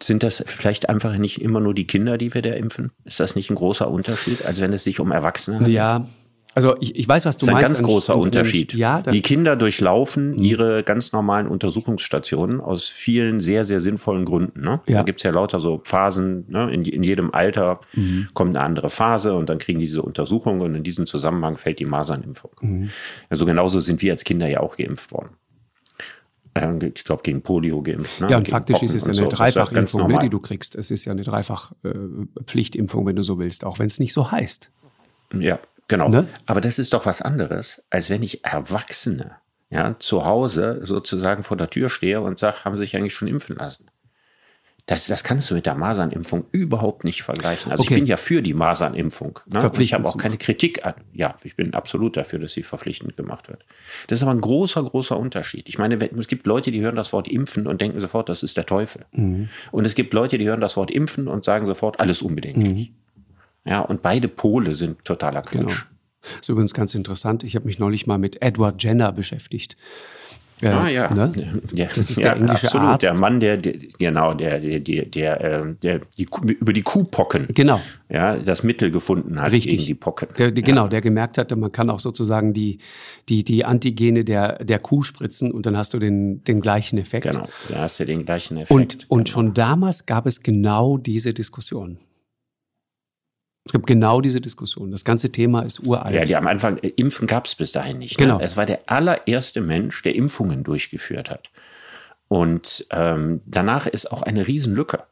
Sind 0.01 0.23
das 0.23 0.43
vielleicht 0.45 0.89
einfach 0.89 1.17
nicht 1.17 1.41
immer 1.41 1.59
nur 1.59 1.73
die 1.73 1.87
Kinder, 1.87 2.17
die 2.17 2.33
wir 2.33 2.41
da 2.41 2.51
impfen? 2.51 2.91
Ist 3.05 3.19
das 3.19 3.35
nicht 3.35 3.49
ein 3.49 3.55
großer 3.55 3.89
Unterschied, 3.89 4.45
als 4.45 4.61
wenn 4.61 4.73
es 4.73 4.83
sich 4.83 4.99
um 4.99 5.11
Erwachsene 5.11 5.57
handelt? 5.57 5.73
Ja, 5.73 6.05
also 6.53 6.75
ich, 6.79 6.95
ich 6.95 7.07
weiß, 7.07 7.25
was 7.25 7.37
du 7.37 7.45
meinst. 7.45 7.63
Das 7.63 7.71
ist 7.71 7.79
ein 7.79 7.83
ganz 7.83 7.93
großer 7.93 8.17
Unterschied. 8.17 8.73
Ja, 8.73 9.01
die 9.01 9.21
Kinder 9.21 9.55
durchlaufen 9.55 10.31
mhm. 10.31 10.43
ihre 10.43 10.83
ganz 10.83 11.13
normalen 11.13 11.47
Untersuchungsstationen 11.47 12.59
aus 12.59 12.89
vielen 12.89 13.39
sehr, 13.39 13.63
sehr 13.63 13.79
sinnvollen 13.79 14.25
Gründen. 14.25 14.61
Ne? 14.61 14.81
Ja. 14.87 14.97
Da 14.97 15.03
gibt 15.03 15.19
es 15.19 15.23
ja 15.23 15.31
lauter 15.31 15.59
so 15.59 15.81
Phasen. 15.83 16.45
Ne? 16.49 16.71
In, 16.73 16.83
in 16.83 17.03
jedem 17.03 17.33
Alter 17.33 17.79
mhm. 17.93 18.27
kommt 18.33 18.55
eine 18.55 18.65
andere 18.65 18.89
Phase 18.89 19.33
und 19.35 19.49
dann 19.49 19.59
kriegen 19.59 19.79
die 19.79 19.85
diese 19.91 20.01
Untersuchung 20.01 20.61
und 20.61 20.75
in 20.75 20.83
diesem 20.83 21.05
Zusammenhang 21.05 21.57
fällt 21.57 21.79
die 21.79 21.85
Masernimpfung. 21.85 22.51
Mhm. 22.61 22.89
Also 23.29 23.45
genauso 23.45 23.79
sind 23.79 24.01
wir 24.01 24.13
als 24.13 24.23
Kinder 24.23 24.47
ja 24.47 24.59
auch 24.61 24.77
geimpft 24.77 25.11
worden. 25.11 25.31
Ähm, 26.53 26.79
ich 26.93 27.03
glaube, 27.03 27.23
gegen 27.23 27.41
Polio 27.41 27.81
geimpft. 27.81 28.21
Ne? 28.21 28.27
Ja, 28.29 28.37
und 28.37 28.43
gegen 28.43 28.55
faktisch 28.55 28.73
Pocken 28.75 28.85
ist 28.87 28.93
es 28.95 29.03
ja 29.03 29.07
eine 29.07 29.15
so. 29.15 29.27
Dreifachimpfung, 29.29 30.07
ne, 30.07 30.19
die 30.23 30.29
du 30.29 30.39
kriegst. 30.39 30.75
Es 30.75 30.91
ist 30.91 31.05
ja 31.05 31.11
eine 31.11 31.23
Dreifach-Pflichtimpfung, 31.23 33.03
äh, 33.03 33.07
wenn 33.07 33.15
du 33.15 33.23
so 33.23 33.39
willst, 33.39 33.63
auch 33.63 33.79
wenn 33.79 33.87
es 33.87 33.99
nicht 33.99 34.13
so 34.13 34.31
heißt. 34.31 34.69
Ja, 35.39 35.59
genau. 35.87 36.09
Ne? 36.09 36.27
Aber 36.45 36.59
das 36.61 36.77
ist 36.79 36.93
doch 36.93 37.05
was 37.05 37.21
anderes, 37.21 37.83
als 37.89 38.09
wenn 38.09 38.21
ich 38.21 38.43
Erwachsene 38.43 39.35
ja, 39.69 39.95
zu 39.99 40.25
Hause 40.25 40.81
sozusagen 40.83 41.43
vor 41.43 41.55
der 41.55 41.69
Tür 41.69 41.89
stehe 41.89 42.19
und 42.21 42.37
sage, 42.37 42.65
haben 42.65 42.75
sie 42.75 42.83
sich 42.83 42.97
eigentlich 42.97 43.13
schon 43.13 43.29
impfen 43.29 43.55
lassen. 43.55 43.85
Das, 44.91 45.07
das 45.07 45.23
kannst 45.23 45.49
du 45.49 45.55
mit 45.55 45.65
der 45.65 45.75
Masernimpfung 45.75 46.43
überhaupt 46.51 47.05
nicht 47.05 47.23
vergleichen. 47.23 47.71
Also 47.71 47.83
okay. 47.83 47.93
ich 47.93 47.99
bin 48.01 48.07
ja 48.07 48.17
für 48.17 48.41
die 48.41 48.53
Masernimpfung. 48.53 49.39
Ne? 49.49 49.71
ich 49.79 49.93
habe 49.93 50.05
auch 50.05 50.17
keine 50.17 50.35
Kritik 50.35 50.85
an. 50.85 50.95
Ja, 51.13 51.35
ich 51.45 51.55
bin 51.55 51.73
absolut 51.73 52.17
dafür, 52.17 52.39
dass 52.39 52.51
sie 52.51 52.61
verpflichtend 52.61 53.15
gemacht 53.15 53.47
wird. 53.47 53.63
Das 54.07 54.19
ist 54.19 54.23
aber 54.23 54.33
ein 54.33 54.41
großer, 54.41 54.83
großer 54.83 55.17
Unterschied. 55.17 55.69
Ich 55.69 55.77
meine, 55.77 55.95
es 55.95 56.27
gibt 56.27 56.45
Leute, 56.45 56.73
die 56.73 56.81
hören 56.81 56.97
das 56.97 57.13
Wort 57.13 57.29
impfen 57.29 57.67
und 57.67 57.79
denken 57.79 58.01
sofort, 58.01 58.27
das 58.27 58.43
ist 58.43 58.57
der 58.57 58.65
Teufel. 58.65 59.05
Mhm. 59.13 59.47
Und 59.71 59.87
es 59.87 59.95
gibt 59.95 60.13
Leute, 60.13 60.37
die 60.37 60.45
hören 60.45 60.59
das 60.59 60.75
Wort 60.75 60.91
impfen 60.91 61.29
und 61.29 61.45
sagen 61.45 61.67
sofort, 61.67 62.01
alles 62.01 62.21
unbedenklich. 62.21 62.89
Mhm. 62.89 63.71
Ja, 63.71 63.79
und 63.79 64.01
beide 64.01 64.27
Pole 64.27 64.75
sind 64.75 65.05
totaler 65.05 65.41
Quatsch. 65.41 65.53
Genau. 65.53 65.71
Das 66.21 66.35
ist 66.41 66.49
übrigens 66.49 66.73
ganz 66.73 66.95
interessant. 66.95 67.45
Ich 67.45 67.55
habe 67.55 67.65
mich 67.65 67.79
neulich 67.79 68.07
mal 68.07 68.17
mit 68.17 68.41
Edward 68.41 68.83
Jenner 68.83 69.13
beschäftigt. 69.13 69.77
Äh, 70.61 70.67
ah 70.67 70.87
ja. 70.87 71.13
Ne? 71.13 71.31
ja. 71.73 71.87
Das 71.95 72.09
ist 72.09 72.23
der 72.23 72.35
englische 72.35 72.67
absolut. 72.67 72.87
Arzt. 72.87 73.03
Der 73.03 73.17
Mann, 73.17 73.39
der, 73.39 73.57
der 73.57 73.73
genau, 73.97 74.33
der, 74.33 74.59
der, 74.59 74.79
der, 74.79 75.05
der, 75.05 75.41
ähm, 75.41 75.77
der 75.81 76.01
die, 76.17 76.27
über 76.59 76.73
die 76.73 76.81
Kuhpocken 76.81 77.47
genau. 77.53 77.79
ja, 78.09 78.37
das 78.37 78.63
Mittel 78.63 78.91
gefunden 78.91 79.41
hat 79.41 79.51
Richtig. 79.51 79.71
gegen 79.71 79.85
die 79.85 79.95
Pocken. 79.95 80.27
Der, 80.37 80.51
der, 80.51 80.63
genau, 80.63 80.87
der 80.87 81.01
gemerkt 81.01 81.37
hatte, 81.37 81.55
man 81.55 81.71
kann 81.71 81.89
auch 81.89 81.99
sozusagen 81.99 82.53
die, 82.53 82.79
die, 83.29 83.43
die 83.43 83.65
Antigene 83.65 84.23
der, 84.23 84.63
der 84.63 84.79
Kuh 84.79 85.03
spritzen 85.03 85.51
und 85.51 85.65
dann 85.65 85.77
hast 85.77 85.93
du 85.93 85.99
den, 85.99 86.43
den 86.43 86.61
gleichen 86.61 86.97
Effekt. 86.97 87.31
Genau, 87.31 87.47
da 87.69 87.79
hast 87.79 87.99
du 87.99 88.05
den 88.05 88.25
gleichen 88.25 88.57
Effekt. 88.57 88.71
Und, 88.71 89.09
und 89.09 89.25
genau. 89.25 89.33
schon 89.33 89.53
damals 89.53 90.05
gab 90.05 90.25
es 90.25 90.43
genau 90.43 90.97
diese 90.97 91.33
Diskussion. 91.33 91.97
Es 93.65 93.73
gab 93.73 93.85
genau 93.85 94.21
diese 94.21 94.41
Diskussion. 94.41 94.91
Das 94.91 95.03
ganze 95.03 95.31
Thema 95.31 95.61
ist 95.61 95.85
uralt. 95.85 96.15
Ja, 96.15 96.23
die 96.23 96.35
am 96.35 96.47
Anfang, 96.47 96.77
äh, 96.79 96.89
Impfen 96.95 97.27
gab 97.27 97.45
es 97.45 97.55
bis 97.55 97.71
dahin 97.71 97.99
nicht. 97.99 98.19
Ne? 98.19 98.25
Genau. 98.25 98.39
Es 98.39 98.57
war 98.57 98.65
der 98.65 98.81
allererste 98.87 99.61
Mensch, 99.61 100.01
der 100.01 100.15
Impfungen 100.15 100.63
durchgeführt 100.63 101.29
hat. 101.29 101.49
Und 102.27 102.87
ähm, 102.91 103.41
danach 103.45 103.85
ist 103.85 104.11
auch 104.11 104.21
eine 104.21 104.47
Riesenlücke. 104.47 105.03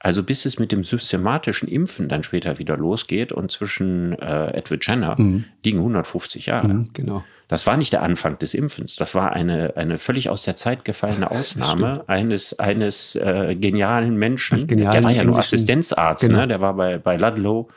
Also 0.00 0.24
bis 0.24 0.46
es 0.46 0.58
mit 0.58 0.72
dem 0.72 0.82
systematischen 0.82 1.68
Impfen 1.68 2.08
dann 2.08 2.24
später 2.24 2.58
wieder 2.58 2.76
losgeht 2.76 3.30
und 3.30 3.52
zwischen 3.52 4.18
äh, 4.18 4.56
Edward 4.56 4.84
Jenner 4.84 5.14
mhm. 5.16 5.44
liegen 5.64 5.78
150 5.78 6.46
Jahre. 6.46 6.68
Mhm, 6.68 6.90
genau. 6.92 7.22
Das 7.46 7.66
war 7.66 7.76
nicht 7.76 7.92
der 7.92 8.02
Anfang 8.02 8.38
des 8.38 8.54
Impfens. 8.54 8.96
Das 8.96 9.14
war 9.14 9.32
eine, 9.32 9.76
eine 9.76 9.98
völlig 9.98 10.28
aus 10.28 10.42
der 10.42 10.56
Zeit 10.56 10.84
gefallene 10.84 11.30
Ausnahme 11.30 12.04
eines, 12.08 12.58
eines 12.58 13.14
äh, 13.14 13.54
genialen 13.54 14.16
Menschen. 14.16 14.66
Genialen 14.66 14.92
der 14.92 15.04
war 15.04 15.10
ja 15.12 15.22
nur 15.22 15.38
Assistenzarzt, 15.38 16.24
ne? 16.24 16.28
genau. 16.30 16.40
ne? 16.40 16.48
der 16.48 16.60
war 16.60 16.74
bei, 16.74 16.98
bei 16.98 17.16
Ludlow 17.16 17.68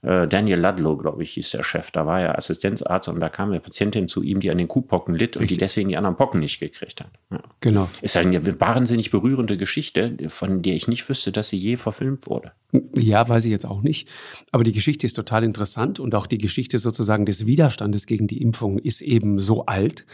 Daniel 0.00 0.60
Ludlow, 0.60 0.96
glaube 0.96 1.24
ich, 1.24 1.32
hieß 1.32 1.50
der 1.50 1.64
Chef. 1.64 1.90
Da 1.90 2.06
war 2.06 2.20
er 2.20 2.38
Assistenzarzt 2.38 3.08
und 3.08 3.18
da 3.18 3.28
kam 3.28 3.50
eine 3.50 3.58
Patientin 3.58 4.06
zu 4.06 4.22
ihm, 4.22 4.38
die 4.38 4.50
an 4.50 4.58
den 4.58 4.68
Kuhpocken 4.68 5.14
litt 5.14 5.36
und 5.36 5.50
die 5.50 5.56
deswegen 5.56 5.88
die 5.88 5.96
anderen 5.96 6.16
Pocken 6.16 6.38
nicht 6.38 6.60
gekriegt 6.60 7.00
hat. 7.00 7.10
Ja. 7.32 7.42
Genau. 7.60 7.88
Ist 8.00 8.16
eine 8.16 8.60
wahnsinnig 8.60 9.10
berührende 9.10 9.56
Geschichte, 9.56 10.16
von 10.28 10.62
der 10.62 10.74
ich 10.74 10.86
nicht 10.86 11.08
wüsste, 11.08 11.32
dass 11.32 11.48
sie 11.48 11.56
je 11.56 11.74
verfilmt 11.74 12.28
wurde. 12.28 12.52
Ja, 12.94 13.28
weiß 13.28 13.44
ich 13.46 13.50
jetzt 13.50 13.66
auch 13.66 13.82
nicht. 13.82 14.08
Aber 14.52 14.62
die 14.62 14.72
Geschichte 14.72 15.04
ist 15.04 15.14
total 15.14 15.42
interessant 15.42 15.98
und 15.98 16.14
auch 16.14 16.28
die 16.28 16.38
Geschichte 16.38 16.78
sozusagen 16.78 17.26
des 17.26 17.46
Widerstandes 17.46 18.06
gegen 18.06 18.28
die 18.28 18.40
Impfung 18.40 18.78
ist 18.78 19.00
eben 19.00 19.40
so 19.40 19.66
alt. 19.66 20.06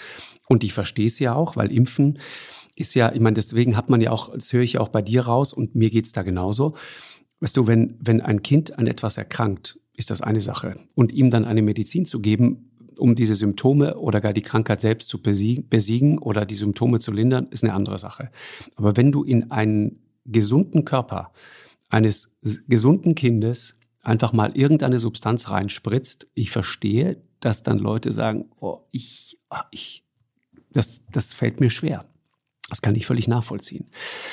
Und 0.49 0.65
ich 0.65 0.73
verstehe 0.73 1.07
es 1.07 1.19
ja 1.19 1.35
auch, 1.35 1.57
weil 1.57 1.71
Impfen 1.71 2.19
ist 2.75 2.95
ja, 2.95 3.13
ich 3.13 3.21
meine, 3.21 3.35
deswegen 3.35 3.77
hat 3.77 3.91
man 3.91 4.01
ja 4.01 4.13
auch, 4.13 4.33
das 4.33 4.53
höre 4.53 4.63
ich 4.63 4.75
ja 4.75 4.81
auch 4.81 4.89
bei 4.89 5.03
dir 5.03 5.27
raus 5.27 5.53
und 5.53 5.75
mir 5.75 5.91
geht's 5.91 6.13
da 6.13 6.23
genauso 6.23 6.75
Weißt 7.45 7.59
du, 7.59 7.67
wenn, 7.67 7.99
wenn 8.01 8.23
ein 8.23 8.41
Kind 8.41 8.79
an 8.79 8.87
etwas 8.87 9.19
erkrankt, 9.19 9.79
ist 9.95 10.11
das 10.11 10.21
eine 10.21 10.41
Sache. 10.41 10.77
Und 10.95 11.13
ihm 11.13 11.31
dann 11.31 11.45
eine 11.45 11.63
Medizin 11.63 12.05
zu 12.05 12.21
geben, 12.21 12.71
um 12.99 13.15
diese 13.15 13.35
Symptome 13.35 13.97
oder 13.97 14.21
gar 14.21 14.33
die 14.33 14.43
Krankheit 14.43 14.81
selbst 14.81 15.09
zu 15.09 15.21
besiegen 15.21 16.19
oder 16.19 16.47
die 16.47 16.55
Symptome 16.55 16.99
zu 16.99 17.13
lindern, 17.13 17.49
ist 17.51 17.65
eine 17.65 17.75
andere 17.75 17.99
Sache. 17.99 18.31
Aber 18.77 18.97
wenn 18.97 19.13
du 19.13 19.25
in 19.25 19.51
einen 19.51 20.01
gesunden 20.25 20.85
Körper 20.85 21.33
eines 21.89 22.37
gesunden 22.69 23.15
Kindes 23.15 23.77
einfach 24.01 24.33
mal 24.33 24.57
irgendeine 24.57 24.99
Substanz 24.99 25.51
reinspritzt, 25.51 26.29
ich 26.35 26.51
verstehe, 26.51 27.23
dass 27.41 27.63
dann 27.63 27.79
Leute 27.79 28.13
sagen, 28.13 28.51
oh, 28.59 28.81
ich, 28.91 29.39
ah, 29.51 29.65
ich, 29.71 30.05
das, 30.73 31.03
das 31.11 31.33
fällt 31.33 31.61
mir 31.61 31.71
schwer. 31.71 32.05
Das 32.69 32.81
kann 32.81 32.95
ich 32.95 33.07
völlig 33.07 33.29
nachvollziehen. 33.29 33.91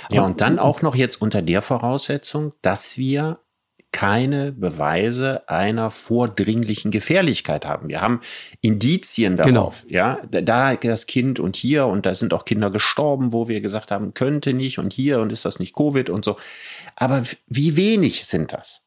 Ja, 0.09 0.25
und 0.25 0.39
dann 0.39 0.57
auch 0.57 0.81
noch 0.81 0.95
jetzt 0.95 1.21
unter 1.21 1.41
der 1.41 1.61
Voraussetzung, 1.61 2.53
dass 2.61 2.97
wir 2.97 3.39
keine 3.91 4.51
Beweise 4.51 5.47
einer 5.49 5.91
vordringlichen 5.91 6.91
Gefährlichkeit 6.91 7.65
haben. 7.65 7.89
Wir 7.89 8.01
haben 8.01 8.21
Indizien 8.61 9.35
darauf, 9.35 9.83
genau. 9.83 9.93
ja, 9.93 10.19
da 10.29 10.75
das 10.75 11.07
Kind 11.07 11.39
und 11.39 11.55
hier 11.55 11.87
und 11.87 12.05
da 12.05 12.15
sind 12.15 12.33
auch 12.33 12.45
Kinder 12.45 12.71
gestorben, 12.71 13.33
wo 13.33 13.47
wir 13.47 13.61
gesagt 13.61 13.91
haben, 13.91 14.13
könnte 14.13 14.53
nicht 14.53 14.79
und 14.79 14.93
hier 14.93 15.19
und 15.19 15.31
ist 15.31 15.45
das 15.45 15.59
nicht 15.59 15.75
Covid 15.75 16.09
und 16.09 16.23
so. 16.23 16.37
Aber 16.95 17.23
wie 17.47 17.75
wenig 17.75 18.25
sind 18.25 18.53
das 18.53 18.85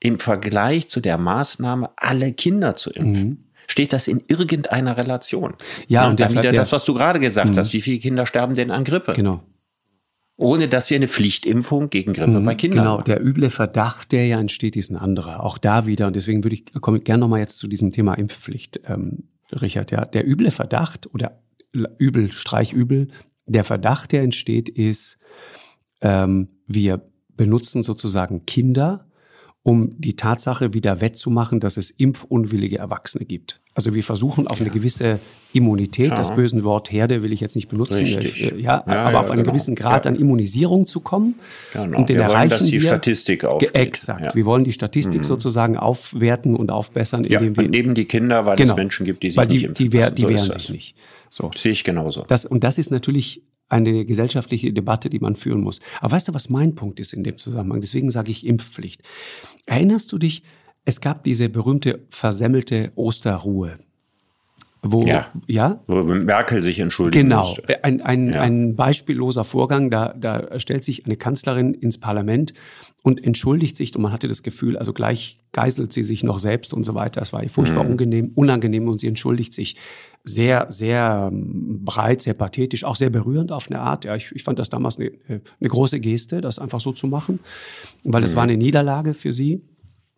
im 0.00 0.18
Vergleich 0.18 0.88
zu 0.88 1.00
der 1.00 1.18
Maßnahme, 1.18 1.90
alle 1.96 2.32
Kinder 2.32 2.76
zu 2.76 2.90
impfen? 2.90 3.28
Mhm 3.28 3.44
steht 3.68 3.92
das 3.92 4.08
in 4.08 4.22
irgendeiner 4.26 4.96
Relation. 4.96 5.54
Ja, 5.86 6.06
und, 6.06 6.20
und 6.20 6.30
wieder 6.30 6.42
der, 6.42 6.52
das, 6.52 6.72
was 6.72 6.84
du 6.84 6.94
gerade 6.94 7.20
gesagt 7.20 7.50
mh. 7.50 7.56
hast, 7.56 7.72
wie 7.72 7.80
viele 7.80 8.00
Kinder 8.00 8.26
sterben 8.26 8.54
denn 8.54 8.70
an 8.70 8.84
Grippe? 8.84 9.14
Genau. 9.14 9.40
Ohne 10.42 10.66
dass 10.68 10.90
wir 10.90 10.96
eine 10.96 11.06
Pflichtimpfung 11.08 11.88
gegen 11.88 12.12
Grippe 12.14 12.40
mhm, 12.40 12.44
bei 12.44 12.54
Kindern 12.56 12.80
Genau, 12.80 12.98
haben. 12.98 13.04
der 13.04 13.24
üble 13.24 13.48
Verdacht, 13.48 14.10
der 14.10 14.26
ja 14.26 14.40
entsteht, 14.40 14.74
ist 14.74 14.90
ein 14.90 14.96
anderer. 14.96 15.42
Auch 15.44 15.56
da 15.56 15.86
wieder, 15.86 16.08
und 16.08 16.16
deswegen 16.16 16.42
würde 16.42 16.56
ich, 16.56 16.64
komme 16.80 16.98
ich 16.98 17.04
gerne 17.04 17.20
nochmal 17.20 17.38
jetzt 17.38 17.58
zu 17.58 17.68
diesem 17.68 17.92
Thema 17.92 18.14
Impfpflicht, 18.14 18.80
ähm, 18.88 19.28
Richard, 19.52 19.92
ja. 19.92 20.04
Der 20.04 20.26
üble 20.28 20.50
Verdacht 20.50 21.08
oder 21.14 21.40
übel, 21.98 22.32
Streichübel, 22.32 23.08
der 23.46 23.64
Verdacht, 23.64 24.10
der 24.12 24.22
entsteht, 24.22 24.68
ist, 24.68 25.18
ähm, 26.00 26.48
wir 26.66 27.02
benutzen 27.36 27.82
sozusagen 27.82 28.44
Kinder 28.44 29.06
um 29.64 29.90
die 29.96 30.16
Tatsache 30.16 30.74
wieder 30.74 31.00
wettzumachen, 31.00 31.60
dass 31.60 31.76
es 31.76 31.90
impfunwillige 31.90 32.78
Erwachsene 32.78 33.24
gibt. 33.24 33.60
Also 33.74 33.94
wir 33.94 34.02
versuchen 34.02 34.48
auf 34.48 34.60
eine 34.60 34.68
gewisse 34.68 35.18
Immunität, 35.54 36.10
ja. 36.10 36.14
das 36.14 36.34
böse 36.34 36.62
Wort 36.62 36.92
Herde 36.92 37.22
will 37.22 37.32
ich 37.32 37.40
jetzt 37.40 37.54
nicht 37.54 37.68
benutzen. 37.68 38.04
Äh, 38.04 38.60
ja, 38.60 38.60
ja, 38.60 38.82
aber 38.84 39.12
ja, 39.12 39.20
auf 39.20 39.30
einen 39.30 39.42
genau. 39.42 39.52
gewissen 39.52 39.74
Grad 39.74 40.06
an 40.06 40.16
Immunisierung 40.16 40.86
zu 40.86 41.00
kommen. 41.00 41.36
Genau. 41.72 41.98
Und 41.98 42.08
den 42.08 42.16
wir 42.16 42.24
erreichen 42.24 42.50
wollen, 42.50 42.60
dass 42.60 42.64
die 42.64 42.72
wir, 42.72 42.88
Statistik 42.88 43.44
aufgeht. 43.44 43.74
Exakt. 43.74 44.34
Wir 44.34 44.44
wollen 44.44 44.64
die 44.64 44.72
Statistik 44.72 45.22
mhm. 45.22 45.26
sozusagen 45.26 45.76
aufwerten 45.78 46.54
und 46.54 46.70
aufbessern, 46.70 47.24
indem 47.24 47.56
wir 47.56 47.68
neben 47.68 47.94
die 47.94 48.04
Kinder, 48.04 48.44
weil 48.44 48.56
genau. 48.56 48.72
es 48.72 48.76
Menschen 48.76 49.06
gibt, 49.06 49.22
die 49.22 49.30
sich 49.30 49.38
weil 49.38 49.46
die, 49.46 49.54
nicht 49.54 49.64
impfen 49.64 49.86
die, 49.86 49.92
wehr, 49.92 50.10
die 50.10 50.22
so 50.22 50.28
wehren 50.28 50.50
sich 50.50 50.68
nicht. 50.68 50.96
So. 51.30 51.50
Sehe 51.56 51.72
ich 51.72 51.84
genauso. 51.84 52.24
Das, 52.28 52.44
und 52.44 52.64
das 52.64 52.76
ist 52.76 52.90
natürlich 52.90 53.42
eine 53.72 54.04
gesellschaftliche 54.04 54.72
Debatte, 54.72 55.10
die 55.10 55.18
man 55.18 55.34
führen 55.34 55.62
muss. 55.62 55.80
Aber 56.00 56.12
weißt 56.12 56.28
du, 56.28 56.34
was 56.34 56.48
mein 56.48 56.74
Punkt 56.74 57.00
ist 57.00 57.12
in 57.12 57.24
dem 57.24 57.38
Zusammenhang? 57.38 57.80
Deswegen 57.80 58.10
sage 58.10 58.30
ich 58.30 58.46
Impfpflicht. 58.46 59.02
Erinnerst 59.66 60.12
du 60.12 60.18
dich, 60.18 60.42
es 60.84 61.00
gab 61.00 61.24
diese 61.24 61.48
berühmte 61.48 62.04
versemmelte 62.08 62.92
Osterruhe. 62.96 63.78
Wo, 64.84 65.06
ja, 65.06 65.28
ja? 65.46 65.80
wo 65.86 66.02
Merkel 66.02 66.60
sich 66.60 66.80
entschuldigt. 66.80 67.14
Genau, 67.14 67.46
musste. 67.46 67.84
ein, 67.84 68.00
ein, 68.00 68.32
ja. 68.32 68.40
ein 68.40 68.74
beispielloser 68.74 69.44
Vorgang. 69.44 69.90
Da, 69.90 70.12
da 70.18 70.58
stellt 70.58 70.82
sich 70.82 71.06
eine 71.06 71.16
Kanzlerin 71.16 71.72
ins 71.72 71.98
Parlament 71.98 72.52
und 73.02 73.22
entschuldigt 73.24 73.76
sich 73.76 73.94
und 73.94 74.02
man 74.02 74.12
hatte 74.12 74.26
das 74.26 74.42
Gefühl, 74.42 74.76
also 74.76 74.92
gleich 74.92 75.40
geißelt 75.52 75.92
sie 75.92 76.02
sich 76.02 76.24
noch 76.24 76.40
selbst 76.40 76.74
und 76.74 76.82
so 76.84 76.94
weiter. 76.94 77.22
Es 77.22 77.32
war 77.32 77.44
ihr 77.44 77.48
furchtbar 77.48 77.84
mhm. 77.84 77.90
unangenehm, 77.90 78.32
unangenehm 78.34 78.88
und 78.88 79.00
sie 79.00 79.06
entschuldigt 79.06 79.52
sich 79.52 79.76
sehr, 80.24 80.66
sehr 80.68 81.30
ähm, 81.32 81.84
breit, 81.84 82.20
sehr 82.20 82.34
pathetisch, 82.34 82.84
auch 82.84 82.96
sehr 82.96 83.10
berührend 83.10 83.52
auf 83.52 83.70
eine 83.70 83.80
Art. 83.80 84.04
Ja, 84.04 84.16
ich, 84.16 84.32
ich 84.32 84.42
fand 84.42 84.58
das 84.58 84.68
damals 84.68 84.98
eine, 84.98 85.12
eine 85.28 85.40
große 85.68 86.00
Geste, 86.00 86.40
das 86.40 86.58
einfach 86.58 86.80
so 86.80 86.92
zu 86.92 87.06
machen, 87.06 87.40
weil 88.04 88.22
es 88.22 88.32
mhm. 88.32 88.36
war 88.36 88.42
eine 88.44 88.56
Niederlage 88.56 89.14
für 89.14 89.32
sie. 89.32 89.62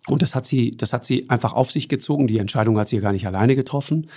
Und 0.08 0.20
das 0.20 0.34
hat 0.34 0.44
sie, 0.46 0.76
das 0.76 0.92
hat 0.92 1.04
sie 1.04 1.30
einfach 1.30 1.54
auf 1.54 1.72
sich 1.72 1.88
gezogen. 1.88 2.26
Die 2.26 2.38
Entscheidung 2.38 2.78
hat 2.78 2.88
sie 2.88 3.00
gar 3.00 3.12
nicht 3.12 3.26
alleine 3.26 3.56
getroffen. 3.56 4.08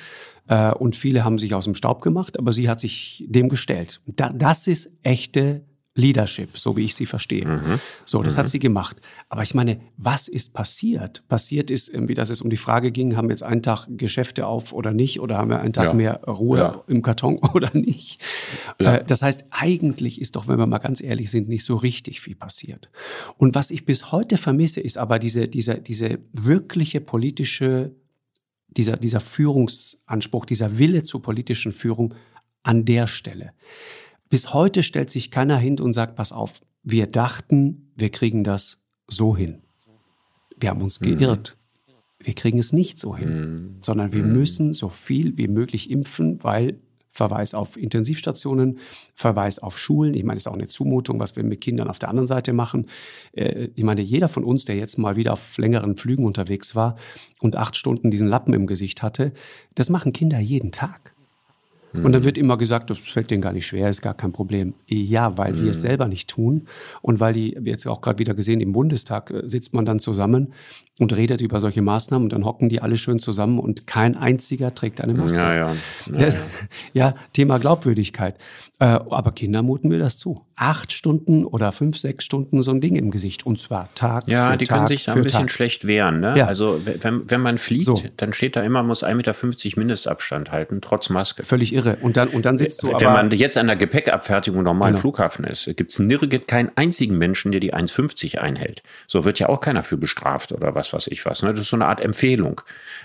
Äh, 0.48 0.72
und 0.74 0.96
viele 0.96 1.24
haben 1.24 1.38
sich 1.38 1.54
aus 1.54 1.66
dem 1.66 1.76
Staub 1.76 2.02
gemacht, 2.02 2.38
aber 2.38 2.52
sie 2.52 2.70
hat 2.70 2.80
sich 2.80 3.26
dem 3.28 3.50
gestellt. 3.50 4.02
das 4.06 4.68
ist 4.68 4.90
echte 5.04 5.62
Leadership, 5.98 6.58
so 6.58 6.78
wie 6.78 6.86
ich 6.86 6.96
sie 6.96 7.08
verstehe. 7.08 7.46
Mhm. 7.46 7.80
So, 8.06 8.22
das 8.22 8.36
mhm. 8.36 8.40
hat 8.40 8.50
sie 8.50 8.60
gemacht. 8.60 8.98
Aber 9.30 9.42
ich 9.42 9.56
meine, 9.56 9.82
was 9.98 10.28
ist 10.28 10.54
passiert? 10.54 11.28
Passiert 11.28 11.72
ist 11.72 11.90
irgendwie, 11.90 12.14
dass 12.14 12.30
es 12.30 12.40
um 12.40 12.52
die 12.52 12.58
Frage 12.58 12.92
ging, 12.92 13.18
haben 13.18 13.28
wir 13.28 13.34
jetzt 13.34 13.42
einen 13.42 13.64
Tag 13.64 13.88
Geschäfte 13.90 14.46
auf 14.46 14.74
oder 14.74 14.94
nicht? 14.94 15.20
Oder 15.20 15.38
haben 15.38 15.50
wir 15.50 15.60
einen 15.60 15.74
Tag 15.74 15.86
ja. 15.86 15.94
mehr 15.94 16.24
Ruhe 16.26 16.60
ja. 16.60 16.84
im 16.88 17.02
Karton 17.02 17.40
oder 17.54 17.72
nicht? 17.74 18.22
Ja. 18.80 18.98
Äh, 18.98 19.06
das 19.06 19.24
heißt, 19.24 19.46
eigentlich 19.50 20.22
ist 20.22 20.36
doch, 20.36 20.48
wenn 20.48 20.60
wir 20.60 20.68
mal 20.68 20.78
ganz 20.78 21.02
ehrlich 21.02 21.32
sind, 21.32 21.50
nicht 21.50 21.64
so 21.64 21.76
richtig 21.76 22.22
viel 22.22 22.36
passiert. 22.36 22.92
Und 23.38 23.56
was 23.56 23.72
ich 23.72 23.84
bis 23.84 24.12
heute 24.12 24.38
vermisse, 24.38 24.80
ist 24.80 25.00
aber 25.00 25.18
diese, 25.18 25.48
diese, 25.48 25.80
diese 25.80 26.20
wirkliche 26.32 27.02
politische, 27.02 27.96
dieser, 28.68 28.98
dieser 28.98 29.20
Führungsanspruch, 29.20 30.46
dieser 30.46 30.78
Wille 30.78 31.02
zur 31.02 31.24
politischen 31.24 31.72
Führung 31.72 32.14
an 32.62 32.86
der 32.86 33.08
Stelle. 33.08 33.54
Bis 34.30 34.54
heute 34.54 34.84
stellt 34.84 35.10
sich 35.10 35.32
keiner 35.32 35.58
hin 35.58 35.80
und 35.80 35.94
sagt, 35.94 36.16
pass 36.16 36.32
auf, 36.32 36.62
wir 36.84 37.08
dachten, 37.08 37.92
wir 37.96 38.10
kriegen 38.10 38.44
das 38.44 38.80
so 39.08 39.36
hin. 39.36 39.62
Wir 40.60 40.70
haben 40.70 40.82
uns 40.82 41.00
mhm. 41.00 41.18
geirrt. 41.18 41.56
Wir 42.20 42.34
kriegen 42.34 42.58
es 42.60 42.74
nicht 42.74 42.98
so 42.98 43.16
hin, 43.16 43.30
mhm. 43.30 43.76
sondern 43.82 44.12
wir 44.12 44.24
mhm. 44.24 44.34
müssen 44.34 44.74
so 44.74 44.90
viel 44.90 45.38
wie 45.38 45.48
möglich 45.48 45.90
impfen, 45.92 46.44
weil 46.44 46.80
Verweis 47.10 47.54
auf 47.54 47.78
Intensivstationen, 47.78 48.78
Verweis 49.16 49.60
auf 49.60 49.78
Schulen. 49.78 50.14
Ich 50.14 50.24
meine, 50.24 50.38
es 50.38 50.44
ist 50.44 50.48
auch 50.48 50.54
eine 50.54 50.68
Zumutung, 50.68 51.20
was 51.20 51.36
wir 51.36 51.44
mit 51.44 51.62
Kindern 51.62 51.90
auf 51.90 52.00
der 52.00 52.10
anderen 52.10 52.28
Seite 52.28 52.54
machen. 52.54 52.86
Äh, 53.34 53.70
ich 53.76 53.84
meine, 53.84 54.02
jeder 54.02 54.28
von 54.28 54.44
uns, 54.44 54.66
der 54.66 54.76
jetzt 54.76 54.98
mal 54.98 55.16
wieder 55.16 55.34
auf 55.34 55.58
längeren 55.58 55.98
Flügen 55.98 56.26
unterwegs 56.26 56.76
war 56.76 56.96
und 57.42 57.56
acht 57.56 57.76
Stunden 57.76 58.12
diesen 58.12 58.28
Lappen 58.28 58.54
im 58.54 58.68
Gesicht 58.68 59.02
hatte, 59.02 59.34
das 59.74 59.90
machen 59.90 60.14
Kinder 60.14 60.40
jeden 60.40 60.72
Tag. 60.72 61.16
Und 61.94 62.12
dann 62.12 62.24
wird 62.24 62.38
immer 62.38 62.58
gesagt, 62.58 62.90
das 62.90 63.00
fällt 63.00 63.32
denen 63.32 63.42
gar 63.42 63.54
nicht 63.54 63.66
schwer, 63.66 63.90
ist 63.90 64.02
gar 64.02 64.14
kein 64.14 64.32
Problem. 64.32 64.74
Ja, 64.88 65.38
weil 65.38 65.54
mhm. 65.54 65.64
wir 65.64 65.72
es 65.72 65.78
mhm. 65.78 65.82
selber 65.82 66.08
nicht 66.08 66.30
tun 66.30 66.68
und 67.02 67.20
weil 67.20 67.34
die, 67.34 67.58
wir 67.60 67.72
jetzt 67.72 67.88
auch 67.88 68.02
gerade 68.02 68.20
wieder 68.20 68.34
gesehen, 68.34 68.60
im 68.60 68.72
Bundestag 68.72 69.32
äh, 69.32 69.44
sitzt 69.46 69.74
man 69.74 69.86
dann 69.86 70.00
zusammen 70.00 70.54
und 71.00 71.16
redet 71.16 71.42
über 71.42 71.60
solche 71.60 71.82
Maßnahmen 71.82 72.26
und 72.26 72.34
dann 72.34 72.46
hocken 72.46 72.70
die 72.70 72.82
alle 72.82 72.98
schön 72.98 73.20
zusammen 73.20 73.60
und 73.60 73.88
kein 73.88 74.16
einziger 74.16 74.76
trägt 74.76 75.02
eine 75.02 75.14
Maske. 75.14 75.40
Ja, 75.40 75.54
ja. 75.54 75.76
Ja, 76.12 76.28
ja. 76.28 76.34
ja 76.94 77.16
Thema 77.34 77.58
Glaubwürdigkeit. 77.58 78.36
Äh, 78.80 78.86
aber 78.86 79.32
Kinder 79.32 79.62
muten 79.62 79.90
mir 79.90 80.00
das 80.00 80.18
zu. 80.18 80.47
Acht 80.60 80.92
Stunden 80.92 81.46
oder 81.46 81.72
fünf, 81.72 82.00
sechs 82.00 82.26
Stunden 82.26 82.64
so 82.64 82.72
ein 82.72 82.82
Ding 82.82 82.96
im 82.96 83.12
Gesicht 83.12 83.46
und 83.46 83.60
zwar 83.60 83.94
Tag 83.94 84.28
ja, 84.28 84.52
für 84.52 84.58
die 84.58 84.66
Tag 84.66 84.76
können 84.76 84.88
sich 84.88 85.06
da 85.06 85.14
ein 85.14 85.22
bisschen 85.22 85.42
Tag. 85.42 85.52
schlecht 85.52 85.86
wehren. 85.86 86.20
Ne? 86.20 86.34
Ja. 86.36 86.48
Also 86.48 86.82
wenn, 86.84 87.30
wenn 87.30 87.42
man 87.42 87.60
fliegt, 87.60 87.84
so. 87.84 88.02
dann 88.18 88.34
steht 88.34 88.56
da 88.56 88.64
immer, 88.64 88.82
muss 88.82 89.04
1,50 89.04 89.16
Meter 89.16 89.80
Mindestabstand 89.80 90.52
halten, 90.52 90.82
trotz 90.82 91.10
Maske. 91.10 91.44
Völlig 91.44 91.74
irre. 91.74 91.98
Und 92.02 92.18
dann, 92.18 92.30
und 92.30 92.46
dann 92.46 92.58
sitzt 92.58 92.82
du 92.82 92.88
Wenn 92.88 93.14
man 93.14 93.30
jetzt 93.30 93.56
an 93.58 93.68
der 93.68 93.76
Gepäckabfertigung 93.76 94.64
normal 94.64 94.90
genau. 94.90 95.02
Flughafen 95.02 95.46
ist, 95.46 95.66
gibt 95.78 95.92
es 95.92 96.00
nirgends 96.00 96.48
keinen 96.48 96.72
einzigen 96.76 97.20
Menschen, 97.20 97.52
der 97.52 97.62
die 97.62 97.76
1,50 97.76 98.40
einhält. 98.40 98.82
So 99.06 99.26
wird 99.26 99.38
ja 99.38 99.50
auch 99.50 99.62
keiner 99.62 99.84
für 99.84 99.98
bestraft 99.98 100.52
oder 100.52 100.74
was 100.74 100.92
weiß 100.92 101.08
ich 101.08 101.26
was. 101.26 101.44
Ne? 101.44 101.52
Das 101.52 101.62
ist 101.62 101.70
so 101.70 101.78
eine 101.78 101.86
Art 101.86 102.02
Empfehlung. 102.02 102.62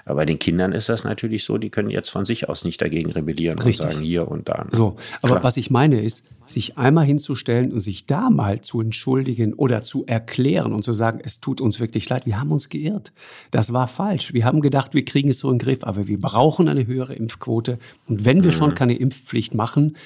Aber 0.06 0.16
bei 0.16 0.24
den 0.24 0.38
Kindern 0.38 0.72
ist 0.72 0.88
das 0.88 1.04
natürlich 1.04 1.44
so, 1.44 1.58
die 1.58 1.70
können 1.70 1.90
jetzt 1.90 2.08
von 2.08 2.24
sich 2.24 2.48
aus 2.48 2.64
nicht 2.64 2.80
dagegen 2.80 3.12
rebellieren 3.12 3.58
Richtig. 3.58 3.84
und 3.84 3.92
sagen 3.92 4.04
hier 4.04 4.28
und 4.28 4.48
da. 4.48 4.66
So, 4.70 4.96
aber 5.22 5.34
Klar. 5.34 5.44
was 5.44 5.56
ich 5.56 5.70
meine 5.70 6.00
ist, 6.00 6.24
sich 6.52 6.78
einmal 6.78 7.04
hinzustellen 7.04 7.72
und 7.72 7.80
sich 7.80 8.06
da 8.06 8.30
mal 8.30 8.60
zu 8.60 8.80
entschuldigen 8.80 9.54
oder 9.54 9.82
zu 9.82 10.06
erklären 10.06 10.72
und 10.72 10.82
zu 10.82 10.92
sagen, 10.92 11.20
es 11.22 11.40
tut 11.40 11.60
uns 11.60 11.80
wirklich 11.80 12.08
leid, 12.08 12.26
wir 12.26 12.38
haben 12.38 12.52
uns 12.52 12.68
geirrt. 12.68 13.12
Das 13.50 13.72
war 13.72 13.88
falsch. 13.88 14.32
Wir 14.32 14.44
haben 14.44 14.60
gedacht, 14.60 14.94
wir 14.94 15.04
kriegen 15.04 15.30
es 15.30 15.38
so 15.38 15.50
in 15.50 15.58
den 15.58 15.64
Griff, 15.64 15.84
aber 15.84 16.06
wir 16.06 16.20
brauchen 16.20 16.68
eine 16.68 16.86
höhere 16.86 17.14
Impfquote. 17.14 17.78
Und 18.06 18.24
wenn 18.24 18.42
wir 18.42 18.52
mhm. 18.52 18.56
schon 18.56 18.74
keine 18.74 18.96
Impfpflicht 18.96 19.54
machen, 19.54 19.96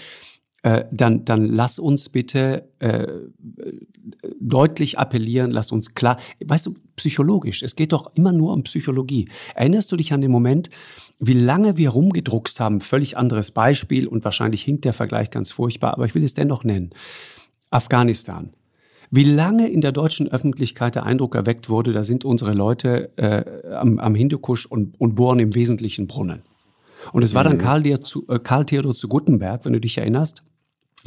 äh, 0.66 0.84
dann, 0.90 1.24
dann 1.24 1.46
lass 1.46 1.78
uns 1.78 2.08
bitte 2.08 2.68
äh, 2.80 3.06
deutlich 4.40 4.98
appellieren, 4.98 5.52
lass 5.52 5.70
uns 5.70 5.94
klar, 5.94 6.18
weißt 6.44 6.66
du, 6.66 6.74
psychologisch, 6.96 7.62
es 7.62 7.76
geht 7.76 7.92
doch 7.92 8.16
immer 8.16 8.32
nur 8.32 8.52
um 8.52 8.64
Psychologie. 8.64 9.28
Erinnerst 9.54 9.92
du 9.92 9.96
dich 9.96 10.12
an 10.12 10.22
den 10.22 10.32
Moment, 10.32 10.70
wie 11.18 11.34
lange 11.34 11.76
wir 11.76 11.90
rumgedruckst 11.90 12.60
haben, 12.60 12.80
völlig 12.80 13.16
anderes 13.16 13.50
Beispiel 13.50 14.06
und 14.06 14.24
wahrscheinlich 14.24 14.62
hinkt 14.62 14.84
der 14.84 14.92
Vergleich 14.92 15.30
ganz 15.30 15.50
furchtbar, 15.50 15.94
aber 15.94 16.04
ich 16.04 16.14
will 16.14 16.24
es 16.24 16.34
dennoch 16.34 16.64
nennen. 16.64 16.90
Afghanistan. 17.70 18.50
Wie 19.10 19.24
lange 19.24 19.68
in 19.68 19.80
der 19.80 19.92
deutschen 19.92 20.28
Öffentlichkeit 20.28 20.94
der 20.94 21.04
Eindruck 21.04 21.34
erweckt 21.34 21.68
wurde, 21.68 21.92
da 21.92 22.02
sind 22.02 22.24
unsere 22.24 22.52
Leute 22.52 23.16
äh, 23.16 23.74
am, 23.74 23.98
am 23.98 24.14
Hindukusch 24.14 24.66
und, 24.66 25.00
und 25.00 25.14
bohren 25.14 25.38
im 25.38 25.54
Wesentlichen 25.54 26.06
Brunnen. 26.06 26.42
Und 27.12 27.22
es 27.22 27.34
war 27.34 27.44
dann 27.44 27.54
mhm. 27.54 27.58
Karl, 27.58 27.86
äh, 27.86 27.98
Karl 28.42 28.66
Theodor 28.66 28.94
zu 28.94 29.08
Guttenberg, 29.08 29.64
wenn 29.64 29.72
du 29.72 29.80
dich 29.80 29.98
erinnerst, 29.98 30.42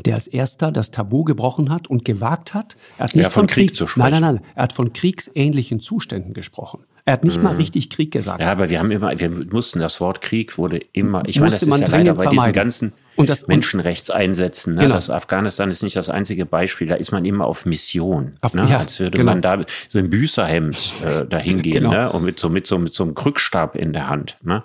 der 0.05 0.14
als 0.16 0.28
erster 0.28 0.72
das 0.72 0.91
Tabu 0.91 1.24
gebrochen 1.24 1.70
hat 1.70 1.89
und 1.89 2.05
gewagt 2.05 2.53
hat. 2.53 2.78
Er 2.97 3.05
hat 3.05 3.16
nicht 3.16 3.24
ja, 3.24 3.30
von, 3.30 3.41
von, 3.41 3.47
Krieg, 3.47 3.70
Krieg 3.70 3.76
zu 3.76 3.88
sprechen. 3.88 4.12
Nein, 4.12 4.22
nein, 4.22 4.36
nein. 4.36 4.45
Er 4.55 4.64
hat 4.64 4.74
von 4.74 4.93
kriegsähnlichen 4.93 5.82
Zuständen 5.82 6.34
gesprochen. 6.34 6.84
Er 7.10 7.14
hat 7.14 7.24
nicht 7.24 7.38
mhm. 7.38 7.43
mal 7.43 7.55
richtig 7.55 7.89
Krieg 7.89 8.12
gesagt. 8.12 8.39
Ja, 8.39 8.51
aber 8.51 8.70
wir 8.70 8.78
haben 8.78 8.91
immer, 8.91 9.20
wir 9.20 9.32
mussten 9.51 9.80
das 9.80 9.99
Wort 9.99 10.22
Krieg 10.22 10.60
wurde 10.60 10.78
immer, 10.93 11.24
ich 11.26 11.39
meine, 11.39 11.53
das 11.53 11.64
ist 11.64 11.80
ja 11.80 11.88
leider 11.88 12.14
bei 12.14 12.28
diesen 12.28 12.53
ganzen 12.53 12.93
und 13.16 13.28
das, 13.32 13.47
Menschenrechtseinsätzen. 13.47 14.76
Ne? 14.76 14.82
Genau. 14.82 14.93
Das 14.93 15.10
Afghanistan 15.10 15.72
ist 15.72 15.82
nicht 15.82 15.95
das 15.95 16.07
einzige 16.07 16.45
Beispiel. 16.45 16.86
Da 16.86 16.93
ist 16.93 17.12
man 17.12 17.26
immer 17.26 17.47
auf 17.47 17.66
Mission. 17.66 18.36
Auf, 18.41 18.53
ne? 18.53 18.68
ja, 18.70 18.78
Als 18.78 18.99
würde 18.99 19.18
genau. 19.18 19.32
man 19.32 19.41
da 19.41 19.66
so 19.89 19.97
ein 19.97 20.12
Büßerhemd 20.12 20.93
äh, 21.03 21.26
dahin 21.30 21.64
gehen 21.64 21.86
genau. 21.86 21.89
ne? 21.89 22.12
und 22.12 22.24
mit 22.24 22.38
so, 22.38 22.47
mit, 22.47 22.68
so, 22.68 22.78
mit 22.78 22.93
so 22.93 23.03
einem 23.03 23.16
Krückstab 23.16 23.76
in 23.76 23.91
der 23.91 24.07
Hand. 24.07 24.38
Ne? 24.43 24.64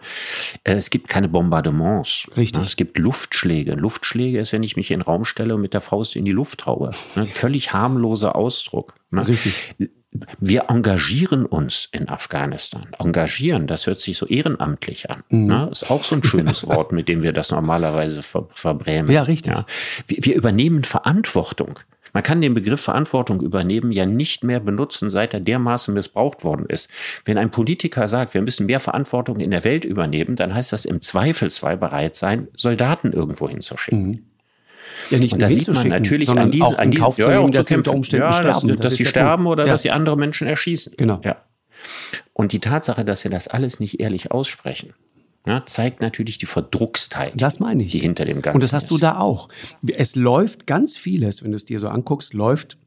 Äh, 0.64 0.74
es 0.74 0.90
gibt 0.90 1.08
keine 1.08 1.30
Bombardements. 1.30 2.28
Richtig. 2.36 2.60
Ne? 2.60 2.66
Es 2.66 2.76
gibt 2.76 2.98
Luftschläge. 2.98 3.72
Luftschläge 3.72 4.38
ist, 4.38 4.52
wenn 4.52 4.62
ich 4.62 4.76
mich 4.76 4.90
in 4.90 4.98
den 4.98 5.02
Raum 5.02 5.24
stelle 5.24 5.54
und 5.54 5.62
mit 5.62 5.72
der 5.72 5.80
Faust 5.80 6.14
in 6.14 6.26
die 6.26 6.32
Luft 6.32 6.66
haue. 6.66 6.90
Ne? 7.16 7.26
Völlig 7.26 7.72
harmloser 7.72 8.36
Ausdruck. 8.36 8.92
Ne? 9.10 9.26
Richtig 9.26 9.74
wir 10.38 10.66
engagieren 10.68 11.44
uns 11.44 11.88
in 11.90 12.08
Afghanistan. 12.08 12.86
Engagieren, 12.98 13.66
das 13.66 13.86
hört 13.86 14.00
sich 14.00 14.16
so 14.16 14.26
ehrenamtlich 14.26 15.10
an. 15.10 15.24
Mhm. 15.28 15.46
Ne? 15.46 15.68
Ist 15.72 15.90
auch 15.90 16.04
so 16.04 16.16
ein 16.16 16.24
schönes 16.24 16.66
Wort, 16.66 16.92
mit 16.92 17.08
dem 17.08 17.22
wir 17.22 17.32
das 17.32 17.50
normalerweise 17.50 18.22
ver 18.22 18.46
verbrämen. 18.50 19.10
Ja, 19.10 19.22
richtig. 19.22 19.52
Ja? 19.52 19.66
Wir, 20.06 20.18
wir 20.24 20.34
übernehmen 20.36 20.84
Verantwortung. 20.84 21.80
Man 22.12 22.22
kann 22.22 22.40
den 22.40 22.54
Begriff 22.54 22.80
Verantwortung 22.80 23.40
übernehmen 23.40 23.90
ja 23.90 24.06
nicht 24.06 24.44
mehr 24.44 24.60
benutzen, 24.60 25.10
seit 25.10 25.34
er 25.34 25.40
dermaßen 25.40 25.92
missbraucht 25.92 26.44
worden 26.44 26.66
ist. 26.66 26.88
Wenn 27.24 27.38
ein 27.38 27.50
Politiker 27.50 28.06
sagt, 28.06 28.34
wir 28.34 28.42
müssen 28.42 28.66
mehr 28.66 28.78
Verantwortung 28.78 29.40
in 29.40 29.50
der 29.50 29.64
Welt 29.64 29.84
übernehmen, 29.84 30.36
dann 30.36 30.54
heißt 30.54 30.72
das 30.72 30.84
im 30.84 31.00
Zweifelsfall 31.00 31.76
bereit 31.76 32.14
sein, 32.14 32.46
Soldaten 32.54 33.12
irgendwo 33.12 33.48
hinzuschicken. 33.48 34.06
Mhm. 34.06 34.22
Ja, 35.10 35.18
nicht 35.18 35.32
und 35.32 35.42
da 35.42 35.50
sieht 35.50 35.68
man 35.68 35.88
natürlich 35.88 36.28
an 36.28 36.50
diesen, 36.50 36.76
an 36.76 36.90
diesen 36.90 37.12
ja, 37.16 37.32
ja, 37.32 37.48
dass 37.48 37.66
sie 37.66 37.76
unter 37.76 37.92
Umständen 37.92 38.26
ja, 38.26 38.32
sterben. 38.32 38.68
Dass, 38.68 38.80
dass 38.80 38.94
sie 38.94 39.04
sterben 39.04 39.46
oder 39.46 39.66
ja. 39.66 39.72
dass 39.72 39.82
sie 39.82 39.90
andere 39.90 40.16
Menschen 40.16 40.46
erschießen. 40.46 40.94
Genau. 40.96 41.20
Ja. 41.24 41.36
Und 42.32 42.52
die 42.52 42.60
Tatsache, 42.60 43.04
dass 43.04 43.24
wir 43.24 43.30
das 43.30 43.48
alles 43.48 43.80
nicht 43.80 44.00
ehrlich 44.00 44.30
aussprechen, 44.30 44.94
ja, 45.46 45.62
zeigt 45.66 46.00
natürlich 46.00 46.38
die 46.38 46.46
Verdruckstheit. 46.46 47.32
Das 47.34 47.60
meine 47.60 47.82
ich. 47.82 47.92
Die 47.92 47.98
hinter 47.98 48.24
dem 48.24 48.40
Ganzen 48.40 48.56
Und 48.56 48.62
das 48.62 48.72
hast 48.72 48.84
ist. 48.84 48.92
du 48.92 48.98
da 48.98 49.18
auch. 49.18 49.48
Es 49.86 50.16
läuft 50.16 50.66
ganz 50.66 50.96
vieles, 50.96 51.42
wenn 51.42 51.50
du 51.50 51.56
es 51.56 51.66
dir 51.66 51.78
so 51.78 51.88
anguckst, 51.88 52.32
läuft 52.32 52.78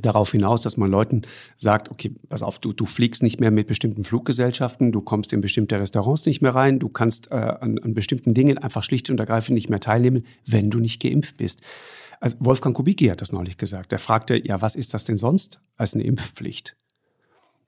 darauf 0.00 0.32
hinaus, 0.32 0.60
dass 0.60 0.76
man 0.76 0.90
Leuten 0.90 1.22
sagt, 1.56 1.90
okay, 1.90 2.12
pass 2.28 2.42
auf, 2.42 2.58
du, 2.58 2.72
du 2.72 2.86
fliegst 2.86 3.22
nicht 3.22 3.40
mehr 3.40 3.50
mit 3.50 3.68
bestimmten 3.68 4.04
Fluggesellschaften, 4.04 4.92
du 4.92 5.00
kommst 5.00 5.32
in 5.32 5.40
bestimmte 5.40 5.78
Restaurants 5.78 6.26
nicht 6.26 6.42
mehr 6.42 6.54
rein, 6.54 6.78
du 6.78 6.88
kannst 6.88 7.30
äh, 7.30 7.34
an, 7.34 7.78
an 7.78 7.94
bestimmten 7.94 8.34
Dingen 8.34 8.58
einfach 8.58 8.82
schlicht 8.82 9.10
und 9.10 9.20
ergreifend 9.20 9.54
nicht 9.54 9.70
mehr 9.70 9.80
teilnehmen, 9.80 10.24
wenn 10.46 10.70
du 10.70 10.80
nicht 10.80 11.00
geimpft 11.00 11.36
bist. 11.36 11.60
Also 12.20 12.36
Wolfgang 12.40 12.74
Kubicki 12.74 13.06
hat 13.06 13.20
das 13.20 13.32
neulich 13.32 13.56
gesagt. 13.56 13.92
Er 13.92 13.98
fragte, 13.98 14.36
ja, 14.36 14.62
was 14.62 14.76
ist 14.76 14.94
das 14.94 15.04
denn 15.04 15.16
sonst 15.16 15.60
als 15.76 15.94
eine 15.94 16.04
Impfpflicht? 16.04 16.76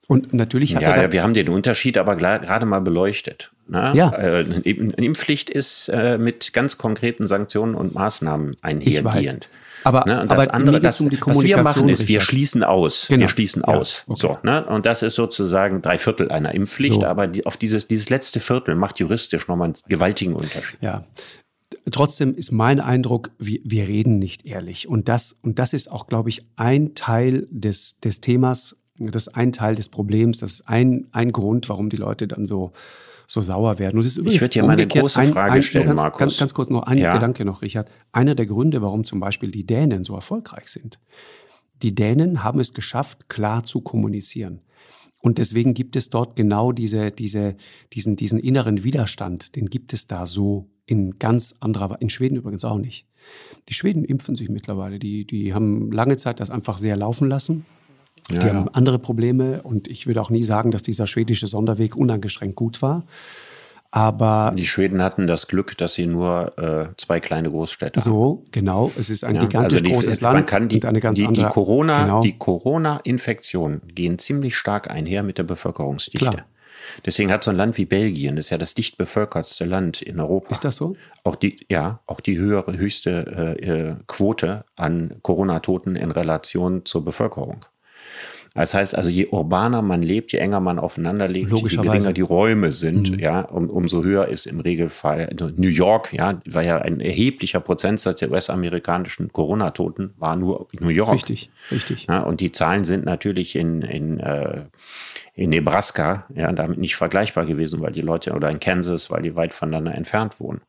Und 0.09 0.33
natürlich 0.33 0.77
hat 0.77 0.83
ja, 0.83 0.91
er. 0.91 1.03
Ja, 1.03 1.13
wir 1.13 1.23
haben 1.23 1.35
den 1.35 1.49
Unterschied 1.49 1.99
aber 1.99 2.17
gerade 2.17 2.65
mal 2.65 2.81
beleuchtet. 2.81 3.53
Ne? 3.69 3.93
Ja. 3.95 4.13
Äh, 4.13 4.45
eine 4.45 4.93
Impfpflicht 4.93 5.51
ist 5.51 5.89
äh, 5.89 6.17
mit 6.17 6.53
ganz 6.53 6.79
konkreten 6.79 7.27
Sanktionen 7.27 7.75
und 7.75 7.95
Maßnahmen 7.95 8.57
einhergehend. 8.63 9.49
Aber, 9.87 10.03
ne? 10.05 10.21
und 10.21 10.31
das 10.33 10.49
aber 10.49 10.55
andere, 10.55 10.81
das, 10.81 11.01
um 11.01 11.11
was 11.27 11.43
wir 11.43 11.63
machen, 11.63 11.89
ist, 11.89 12.09
wir 12.09 12.21
schließen 12.21 12.65
aus. 12.65 13.07
Genau. 13.09 13.21
Wir 13.21 13.29
schließen 13.29 13.63
ja, 13.65 13.75
aus. 13.75 14.03
Okay. 14.09 14.21
So, 14.21 14.39
ne? 14.43 14.67
Und 14.67 14.85
das 14.85 15.03
ist 15.03 15.15
sozusagen 15.15 15.81
drei 15.81 15.97
Viertel 15.97 16.33
einer 16.33 16.53
Impfpflicht, 16.55 17.03
so. 17.03 17.07
aber 17.07 17.29
die, 17.29 17.47
auf 17.47 17.57
dieses, 17.57 17.87
dieses 17.87 18.11
letzte 18.11 18.41
Viertel 18.41 18.75
macht 18.75 18.99
juristisch 18.99 19.47
nochmal 19.47 19.67
einen 19.67 19.77
gewaltigen 19.89 20.35
Unterschied. 20.35 20.83
Ja. 20.83 21.05
Trotzdem 21.93 22.35
ist 22.35 22.51
mein 22.51 22.81
Eindruck, 22.81 23.31
wir, 23.39 23.61
wir 23.63 23.87
reden 23.87 24.19
nicht 24.19 24.45
ehrlich. 24.45 24.89
Und 24.89 25.09
das, 25.09 25.37
und 25.43 25.61
das 25.61 25.73
ist 25.73 25.89
auch, 25.89 26.09
glaube 26.09 26.31
ich, 26.31 26.45
ein 26.57 26.97
Teil 26.97 27.47
des, 27.53 28.01
des 28.01 28.21
Themas, 28.21 28.77
das 28.99 29.29
ist 29.29 29.37
ein 29.37 29.53
Teil 29.53 29.77
des 29.77 29.89
Problems, 29.89 30.39
das 30.39 30.55
ist 30.55 30.69
ein, 30.69 31.07
ein 31.13 31.31
Grund, 31.31 31.69
warum 31.69 31.91
die 31.91 31.97
Leute 31.97 32.27
dann 32.27 32.45
so, 32.45 32.73
so 33.27 33.41
sauer 33.41 33.79
werden. 33.79 33.97
Und 33.97 34.01
es 34.01 34.07
ist 34.07 34.17
übrigens 34.17 34.37
ich 34.37 34.41
würde 34.41 34.53
dir 34.53 34.63
mal 34.63 34.73
eine 34.73 34.87
große 34.87 35.23
Frage 35.25 35.51
ein, 35.51 35.57
ein, 35.57 35.63
stellen, 35.63 35.87
ganz, 35.87 36.01
Markus. 36.01 36.19
Ganz, 36.19 36.39
ganz 36.39 36.55
kurz 36.55 36.71
noch 36.71 36.83
ein 36.83 36.99
ja. 36.99 37.13
Gedanke 37.13 37.45
noch, 37.45 37.63
Richard. 37.63 37.91
Einer 38.13 38.35
der 38.35 38.47
Gründe, 38.47 38.83
warum 38.83 39.05
zum 39.05 39.21
Beispiel 39.21 39.51
die 39.51 39.67
Dänen 39.67 40.05
so 40.05 40.15
erfolgreich 40.15 40.69
sind. 40.69 40.99
Die 41.83 41.95
Dänen 41.95 42.43
haben 42.43 42.61
es 42.61 42.73
geschafft, 42.73 43.29
klar 43.29 43.65
zu 43.65 43.81
kommunizieren. 43.81 44.63
Und 45.23 45.39
deswegen 45.39 45.75
gibt 45.75 45.97
es 45.97 46.09
dort 46.09 46.37
genau 46.37 46.73
diese, 46.73 47.11
diese, 47.11 47.57
diesen, 47.93 48.17
diesen 48.17 48.39
inneren 48.39 48.85
Widerstand, 48.85 49.57
den 49.57 49.67
gibt 49.67 49.93
es 49.93 50.07
da 50.07 50.25
so 50.25 50.71
in 50.87 51.19
ganz 51.19 51.55
anderer, 51.59 52.01
in 52.01 52.11
Schweden 52.11 52.37
übrigens 52.37 52.65
auch 52.65 52.79
nicht. 52.79 53.07
Die 53.69 53.75
Schweden 53.75 54.05
impfen 54.05 54.37
sich 54.37 54.49
mittlerweile, 54.49 55.01
die, 55.01 55.27
die 55.27 55.53
haben 55.53 55.91
lange 55.91 56.17
Zeit 56.17 56.39
das 56.39 56.51
einfach 56.51 56.79
sehr 56.79 56.97
laufen 56.97 57.29
lassen 57.29 57.67
ja, 58.31 58.39
die 58.41 58.47
haben 58.47 58.69
andere 58.69 58.99
Probleme 58.99 59.63
und 59.63 59.89
ich 59.89 60.07
würde 60.07 60.21
auch 60.21 60.31
nie 60.31 60.43
sagen, 60.43 60.71
dass 60.71 60.83
dieser 60.83 61.07
schwedische 61.07 61.47
Sonderweg 61.47 61.97
uneingeschränkt 61.97 62.57
gut 62.57 62.83
war. 62.83 63.05
Aber 63.91 64.53
die 64.57 64.67
Schweden 64.67 65.01
hatten 65.03 65.27
das 65.27 65.47
Glück, 65.47 65.79
dass 65.79 65.95
sie 65.95 66.07
nur 66.07 66.59
äh, 66.59 66.89
zwei 66.97 67.21
kleine 67.21 67.51
Großstädte 67.51 68.01
so, 68.01 68.11
haben. 68.11 68.17
So, 68.17 68.45
genau. 68.51 68.93
Es 68.99 69.11
ist 69.11 69.25
ein 69.25 69.37
ja, 69.37 69.41
gigantisch 69.41 69.79
also 69.79 69.85
die, 69.85 69.93
großes 69.93 70.21
Land. 70.21 70.35
Man 70.35 70.45
kann 70.45 70.69
die, 70.69 70.77
und 70.77 70.85
eine 70.85 71.01
ganz 71.01 71.17
die, 71.17 71.27
andere, 71.27 71.47
die 71.47 71.53
Corona, 71.53 72.03
genau. 72.03 72.21
die 72.21 72.37
Corona-Infektionen 72.37 73.83
gehen 73.95 74.19
ziemlich 74.19 74.57
stark 74.57 74.91
einher 74.91 75.23
mit 75.23 75.39
der 75.39 75.45
Bevölkerungsdichte. 75.45 76.29
Klar. 76.29 76.47
Deswegen 77.05 77.33
hat 77.33 77.43
so 77.43 77.51
ein 77.51 77.57
Land 77.57 77.79
wie 77.79 77.85
Belgien, 77.85 78.37
das 78.37 78.47
ist 78.47 78.51
ja 78.51 78.59
das 78.59 78.75
dicht 78.75 78.97
bevölkertste 78.97 79.65
Land 79.65 80.03
in 80.03 80.21
Europa. 80.21 80.51
Ist 80.51 80.65
das 80.65 80.77
so? 80.77 80.95
Auch 81.25 81.37
die, 81.37 81.65
ja, 81.71 82.01
auch 82.07 82.21
die 82.21 82.37
höhere, 82.39 82.77
höchste 82.77 83.57
äh, 83.61 83.67
äh 83.67 83.97
Quote 84.07 84.65
an 84.77 85.15
Corona-Toten 85.23 85.97
in 85.97 86.11
Relation 86.11 86.85
zur 86.85 87.05
Bevölkerung. 87.05 87.61
Das 88.57 88.73
heißt 88.73 88.95
also, 88.95 89.11
je 89.11 89.27
urbaner 89.27 89.83
man 89.83 90.03
lebt, 90.03 90.33
je 90.33 90.39
enger 90.39 90.61
man 90.61 90.79
aufeinander 90.79 91.29
lebt, 91.29 91.53
je 91.53 91.77
geringer 91.77 92.13
die 92.13 92.23
Räume 92.23 92.73
sind, 92.73 93.13
mhm. 93.13 93.19
ja, 93.19 93.43
um, 93.43 93.69
umso 93.69 94.03
höher 94.03 94.29
ist 94.29 94.47
im 94.47 94.61
Regelfall 94.61 95.29
also 95.31 95.51
New 95.55 95.69
York, 95.69 96.13
ja, 96.13 96.41
war 96.47 96.63
ja 96.63 96.79
ein 96.79 97.01
erheblicher 97.01 97.61
Prozentsatz 97.61 98.21
der 98.21 98.31
US-amerikanischen 98.31 99.33
Corona-Toten 99.33 100.15
war 100.19 100.37
nur 100.37 100.67
New 100.81 100.89
York. 100.89 101.13
Richtig, 101.13 101.51
richtig. 101.71 102.07
Ja, 102.09 102.21
und 102.23 102.41
die 102.41 102.51
Zahlen 102.51 102.85
sind 102.85 103.05
natürlich 103.05 103.57
in, 103.57 103.83
in 103.83 104.21
äh, 104.21 104.63
in 105.37 105.51
Nebraska, 105.51 106.25
ja, 106.35 106.51
damit 106.51 106.79
nicht 106.79 106.97
vergleichbar 106.97 107.45
gewesen, 107.45 107.83
weil 107.83 107.93
die 107.93 108.01
Leute, 108.01 108.33
oder 108.33 108.49
in 108.49 108.59
Kansas, 108.59 109.11
weil 109.11 109.21
die 109.21 109.37
weit 109.37 109.53
voneinander 109.53 109.95
entfernt 109.95 110.41
wohnen. 110.41 110.63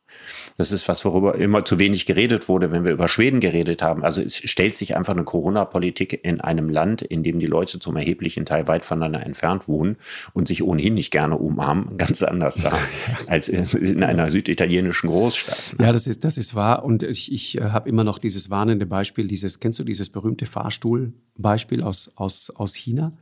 Das 0.58 0.72
ist 0.72 0.86
was, 0.88 1.06
worüber 1.06 1.36
immer 1.36 1.64
zu 1.64 1.78
wenig 1.78 2.04
geredet 2.04 2.50
wurde, 2.50 2.70
wenn 2.70 2.84
wir 2.84 2.92
über 2.92 3.08
Schweden 3.08 3.40
geredet 3.40 3.80
haben. 3.80 4.04
Also 4.04 4.20
es 4.20 4.36
stellt 4.36 4.74
sich 4.74 4.94
einfach 4.94 5.14
eine 5.14 5.24
Corona-Politik 5.24 6.20
in 6.22 6.42
einem 6.42 6.68
Land, 6.68 7.00
in 7.00 7.22
dem 7.22 7.38
die 7.38 7.46
Leute 7.46 7.78
zum 7.78 7.96
erheblichen 7.96 8.44
Teil 8.44 8.68
weit 8.68 8.84
voneinander 8.84 9.24
entfernt 9.24 9.68
wohnen 9.68 9.96
und 10.34 10.48
sich 10.48 10.62
ohnehin 10.62 10.92
nicht 10.92 11.10
gerne 11.10 11.38
umarmen, 11.38 11.96
ganz 11.96 12.22
anders 12.22 12.56
da 12.56 12.78
als 13.26 13.48
in 13.48 14.02
einer 14.02 14.30
süditalienischen 14.30 15.08
Großstadt. 15.08 15.76
Ja, 15.80 15.92
das 15.92 16.06
ist, 16.06 16.24
das 16.24 16.36
ist 16.36 16.54
wahr. 16.54 16.84
Und 16.84 17.02
ich, 17.02 17.32
ich 17.32 17.56
äh, 17.56 17.70
habe 17.70 17.88
immer 17.88 18.04
noch 18.04 18.18
dieses 18.18 18.50
warnende 18.50 18.84
Beispiel, 18.84 19.28
dieses, 19.28 19.60
kennst 19.60 19.78
du 19.78 19.84
dieses 19.84 20.10
berühmte 20.10 20.44
Fahrstuhlbeispiel 20.44 21.82
aus, 21.82 22.12
aus, 22.16 22.50
aus 22.50 22.74
China? 22.74 23.12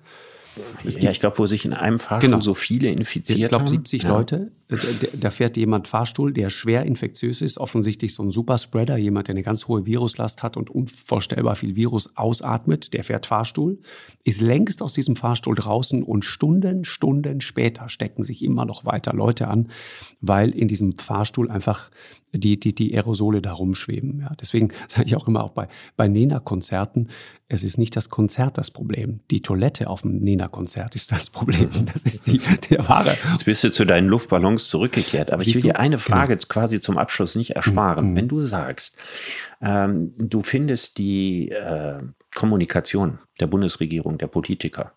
Ja, 0.85 1.11
ich 1.11 1.21
glaube, 1.21 1.39
wo 1.39 1.47
sich 1.47 1.65
in 1.65 1.73
einem 1.73 1.99
Fahrstuhl 1.99 2.31
genau. 2.31 2.43
so 2.43 2.55
viele 2.55 2.91
infiziert 2.91 3.39
Ich 3.39 3.49
glaube, 3.49 3.69
70 3.69 4.03
ja. 4.05 4.09
Leute. 4.09 4.51
Äh, 4.69 4.77
da 5.13 5.31
fährt 5.31 5.57
jemand 5.57 5.89
Fahrstuhl, 5.89 6.33
der 6.33 6.49
schwer 6.49 6.85
infektiös 6.87 7.43
ist, 7.43 7.59
offensichtlich 7.59 8.15
so 8.15 8.23
ein 8.23 8.31
Superspreader, 8.31 8.97
jemand, 8.97 9.29
der 9.29 9.35
eine 9.35 9.43
ganz 9.43 9.69
hohe 9.69 9.85
Viruslast 9.85 10.43
hat 10.43 10.57
und 10.57 10.71
unvorstellbar 10.71 11.57
viel 11.57 11.77
Virus 11.77 12.17
ausatmet, 12.17 12.95
der 12.95 13.05
fährt 13.05 13.27
Fahrstuhl, 13.27 13.79
ist 14.25 14.41
längst 14.41 14.81
aus 14.81 14.95
diesem 14.95 15.17
Fahrstuhl 15.17 15.55
draußen 15.55 16.03
und 16.03 16.25
Stunden, 16.25 16.85
Stunden 16.85 17.41
später 17.41 17.89
stecken 17.91 18.25
sich 18.25 18.43
immer 18.43 18.65
noch 18.65 18.87
weiter 18.87 19.13
Leute 19.13 19.49
an, 19.49 19.69
weil 20.21 20.51
in 20.51 20.69
diesem 20.69 20.93
Fahrstuhl 20.93 21.51
einfach 21.51 21.91
die, 22.33 22.59
die, 22.59 22.75
die 22.75 22.95
Aerosole 22.95 23.41
da 23.41 23.53
rumschweben. 23.53 24.21
Ja, 24.21 24.35
deswegen 24.41 24.69
sage 24.89 25.07
ich 25.07 25.17
auch 25.17 25.29
immer 25.29 25.45
auch 25.45 25.53
bei, 25.53 25.69
bei 25.97 26.09
Nena-Konzerten, 26.09 27.09
es 27.49 27.63
ist 27.63 27.79
nicht 27.79 27.95
das 27.95 28.09
Konzert 28.11 28.59
das 28.59 28.73
Problem. 28.73 29.21
Die 29.31 29.41
Toilette 29.41 29.89
auf 29.89 30.03
dem 30.03 30.19
Nena 30.19 30.47
Arena-Konzert 30.47 30.95
ist 30.95 31.13
das 31.13 31.31
Problem. 31.31 31.69
Das 31.93 32.03
ist 32.03 32.27
die, 32.27 32.41
der 32.71 32.89
wahre. 32.89 33.17
Jetzt 33.33 33.45
bist 33.45 33.65
du 33.65 33.73
zu 33.73 33.85
deinen 33.85 34.09
Luftballons 34.09 34.56
zurückgekehrt. 34.65 35.33
Aber 35.33 35.43
Siehst 35.43 35.57
ich 35.57 35.63
will 35.63 35.71
dir 35.73 35.79
eine 35.79 35.99
Frage 35.99 36.37
genau. 36.37 36.49
quasi 36.49 36.81
zum 36.81 36.99
Abschluss 36.99 37.37
nicht 37.37 37.51
ersparen. 37.51 38.11
Mhm. 38.11 38.17
Wenn 38.17 38.29
du 38.29 38.41
sagst, 38.41 38.97
ähm, 39.63 40.13
du 40.19 40.43
findest 40.43 40.99
die 40.99 41.51
äh, 41.51 42.01
Kommunikation 42.35 43.19
der 43.41 43.47
Bundesregierung, 43.47 44.19
der 44.19 44.27
Politiker, 44.27 44.93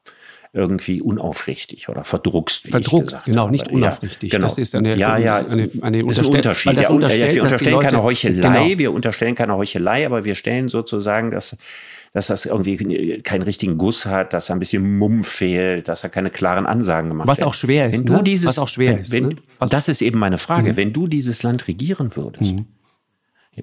irgendwie 0.51 1.01
unaufrichtig 1.01 1.89
oder 1.89 2.03
verdruckst. 2.03 2.69
Verdruckst, 2.69 3.23
genau, 3.25 3.43
habe. 3.43 3.51
nicht 3.51 3.67
unaufrichtig. 3.67 4.31
Ja, 4.31 4.39
genau. 4.39 4.47
Das 4.47 4.57
ist 4.57 4.73
eine, 4.73 4.95
ja, 4.95 5.17
ja, 5.17 5.37
eine, 5.37 5.69
eine 5.81 6.09
ist 6.09 6.19
ein 6.19 6.25
Unterschied. 6.25 6.73
Ja, 6.73 6.89
unterstellt, 6.89 7.35
wir 7.35 7.43
unterstellen 7.43 7.79
keine 7.79 8.03
Heuchelei, 8.03 8.63
genau. 8.63 8.79
wir 8.79 8.91
unterstellen 8.91 9.35
keine 9.35 9.55
Heuchelei, 9.55 10.05
aber 10.07 10.25
wir 10.25 10.33
stellen 10.33 10.67
sozusagen 10.67 11.29
dass 11.29 11.55
dass 12.13 12.27
das 12.27 12.45
irgendwie 12.45 13.21
keinen 13.21 13.43
richtigen 13.43 13.77
Guss 13.77 14.05
hat, 14.05 14.33
dass 14.33 14.49
er 14.49 14.55
ein 14.55 14.59
bisschen 14.59 14.97
Mumm 14.97 15.23
fehlt, 15.23 15.87
dass 15.87 16.03
er 16.03 16.09
keine 16.09 16.29
klaren 16.29 16.65
Ansagen 16.65 17.09
gemacht 17.09 17.27
hat. 17.27 17.37
Was 17.37 17.41
auch 17.45 17.53
schwer 17.53 17.87
ist. 17.87 17.99
Wenn 17.99 18.05
du 18.05 18.13
ne? 18.13 18.23
dieses, 18.23 18.47
Was 18.47 18.59
auch 18.59 18.67
schwer 18.67 18.93
wenn, 18.93 18.99
ist. 18.99 19.11
Wenn, 19.11 19.27
ne? 19.27 19.35
das 19.59 19.87
ist 19.87 20.01
eben 20.01 20.19
meine 20.19 20.37
Frage. 20.37 20.73
Mhm. 20.73 20.77
Wenn 20.77 20.93
du 20.93 21.07
dieses 21.07 21.43
Land 21.43 21.67
regieren 21.67 22.15
würdest, 22.15 22.55
mhm. 22.55 22.65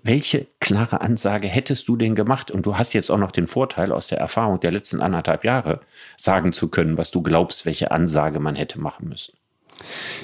Welche 0.03 0.47
klare 0.61 1.01
Ansage 1.01 1.49
hättest 1.49 1.89
du 1.89 1.97
denn 1.97 2.15
gemacht? 2.15 2.51
Und 2.51 2.67
du 2.67 2.77
hast 2.77 2.93
jetzt 2.93 3.11
auch 3.11 3.19
noch 3.19 3.31
den 3.31 3.47
Vorteil 3.47 3.93
aus 3.93 4.09
der 4.09 4.19
Erfahrung 4.19 4.61
der 4.61 4.73
letzten 4.73 5.01
anderthalb 5.01 5.45
Jahre, 5.45 5.81
sagen 6.17 6.53
zu 6.53 6.69
können, 6.69 6.99
was 6.99 7.11
du 7.11 7.23
glaubst, 7.23 7.67
welche 7.67 7.91
Ansage 7.93 8.41
man 8.41 8.57
hätte 8.57 8.81
machen 8.81 9.09
müssen. 9.09 9.36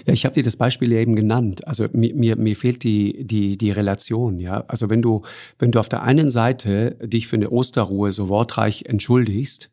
Ja, 0.06 0.12
ich 0.12 0.24
habe 0.24 0.34
dir 0.34 0.42
das 0.42 0.56
Beispiel 0.56 0.92
ja 0.92 0.98
eben 0.98 1.16
genannt. 1.16 1.66
Also 1.66 1.86
mir, 1.92 2.14
mir, 2.14 2.36
mir 2.36 2.56
fehlt 2.56 2.82
die, 2.82 3.24
die, 3.24 3.56
die 3.56 3.70
Relation, 3.70 4.38
ja. 4.38 4.64
Also 4.68 4.90
wenn 4.90 5.02
du, 5.02 5.22
wenn 5.58 5.70
du 5.70 5.78
auf 5.78 5.88
der 5.88 6.02
einen 6.02 6.30
Seite 6.30 6.96
dich 7.02 7.26
für 7.26 7.36
eine 7.36 7.50
Osterruhe 7.50 8.12
so 8.12 8.28
wortreich 8.28 8.84
entschuldigst 8.86 9.70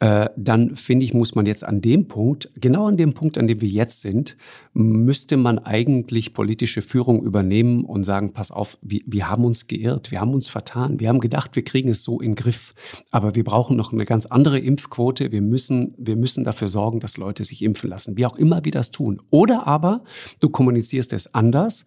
äh, 0.00 0.30
dann 0.34 0.76
finde 0.76 1.04
ich, 1.04 1.12
muss 1.12 1.34
man 1.34 1.44
jetzt 1.44 1.62
an 1.62 1.82
dem 1.82 2.08
Punkt, 2.08 2.50
genau 2.56 2.86
an 2.86 2.96
dem 2.96 3.12
Punkt, 3.12 3.36
an 3.36 3.46
dem 3.46 3.60
wir 3.60 3.68
jetzt 3.68 4.00
sind, 4.00 4.36
müsste 4.72 5.36
man 5.36 5.58
eigentlich 5.58 6.32
politische 6.32 6.80
Führung 6.80 7.22
übernehmen 7.22 7.84
und 7.84 8.02
sagen, 8.02 8.32
pass 8.32 8.50
auf, 8.50 8.78
wir, 8.80 9.02
wir 9.04 9.28
haben 9.28 9.44
uns 9.44 9.66
geirrt, 9.66 10.10
wir 10.10 10.20
haben 10.20 10.32
uns 10.32 10.48
vertan, 10.48 11.00
wir 11.00 11.10
haben 11.10 11.20
gedacht, 11.20 11.54
wir 11.54 11.64
kriegen 11.64 11.90
es 11.90 12.02
so 12.02 12.18
in 12.18 12.30
den 12.30 12.34
Griff, 12.34 12.72
aber 13.10 13.34
wir 13.34 13.44
brauchen 13.44 13.76
noch 13.76 13.92
eine 13.92 14.06
ganz 14.06 14.24
andere 14.24 14.58
Impfquote, 14.58 15.32
wir 15.32 15.42
müssen, 15.42 15.94
wir 15.98 16.16
müssen 16.16 16.44
dafür 16.44 16.68
sorgen, 16.68 17.00
dass 17.00 17.18
Leute 17.18 17.44
sich 17.44 17.62
impfen 17.62 17.90
lassen, 17.90 18.16
wie 18.16 18.24
auch 18.24 18.36
immer 18.36 18.64
wir 18.64 18.72
das 18.72 18.90
tun. 18.90 19.09
Oder 19.30 19.66
aber 19.66 20.04
du 20.40 20.48
kommunizierst 20.48 21.12
es 21.12 21.34
anders 21.34 21.84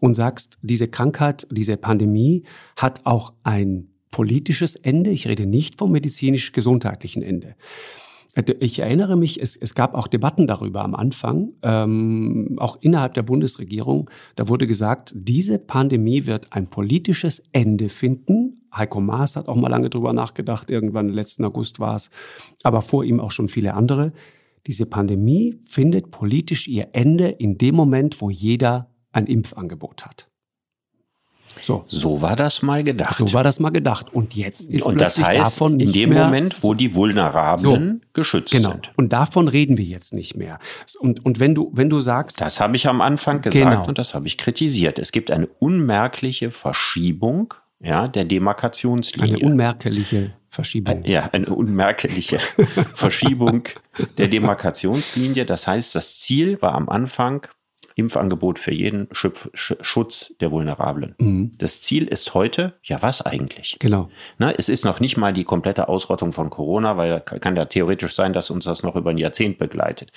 und 0.00 0.14
sagst, 0.14 0.58
diese 0.62 0.88
Krankheit, 0.88 1.46
diese 1.50 1.76
Pandemie 1.76 2.42
hat 2.76 3.02
auch 3.04 3.32
ein 3.42 3.88
politisches 4.10 4.76
Ende. 4.76 5.10
Ich 5.10 5.26
rede 5.26 5.46
nicht 5.46 5.76
vom 5.76 5.92
medizinisch-gesundheitlichen 5.92 7.22
Ende. 7.22 7.56
Ich 8.58 8.80
erinnere 8.80 9.16
mich, 9.16 9.40
es, 9.40 9.54
es 9.54 9.74
gab 9.74 9.94
auch 9.94 10.08
Debatten 10.08 10.48
darüber 10.48 10.82
am 10.82 10.94
Anfang, 10.94 11.52
ähm, 11.62 12.56
auch 12.58 12.78
innerhalb 12.80 13.14
der 13.14 13.22
Bundesregierung. 13.22 14.10
Da 14.34 14.48
wurde 14.48 14.66
gesagt, 14.66 15.12
diese 15.16 15.58
Pandemie 15.58 16.26
wird 16.26 16.52
ein 16.52 16.68
politisches 16.68 17.42
Ende 17.52 17.88
finden. 17.88 18.66
Heiko 18.74 19.00
Maas 19.00 19.36
hat 19.36 19.46
auch 19.46 19.54
mal 19.54 19.68
lange 19.68 19.88
drüber 19.88 20.12
nachgedacht, 20.12 20.68
irgendwann 20.68 21.08
letzten 21.08 21.44
August 21.44 21.78
war 21.78 21.94
es, 21.94 22.10
aber 22.64 22.82
vor 22.82 23.04
ihm 23.04 23.20
auch 23.20 23.30
schon 23.30 23.46
viele 23.46 23.74
andere. 23.74 24.12
Diese 24.66 24.86
Pandemie 24.86 25.58
findet 25.64 26.10
politisch 26.10 26.68
ihr 26.68 26.88
Ende 26.92 27.28
in 27.28 27.58
dem 27.58 27.74
Moment, 27.74 28.20
wo 28.20 28.30
jeder 28.30 28.90
ein 29.12 29.26
Impfangebot 29.26 30.06
hat. 30.06 30.28
So. 31.60 31.84
so 31.86 32.20
war 32.20 32.36
das 32.36 32.62
mal 32.62 32.82
gedacht. 32.82 33.16
So 33.16 33.32
war 33.32 33.44
das 33.44 33.60
mal 33.60 33.70
gedacht. 33.70 34.12
Und 34.12 34.34
jetzt 34.34 34.68
ist 34.68 34.82
Und 34.82 35.00
das 35.00 35.18
heißt, 35.18 35.40
davon 35.40 35.76
nicht 35.76 35.88
in 35.88 35.92
dem 35.92 36.10
mehr 36.10 36.24
Moment, 36.24 36.62
wo 36.62 36.74
die 36.74 36.94
Vulnerablen 36.94 38.00
so, 38.02 38.08
geschützt 38.12 38.52
genau. 38.52 38.70
sind. 38.70 38.90
Und 38.96 39.12
davon 39.12 39.48
reden 39.48 39.76
wir 39.76 39.84
jetzt 39.84 40.12
nicht 40.12 40.36
mehr. 40.36 40.58
Und, 40.98 41.24
und 41.24 41.40
wenn 41.40 41.54
du, 41.54 41.70
wenn 41.72 41.88
du 41.88 42.00
sagst. 42.00 42.40
Das 42.40 42.60
habe 42.60 42.76
ich 42.76 42.88
am 42.88 43.00
Anfang 43.00 43.40
gesagt 43.40 43.70
genau. 43.70 43.86
und 43.86 43.98
das 43.98 44.14
habe 44.14 44.26
ich 44.26 44.36
kritisiert. 44.36 44.98
Es 44.98 45.12
gibt 45.12 45.30
eine 45.30 45.46
unmerkliche 45.46 46.50
Verschiebung 46.50 47.54
ja, 47.80 48.08
der 48.08 48.24
Demarkationslinie. 48.24 49.36
Eine 49.36 49.46
unmerkliche 49.46 50.32
Verschiebung. 50.54 50.96
Ein, 50.96 51.04
ja, 51.04 51.28
eine 51.32 51.46
unmerkliche 51.46 52.38
Verschiebung 52.94 53.64
der 54.18 54.28
Demarkationslinie. 54.28 55.44
Das 55.44 55.66
heißt, 55.66 55.94
das 55.94 56.18
Ziel 56.18 56.60
war 56.62 56.74
am 56.74 56.88
Anfang 56.88 57.46
Impfangebot 57.96 58.58
für 58.58 58.72
jeden 58.72 59.08
Schutz 59.12 60.34
der 60.40 60.50
Vulnerablen. 60.50 61.14
Mhm. 61.18 61.50
Das 61.58 61.80
Ziel 61.80 62.08
ist 62.08 62.34
heute, 62.34 62.74
ja, 62.82 63.02
was 63.02 63.22
eigentlich? 63.22 63.76
Genau. 63.78 64.10
Na, 64.38 64.52
es 64.52 64.68
ist 64.68 64.84
noch 64.84 64.98
nicht 64.98 65.16
mal 65.16 65.32
die 65.32 65.44
komplette 65.44 65.88
Ausrottung 65.88 66.32
von 66.32 66.50
Corona, 66.50 66.96
weil 66.96 67.20
kann 67.20 67.54
ja 67.54 67.66
theoretisch 67.66 68.14
sein, 68.14 68.32
dass 68.32 68.50
uns 68.50 68.64
das 68.64 68.82
noch 68.82 68.96
über 68.96 69.10
ein 69.10 69.18
Jahrzehnt 69.18 69.58
begleitet. 69.58 70.10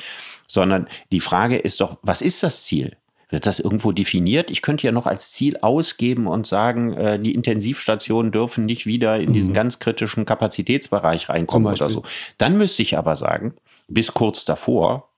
Sondern 0.47 0.87
die 1.11 1.19
Frage 1.19 1.57
ist 1.57 1.79
doch, 1.79 1.97
was 2.01 2.21
ist 2.21 2.41
das 2.41 2.63
Ziel? 2.63 2.97
Wird 3.29 3.45
das 3.45 3.59
irgendwo 3.59 3.91
definiert? 3.91 4.49
Ich 4.49 4.61
könnte 4.61 4.87
ja 4.87 4.93
noch 4.93 5.05
als 5.05 5.31
Ziel 5.31 5.57
ausgeben 5.57 6.27
und 6.27 6.47
sagen, 6.47 6.93
äh, 6.93 7.19
die 7.19 7.35
Intensivstationen 7.35 8.31
dürfen 8.31 8.65
nicht 8.65 8.85
wieder 8.85 9.19
in 9.19 9.29
mhm. 9.29 9.33
diesen 9.33 9.53
ganz 9.53 9.79
kritischen 9.79 10.25
Kapazitätsbereich 10.25 11.27
reinkommen 11.27 11.71
oder 11.73 11.89
so. 11.89 12.03
Dann 12.37 12.57
müsste 12.57 12.81
ich 12.83 12.97
aber 12.97 13.17
sagen, 13.17 13.53
bis 13.89 14.13
kurz 14.13 14.45
davor 14.45 15.09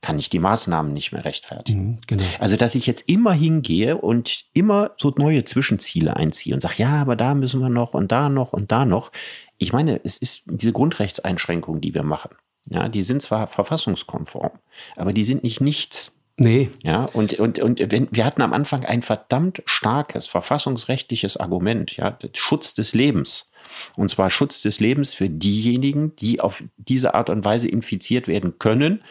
kann 0.00 0.18
ich 0.18 0.30
die 0.30 0.38
Maßnahmen 0.38 0.92
nicht 0.92 1.12
mehr 1.12 1.24
rechtfertigen. 1.24 1.86
Mhm, 1.86 1.98
genau. 2.06 2.24
Also, 2.38 2.56
dass 2.56 2.74
ich 2.74 2.86
jetzt 2.86 3.08
immer 3.08 3.32
hingehe 3.32 3.96
und 3.96 4.44
immer 4.54 4.92
so 4.96 5.12
neue 5.16 5.44
Zwischenziele 5.44 6.16
einziehe 6.16 6.54
und 6.54 6.60
sage, 6.60 6.76
ja, 6.78 7.00
aber 7.00 7.16
da 7.16 7.34
müssen 7.34 7.60
wir 7.60 7.68
noch 7.68 7.94
und 7.94 8.12
da 8.12 8.28
noch 8.28 8.52
und 8.52 8.70
da 8.70 8.84
noch. 8.84 9.10
Ich 9.58 9.72
meine, 9.72 10.00
es 10.04 10.16
ist 10.16 10.44
diese 10.46 10.72
Grundrechtseinschränkungen, 10.72 11.80
die 11.80 11.94
wir 11.94 12.04
machen. 12.04 12.30
Ja, 12.70 12.88
die 12.88 13.02
sind 13.02 13.22
zwar 13.22 13.46
verfassungskonform, 13.46 14.52
aber 14.96 15.12
die 15.12 15.24
sind 15.24 15.42
nicht 15.42 15.60
nichts. 15.60 16.17
Nee. 16.40 16.70
Ja, 16.82 17.02
und, 17.12 17.38
und, 17.40 17.58
und 17.58 17.90
wenn, 17.90 18.08
wir 18.10 18.24
hatten 18.24 18.42
am 18.42 18.52
Anfang 18.52 18.84
ein 18.84 19.02
verdammt 19.02 19.62
starkes 19.66 20.26
verfassungsrechtliches 20.26 21.36
Argument, 21.36 21.96
ja, 21.96 22.16
Schutz 22.34 22.74
des 22.74 22.94
Lebens. 22.94 23.50
Und 23.96 24.08
zwar 24.08 24.30
Schutz 24.30 24.62
des 24.62 24.80
Lebens 24.80 25.14
für 25.14 25.28
diejenigen, 25.28 26.16
die 26.16 26.40
auf 26.40 26.62
diese 26.76 27.14
Art 27.14 27.28
und 27.28 27.44
Weise 27.44 27.68
infiziert 27.68 28.28
werden 28.28 28.58
können 28.58 29.02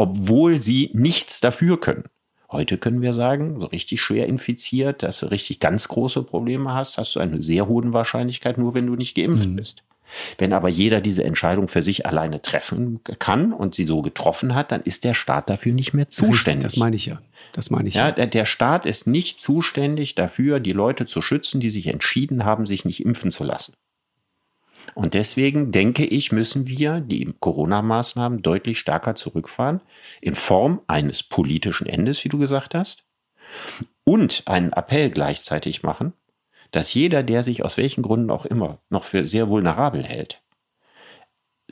obwohl 0.00 0.60
sie 0.62 0.90
nichts 0.94 1.40
dafür 1.40 1.78
können. 1.78 2.04
Heute 2.50 2.78
können 2.78 3.02
wir 3.02 3.12
sagen, 3.12 3.60
so 3.60 3.66
richtig 3.66 4.00
schwer 4.00 4.26
infiziert, 4.26 5.02
dass 5.02 5.20
du 5.20 5.26
richtig 5.26 5.60
ganz 5.60 5.88
große 5.88 6.22
Probleme 6.22 6.72
hast, 6.72 6.96
hast 6.96 7.14
du 7.14 7.20
eine 7.20 7.42
sehr 7.42 7.68
hohe 7.68 7.92
Wahrscheinlichkeit, 7.92 8.56
nur 8.56 8.72
wenn 8.72 8.86
du 8.86 8.96
nicht 8.96 9.14
geimpft 9.14 9.46
mhm. 9.46 9.56
bist. 9.56 9.82
Wenn 10.38 10.52
aber 10.52 10.68
jeder 10.68 11.00
diese 11.00 11.24
Entscheidung 11.24 11.68
für 11.68 11.82
sich 11.82 12.06
alleine 12.06 12.42
treffen 12.42 13.00
kann 13.18 13.52
und 13.52 13.74
sie 13.74 13.86
so 13.86 14.02
getroffen 14.02 14.54
hat, 14.54 14.72
dann 14.72 14.82
ist 14.82 15.04
der 15.04 15.14
Staat 15.14 15.50
dafür 15.50 15.72
nicht 15.72 15.92
mehr 15.92 16.08
zuständig. 16.08 16.62
Das 16.62 16.76
meine 16.76 16.96
ich 16.96 17.06
ja. 17.06 17.20
Das 17.52 17.70
meine 17.70 17.88
ich 17.88 17.94
ja. 17.94 18.08
ja. 18.08 18.12
Der, 18.12 18.26
der 18.26 18.44
Staat 18.44 18.86
ist 18.86 19.06
nicht 19.06 19.40
zuständig 19.40 20.14
dafür, 20.14 20.60
die 20.60 20.72
Leute 20.72 21.06
zu 21.06 21.22
schützen, 21.22 21.60
die 21.60 21.70
sich 21.70 21.86
entschieden 21.86 22.44
haben, 22.44 22.66
sich 22.66 22.84
nicht 22.84 23.04
impfen 23.04 23.30
zu 23.30 23.44
lassen. 23.44 23.74
Und 24.94 25.14
deswegen 25.14 25.72
denke 25.72 26.04
ich, 26.04 26.32
müssen 26.32 26.66
wir 26.66 27.00
die 27.00 27.32
Corona-Maßnahmen 27.38 28.42
deutlich 28.42 28.78
stärker 28.78 29.14
zurückfahren, 29.14 29.80
in 30.20 30.34
Form 30.34 30.80
eines 30.86 31.22
politischen 31.22 31.86
Endes, 31.86 32.24
wie 32.24 32.28
du 32.28 32.38
gesagt 32.38 32.74
hast, 32.74 33.04
und 34.04 34.42
einen 34.46 34.72
Appell 34.72 35.10
gleichzeitig 35.10 35.82
machen, 35.82 36.12
dass 36.70 36.94
jeder, 36.94 37.22
der 37.22 37.42
sich 37.42 37.64
aus 37.64 37.76
welchen 37.76 38.02
Gründen 38.02 38.30
auch 38.30 38.46
immer 38.46 38.78
noch 38.88 39.04
für 39.04 39.26
sehr 39.26 39.48
vulnerabel 39.48 40.04
hält, 40.04 40.42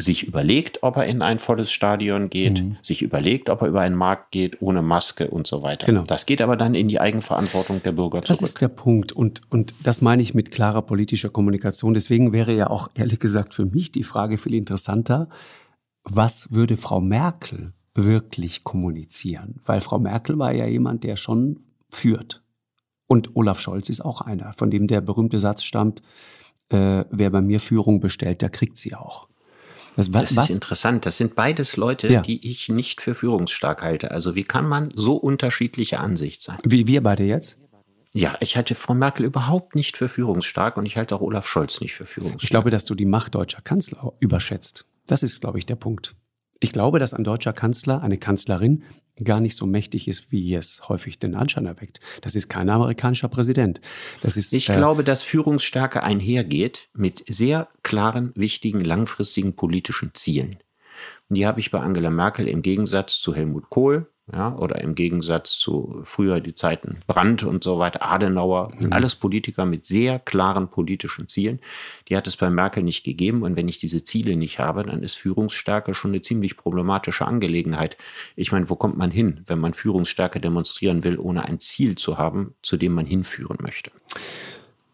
sich 0.01 0.27
überlegt, 0.27 0.83
ob 0.83 0.97
er 0.97 1.07
in 1.07 1.23
ein 1.23 1.39
volles 1.39 1.73
Stadion 1.73 2.31
geht, 2.31 2.63
mhm. 2.63 2.77
sich 2.83 3.03
überlegt, 3.03 3.51
ob 3.51 3.63
er 3.63 3.69
über 3.69 3.81
einen 3.81 3.97
Markt 3.97 4.31
geht, 4.31 4.63
ohne 4.63 4.81
Maske 4.81 5.29
und 5.29 5.47
so 5.47 5.63
weiter. 5.63 5.87
Genau. 5.87 6.03
Das 6.03 6.25
geht 6.25 6.41
aber 6.41 6.57
dann 6.57 6.75
in 6.75 6.89
die 6.89 7.01
Eigenverantwortung 7.01 7.83
der 7.83 7.93
Bürger 7.93 8.23
zurück. 8.23 8.41
Das 8.41 8.43
ist 8.43 8.61
der 8.61 8.69
Punkt. 8.69 9.13
Und, 9.13 9.43
und 9.51 9.75
das 9.83 10.01
meine 10.01 10.23
ich 10.23 10.35
mit 10.35 10.51
klarer 10.51 10.83
politischer 10.83 11.31
Kommunikation. 11.31 11.95
Deswegen 11.95 12.33
wäre 12.33 12.55
ja 12.55 12.71
auch 12.71 12.89
ehrlich 12.95 13.19
gesagt 13.19 13.55
für 13.55 13.67
mich 13.67 13.91
die 13.91 14.05
Frage 14.05 14.39
viel 14.39 14.55
interessanter, 14.55 15.29
was 16.05 16.53
würde 16.53 16.77
Frau 16.77 17.01
Merkel 17.01 17.73
wirklich 17.95 18.65
kommunizieren? 18.65 19.61
Weil 19.67 19.81
Frau 19.81 19.99
Merkel 19.99 20.39
war 20.39 20.53
ja 20.53 20.67
jemand, 20.67 21.05
der 21.05 21.17
schon 21.17 21.61
führt. 21.91 22.43
Und 23.09 23.35
Olaf 23.35 23.59
Scholz 23.59 23.89
ist 23.89 24.05
auch 24.05 24.21
einer, 24.21 24.53
von 24.53 24.71
dem 24.71 24.87
der 24.87 25.01
berühmte 25.01 25.41
Satz 25.41 25.65
stammt, 25.65 26.03
äh, 26.69 27.05
wer 27.11 27.31
bei 27.31 27.41
mir 27.41 27.59
Führung 27.59 27.99
bestellt, 27.99 28.43
der 28.43 28.51
kriegt 28.51 28.77
sie 28.77 28.95
auch. 28.95 29.29
Das, 29.97 30.13
was, 30.13 30.33
das 30.33 30.45
ist 30.45 30.51
interessant. 30.51 31.07
Das 31.07 31.17
sind 31.17 31.35
beides 31.35 31.77
Leute, 31.77 32.07
ja. 32.07 32.21
die 32.21 32.49
ich 32.49 32.69
nicht 32.69 33.01
für 33.01 33.17
führungsstark 33.17 33.83
halte. 33.83 34.13
Also 34.13 34.37
wie 34.37 34.45
kann 34.45 34.69
man 34.69 34.91
so 34.95 35.17
unterschiedlicher 35.17 35.99
Ansicht 35.99 36.43
sein? 36.43 36.59
Wie 36.63 36.87
wir 36.87 37.03
beide 37.03 37.25
jetzt? 37.25 37.59
Ja, 38.13 38.37
ich 38.41 38.57
halte 38.57 38.75
Frau 38.75 38.95
Merkel 38.95 39.27
überhaupt 39.27 39.75
nicht 39.75 39.97
für 39.97 40.09
führungsstark 40.09 40.77
und 40.77 40.87
ich 40.87 40.97
halte 40.97 41.17
auch 41.17 41.21
Olaf 41.21 41.49
Scholz 41.49 41.81
nicht 41.81 41.95
für 41.95 42.07
führungsstark. 42.07 42.45
Ich 42.45 42.51
glaube, 42.51 42.71
dass 42.71 42.85
du 42.85 42.95
die 42.95 43.07
Macht 43.07 43.35
deutscher 43.35 43.61
Kanzler 43.61 44.13
überschätzt. 44.21 44.87
Das 45.07 45.23
ist, 45.23 45.41
glaube 45.41 45.59
ich, 45.59 45.67
der 45.67 45.77
Punkt. 45.77 46.15
Ich 46.61 46.73
glaube, 46.73 46.99
dass 46.99 47.15
ein 47.15 47.25
deutscher 47.25 47.53
Kanzler, 47.53 48.03
eine 48.03 48.19
Kanzlerin 48.19 48.83
gar 49.23 49.41
nicht 49.41 49.57
so 49.57 49.67
mächtig 49.67 50.09
ist, 50.09 50.31
wie 50.33 50.55
es 50.55 50.89
häufig 50.89 51.19
den 51.19 51.35
Anschein 51.35 51.67
erweckt. 51.67 52.01
Das 52.21 52.35
ist 52.35 52.49
kein 52.49 52.69
amerikanischer 52.69 53.29
Präsident. 53.29 53.81
Das 54.21 54.37
ist, 54.37 54.53
ich 54.53 54.69
äh, 54.69 54.75
glaube, 54.75 55.05
dass 55.05 55.23
Führungsstärke 55.23 56.03
einhergeht 56.03 56.89
mit 56.95 57.25
sehr 57.29 57.69
klaren, 57.83 58.33
wichtigen, 58.35 58.81
langfristigen 58.81 59.55
politischen 59.55 60.15
Zielen. 60.15 60.59
Und 61.29 61.37
die 61.37 61.47
habe 61.47 61.61
ich 61.61 61.71
bei 61.71 61.81
Angela 61.81 62.11
Merkel 62.11 62.49
im 62.49 62.63
Gegensatz 62.63 63.21
zu 63.21 63.35
Helmut 63.35 63.71
Kohl, 63.71 64.11
ja, 64.33 64.55
oder 64.57 64.81
im 64.81 64.95
Gegensatz 64.95 65.53
zu 65.59 66.01
früher 66.03 66.41
die 66.41 66.53
Zeiten 66.53 67.01
Brandt 67.07 67.45
und 67.45 67.65
so 67.65 67.79
weiter, 67.79 68.03
Adenauer, 68.03 68.73
mhm. 68.79 68.93
alles 68.93 69.15
Politiker 69.15 69.65
mit 69.65 69.87
sehr 69.87 70.19
klaren 70.19 70.69
politischen 70.69 71.29
Zielen. 71.29 71.61
Die 72.09 72.17
hat 72.17 72.27
es 72.27 72.37
bei 72.37 72.51
Merkel 72.51 72.83
nicht 72.83 73.05
gegeben. 73.05 73.43
Und 73.43 73.57
wenn 73.57 73.69
ich 73.69 73.79
diese 73.79 74.05
Ziele 74.05 74.37
nicht 74.37 74.59
habe, 74.59 74.83
dann 74.85 75.03
ist 75.03 75.15
Führungsstärke 75.15 75.95
schon 75.95 76.11
eine 76.11 76.21
ziemlich 76.21 76.57
problematische 76.57 77.27
Angelegenheit. 77.27 77.97
Ich 78.37 78.53
meine, 78.53 78.69
wo 78.69 78.77
kommt 78.77 78.99
man 78.99 79.11
hin, 79.11 79.45
wenn 79.47 79.59
man 79.59 79.73
Führungsstärke 79.73 80.41
demonstrieren 80.41 81.05
will, 81.05 81.19
ohne 81.19 81.45
ein 81.45 81.59
Ziel 81.61 81.97
zu 81.97 82.19
haben, 82.19 82.55
zu 82.63 82.77
dem 82.77 82.93
man 82.93 83.07
hinführen 83.07 83.59
möchte? 83.61 83.91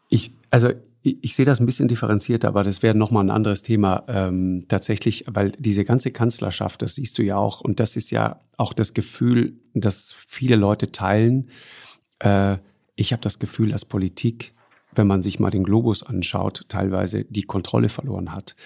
Ich, 0.08 0.30
also 0.50 0.70
ich 1.04 1.34
sehe 1.34 1.44
das 1.44 1.60
ein 1.60 1.66
bisschen 1.66 1.86
differenzierter, 1.86 2.48
aber 2.48 2.62
das 2.62 2.82
wäre 2.82 2.96
nochmal 2.96 3.24
ein 3.24 3.30
anderes 3.30 3.62
Thema 3.62 4.04
ähm, 4.08 4.64
tatsächlich, 4.68 5.26
weil 5.28 5.52
diese 5.58 5.84
ganze 5.84 6.10
Kanzlerschaft, 6.10 6.80
das 6.80 6.94
siehst 6.94 7.18
du 7.18 7.22
ja 7.22 7.36
auch, 7.36 7.60
und 7.60 7.78
das 7.78 7.94
ist 7.94 8.10
ja 8.10 8.40
auch 8.56 8.72
das 8.72 8.94
Gefühl, 8.94 9.60
das 9.74 10.12
viele 10.12 10.56
Leute 10.56 10.92
teilen. 10.92 11.50
Äh, 12.20 12.56
ich 12.96 13.12
habe 13.12 13.20
das 13.20 13.38
Gefühl, 13.38 13.70
dass 13.70 13.84
Politik, 13.84 14.54
wenn 14.94 15.06
man 15.06 15.20
sich 15.20 15.38
mal 15.38 15.50
den 15.50 15.64
Globus 15.64 16.02
anschaut, 16.02 16.64
teilweise 16.68 17.26
die 17.26 17.42
Kontrolle 17.42 17.90
verloren 17.90 18.32
hat 18.32 18.56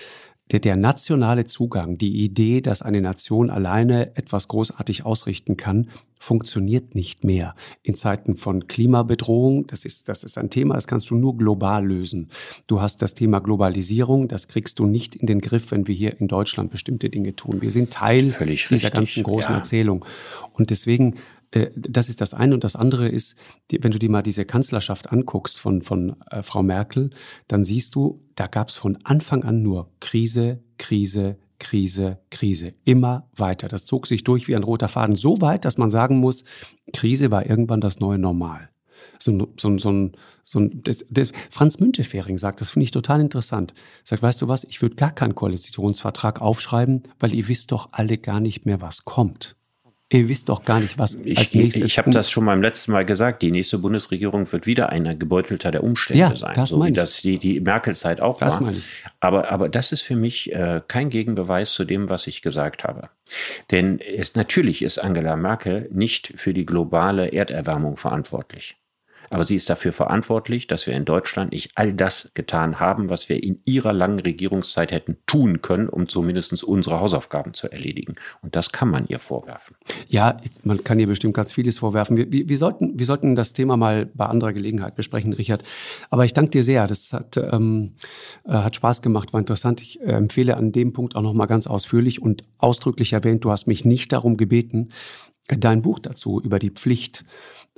der, 0.50 0.60
der 0.60 0.76
nationale 0.76 1.44
Zugang, 1.44 1.98
die 1.98 2.24
Idee, 2.24 2.60
dass 2.60 2.82
eine 2.82 3.00
Nation 3.00 3.50
alleine 3.50 4.16
etwas 4.16 4.48
großartig 4.48 5.04
ausrichten 5.04 5.56
kann, 5.56 5.88
funktioniert 6.18 6.94
nicht 6.94 7.24
mehr. 7.24 7.54
In 7.82 7.94
Zeiten 7.94 8.36
von 8.36 8.66
Klimabedrohung, 8.66 9.66
das 9.66 9.84
ist, 9.84 10.08
das 10.08 10.24
ist 10.24 10.38
ein 10.38 10.50
Thema, 10.50 10.74
das 10.74 10.86
kannst 10.86 11.10
du 11.10 11.14
nur 11.14 11.36
global 11.36 11.86
lösen. 11.86 12.28
Du 12.66 12.80
hast 12.80 13.02
das 13.02 13.14
Thema 13.14 13.40
Globalisierung, 13.40 14.26
das 14.28 14.48
kriegst 14.48 14.78
du 14.78 14.86
nicht 14.86 15.14
in 15.14 15.26
den 15.26 15.40
Griff, 15.40 15.70
wenn 15.70 15.86
wir 15.86 15.94
hier 15.94 16.20
in 16.20 16.28
Deutschland 16.28 16.70
bestimmte 16.70 17.10
Dinge 17.10 17.36
tun. 17.36 17.62
Wir 17.62 17.70
sind 17.70 17.92
Teil 17.92 18.28
Völlig 18.28 18.68
dieser 18.68 18.88
richtig, 18.88 18.92
ganzen 18.92 19.22
großen 19.22 19.52
ja. 19.52 19.58
Erzählung. 19.58 20.04
Und 20.52 20.70
deswegen 20.70 21.14
das 21.50 22.08
ist 22.08 22.20
das 22.20 22.34
eine. 22.34 22.54
Und 22.54 22.64
das 22.64 22.76
andere 22.76 23.08
ist, 23.08 23.36
wenn 23.70 23.90
du 23.90 23.98
dir 23.98 24.10
mal 24.10 24.22
diese 24.22 24.44
Kanzlerschaft 24.44 25.10
anguckst 25.12 25.58
von, 25.58 25.82
von 25.82 26.16
äh, 26.30 26.42
Frau 26.42 26.62
Merkel, 26.62 27.10
dann 27.46 27.64
siehst 27.64 27.94
du, 27.94 28.20
da 28.34 28.46
gab 28.46 28.68
es 28.68 28.76
von 28.76 28.98
Anfang 29.04 29.44
an 29.44 29.62
nur 29.62 29.90
Krise, 30.00 30.62
Krise, 30.76 31.38
Krise, 31.58 32.18
Krise. 32.30 32.74
Immer 32.84 33.28
weiter. 33.34 33.68
Das 33.68 33.84
zog 33.84 34.06
sich 34.06 34.24
durch 34.24 34.48
wie 34.48 34.56
ein 34.56 34.62
roter 34.62 34.88
Faden. 34.88 35.16
So 35.16 35.40
weit, 35.40 35.64
dass 35.64 35.78
man 35.78 35.90
sagen 35.90 36.18
muss, 36.18 36.44
Krise 36.92 37.30
war 37.30 37.46
irgendwann 37.46 37.80
das 37.80 37.98
neue 37.98 38.18
Normal. 38.18 38.68
So, 39.18 39.52
so, 39.58 39.78
so, 39.78 40.10
so, 40.44 40.60
das, 40.72 41.04
das, 41.10 41.32
Franz 41.50 41.80
Müntefering 41.80 42.38
sagt, 42.38 42.60
das 42.60 42.70
finde 42.70 42.84
ich 42.84 42.90
total 42.90 43.20
interessant. 43.20 43.74
Sagt, 44.04 44.22
weißt 44.22 44.42
du 44.42 44.48
was, 44.48 44.64
ich 44.64 44.80
würde 44.80 44.96
gar 44.96 45.10
keinen 45.10 45.34
Koalitionsvertrag 45.34 46.40
aufschreiben, 46.40 47.02
weil 47.18 47.34
ihr 47.34 47.48
wisst 47.48 47.72
doch 47.72 47.88
alle 47.92 48.18
gar 48.18 48.40
nicht 48.40 48.66
mehr, 48.66 48.80
was 48.80 49.04
kommt. 49.04 49.57
Ihr 50.10 50.26
wisst 50.30 50.48
doch 50.48 50.64
gar 50.64 50.80
nicht, 50.80 50.98
was 50.98 51.16
ich, 51.22 51.36
als 51.36 51.54
nächstes. 51.54 51.82
Ich, 51.82 51.92
ich 51.92 51.98
habe 51.98 52.10
das 52.10 52.30
schon 52.30 52.46
beim 52.46 52.62
letzten 52.62 52.92
Mal 52.92 53.04
gesagt. 53.04 53.42
Die 53.42 53.50
nächste 53.50 53.78
Bundesregierung 53.78 54.50
wird 54.50 54.66
wieder 54.66 54.88
einer 54.88 55.14
gebeutelter 55.14 55.70
der 55.70 55.84
Umstände 55.84 56.20
ja, 56.20 56.34
sein, 56.34 56.54
das 56.54 56.70
so 56.70 56.82
wie 56.82 56.92
das 56.92 57.20
die, 57.20 57.38
die 57.38 57.60
Merkel-Zeit 57.60 58.22
auch 58.22 58.38
das 58.38 58.54
war. 58.54 58.62
Meine 58.62 58.78
ich. 58.78 58.84
Aber, 59.20 59.50
aber 59.50 59.68
das 59.68 59.92
ist 59.92 60.00
für 60.00 60.16
mich 60.16 60.50
äh, 60.52 60.80
kein 60.88 61.10
Gegenbeweis 61.10 61.72
zu 61.72 61.84
dem, 61.84 62.08
was 62.08 62.26
ich 62.26 62.40
gesagt 62.40 62.84
habe. 62.84 63.10
Denn 63.70 64.00
es 64.00 64.34
natürlich 64.34 64.80
ist 64.80 64.98
Angela 64.98 65.36
Merkel 65.36 65.90
nicht 65.92 66.32
für 66.36 66.54
die 66.54 66.64
globale 66.64 67.30
Erderwärmung 67.30 67.98
verantwortlich. 67.98 68.76
Aber 69.30 69.44
sie 69.44 69.54
ist 69.54 69.68
dafür 69.68 69.92
verantwortlich, 69.92 70.66
dass 70.66 70.86
wir 70.86 70.94
in 70.94 71.04
Deutschland 71.04 71.52
nicht 71.52 71.72
all 71.74 71.92
das 71.92 72.30
getan 72.34 72.80
haben, 72.80 73.10
was 73.10 73.28
wir 73.28 73.42
in 73.42 73.60
ihrer 73.64 73.92
langen 73.92 74.20
Regierungszeit 74.20 74.90
hätten 74.90 75.18
tun 75.26 75.62
können, 75.62 75.88
um 75.88 76.08
zumindest 76.08 76.62
unsere 76.64 77.00
Hausaufgaben 77.00 77.54
zu 77.54 77.70
erledigen. 77.70 78.14
Und 78.42 78.56
das 78.56 78.72
kann 78.72 78.88
man 78.88 79.06
ihr 79.06 79.18
vorwerfen. 79.18 79.76
Ja, 80.08 80.38
man 80.64 80.82
kann 80.82 80.98
ihr 80.98 81.06
bestimmt 81.06 81.34
ganz 81.34 81.52
vieles 81.52 81.78
vorwerfen. 81.78 82.16
Wir, 82.16 82.32
wir, 82.32 82.48
wir 82.48 82.56
sollten, 82.56 82.98
wir 82.98 83.06
sollten 83.06 83.34
das 83.34 83.52
Thema 83.52 83.76
mal 83.76 84.06
bei 84.06 84.26
anderer 84.26 84.52
Gelegenheit 84.52 84.94
besprechen, 84.94 85.32
Richard. 85.32 85.62
Aber 86.10 86.24
ich 86.24 86.32
danke 86.32 86.50
dir 86.50 86.62
sehr. 86.62 86.86
Das 86.86 87.12
hat, 87.12 87.36
ähm, 87.36 87.94
äh, 88.44 88.52
hat 88.52 88.76
Spaß 88.76 89.02
gemacht, 89.02 89.32
war 89.32 89.40
interessant. 89.40 89.80
Ich 89.82 90.00
äh, 90.00 90.12
empfehle 90.12 90.56
an 90.56 90.72
dem 90.72 90.92
Punkt 90.92 91.16
auch 91.16 91.22
noch 91.22 91.34
mal 91.34 91.46
ganz 91.46 91.66
ausführlich 91.66 92.22
und 92.22 92.44
ausdrücklich 92.58 93.12
erwähnt, 93.12 93.44
du 93.44 93.50
hast 93.50 93.66
mich 93.66 93.84
nicht 93.84 94.12
darum 94.12 94.36
gebeten, 94.36 94.88
dein 95.48 95.82
Buch 95.82 95.98
dazu 95.98 96.40
über 96.40 96.58
die 96.58 96.70
Pflicht. 96.70 97.24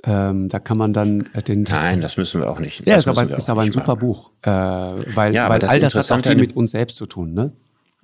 Ähm, 0.03 0.49
da 0.49 0.59
kann 0.59 0.77
man 0.77 0.93
dann 0.93 1.29
äh, 1.33 1.41
den. 1.43 1.63
Nein, 1.63 2.01
das 2.01 2.17
müssen 2.17 2.41
wir 2.41 2.49
auch 2.49 2.59
nicht. 2.59 2.87
Ja, 2.87 2.95
ist 2.97 3.07
aber, 3.07 3.21
ist 3.21 3.49
aber 3.49 3.61
ein 3.61 3.71
super 3.71 3.95
machen. 3.95 3.99
Buch, 3.99 4.31
äh, 4.41 4.49
weil, 4.49 5.33
ja, 5.33 5.47
weil 5.47 5.63
all 5.65 5.79
das 5.79 5.95
hat 5.95 6.11
auch 6.11 6.21
viel 6.23 6.35
mit 6.35 6.55
uns 6.55 6.71
selbst 6.71 6.97
zu 6.97 7.05
tun, 7.05 7.33
ne? 7.33 7.53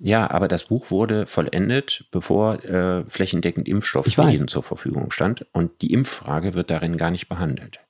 Ja, 0.00 0.30
aber 0.30 0.46
das 0.46 0.64
Buch 0.64 0.92
wurde 0.92 1.26
vollendet, 1.26 2.04
bevor 2.12 2.64
äh, 2.64 3.04
flächendeckend 3.08 3.66
Impfstoff 3.68 4.06
jedem 4.06 4.46
zur 4.46 4.62
Verfügung 4.62 5.10
stand. 5.10 5.46
Und 5.52 5.82
die 5.82 5.92
Impffrage 5.92 6.54
wird 6.54 6.70
darin 6.70 6.96
gar 6.96 7.10
nicht 7.10 7.28
behandelt. 7.28 7.80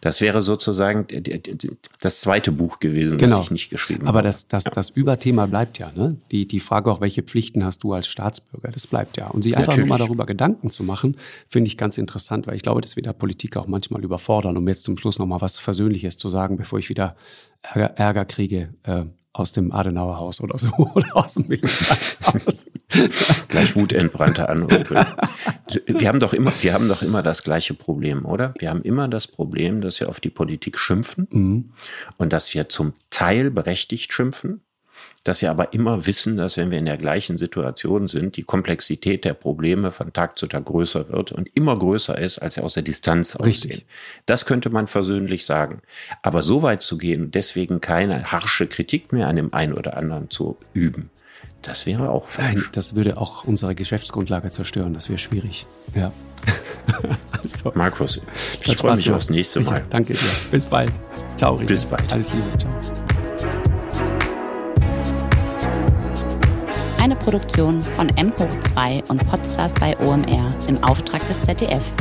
Das 0.00 0.20
wäre 0.20 0.42
sozusagen 0.42 1.06
das 2.00 2.20
zweite 2.20 2.52
Buch 2.52 2.78
gewesen, 2.78 3.18
genau. 3.18 3.38
das 3.38 3.46
ich 3.46 3.50
nicht 3.50 3.70
geschrieben 3.70 4.02
Aber 4.02 4.08
habe. 4.08 4.18
Aber 4.18 4.28
das, 4.28 4.48
das, 4.48 4.64
das 4.64 4.90
Überthema 4.90 5.46
bleibt 5.46 5.78
ja. 5.78 5.90
Ne? 5.94 6.16
Die, 6.30 6.46
die 6.46 6.60
Frage 6.60 6.90
auch, 6.90 7.00
welche 7.00 7.22
Pflichten 7.22 7.64
hast 7.64 7.84
du 7.84 7.92
als 7.92 8.06
Staatsbürger, 8.06 8.70
das 8.70 8.86
bleibt 8.86 9.16
ja. 9.16 9.28
Und 9.28 9.42
sich 9.42 9.56
einfach 9.56 9.72
Natürlich. 9.72 9.88
nur 9.88 9.98
mal 9.98 10.04
darüber 10.04 10.26
Gedanken 10.26 10.70
zu 10.70 10.82
machen, 10.84 11.16
finde 11.48 11.68
ich 11.68 11.76
ganz 11.76 11.98
interessant, 11.98 12.46
weil 12.46 12.56
ich 12.56 12.62
glaube, 12.62 12.80
dass 12.80 12.96
wir 12.96 13.02
da 13.02 13.12
Politik 13.12 13.56
auch 13.56 13.66
manchmal 13.66 14.02
überfordern, 14.02 14.56
um 14.56 14.66
jetzt 14.68 14.84
zum 14.84 14.96
Schluss 14.96 15.18
noch 15.18 15.26
mal 15.26 15.40
was 15.40 15.58
Versöhnliches 15.58 16.16
zu 16.16 16.28
sagen, 16.28 16.56
bevor 16.56 16.78
ich 16.78 16.88
wieder 16.88 17.16
Ärger, 17.62 17.94
Ärger 17.96 18.24
kriege. 18.24 18.74
Äh, 18.82 19.04
aus 19.34 19.50
dem 19.50 19.72
Adenauer 19.72 20.16
Haus 20.16 20.40
oder 20.40 20.56
so 20.56 20.70
oder 20.94 21.14
aus 21.14 21.34
dem 21.34 21.48
Haus. 21.50 22.66
Gleich 23.48 23.76
wutentbrannte 23.76 24.48
Anrufe. 24.48 25.06
Wir 25.86 26.08
haben 26.08 26.20
doch 26.20 26.32
immer, 26.32 26.52
wir 26.62 26.72
haben 26.72 26.88
doch 26.88 27.02
immer 27.02 27.22
das 27.22 27.42
gleiche 27.42 27.74
Problem, 27.74 28.24
oder? 28.24 28.54
Wir 28.58 28.70
haben 28.70 28.82
immer 28.82 29.08
das 29.08 29.26
Problem, 29.26 29.80
dass 29.80 29.98
wir 30.00 30.08
auf 30.08 30.20
die 30.20 30.30
Politik 30.30 30.78
schimpfen 30.78 31.26
mhm. 31.30 31.72
und 32.16 32.32
dass 32.32 32.54
wir 32.54 32.68
zum 32.68 32.94
Teil 33.10 33.50
berechtigt 33.50 34.12
schimpfen 34.12 34.62
dass 35.24 35.42
wir 35.42 35.50
aber 35.50 35.72
immer 35.72 36.06
wissen, 36.06 36.36
dass 36.36 36.56
wenn 36.56 36.70
wir 36.70 36.78
in 36.78 36.86
der 36.86 36.98
gleichen 36.98 37.38
Situation 37.38 38.06
sind, 38.08 38.36
die 38.36 38.42
Komplexität 38.42 39.24
der 39.24 39.34
Probleme 39.34 39.90
von 39.90 40.12
Tag 40.12 40.38
zu 40.38 40.46
Tag 40.46 40.66
größer 40.66 41.08
wird 41.08 41.32
und 41.32 41.48
immer 41.54 41.78
größer 41.78 42.16
ist, 42.16 42.38
als 42.38 42.54
sie 42.54 42.62
aus 42.62 42.74
der 42.74 42.82
Distanz 42.82 43.38
Richtig. 43.40 43.72
aussehen. 43.72 43.86
Das 44.26 44.46
könnte 44.46 44.70
man 44.70 44.86
versöhnlich 44.86 45.44
sagen. 45.46 45.80
Aber 46.22 46.42
so 46.42 46.62
weit 46.62 46.82
zu 46.82 46.98
gehen, 46.98 47.30
deswegen 47.30 47.80
keine 47.80 48.30
harsche 48.30 48.66
Kritik 48.66 49.12
mehr 49.12 49.28
an 49.28 49.36
dem 49.36 49.52
einen 49.52 49.72
oder 49.72 49.96
anderen 49.96 50.30
zu 50.30 50.58
üben, 50.74 51.10
das 51.62 51.86
wäre 51.86 52.10
auch 52.10 52.28
falsch. 52.28 52.54
Nein, 52.54 52.68
das 52.72 52.94
würde 52.94 53.16
auch 53.16 53.44
unsere 53.44 53.74
Geschäftsgrundlage 53.74 54.50
zerstören. 54.50 54.92
Das 54.92 55.08
wäre 55.08 55.18
schwierig. 55.18 55.66
Ja. 55.94 56.12
also, 57.42 57.72
Markus, 57.74 58.20
ich 58.60 58.76
freue 58.76 58.96
mich 58.96 59.10
aufs 59.10 59.30
nächste 59.30 59.60
Mal. 59.60 59.70
Michael, 59.70 59.86
danke 59.88 60.12
dir. 60.12 60.28
Bis 60.50 60.66
bald. 60.66 60.92
Ciao, 61.36 61.54
Richard. 61.54 61.68
Bis 61.68 61.84
bald. 61.86 62.12
Alles 62.12 62.32
Liebe. 62.34 62.58
Ciao. 62.58 63.13
Eine 67.04 67.16
Produktion 67.16 67.82
von 67.82 68.08
M2 68.12 69.06
und 69.10 69.26
Podstars 69.28 69.74
bei 69.74 69.94
OMR 69.98 70.54
im 70.68 70.82
Auftrag 70.82 71.20
des 71.26 71.38
ZDF. 71.42 71.92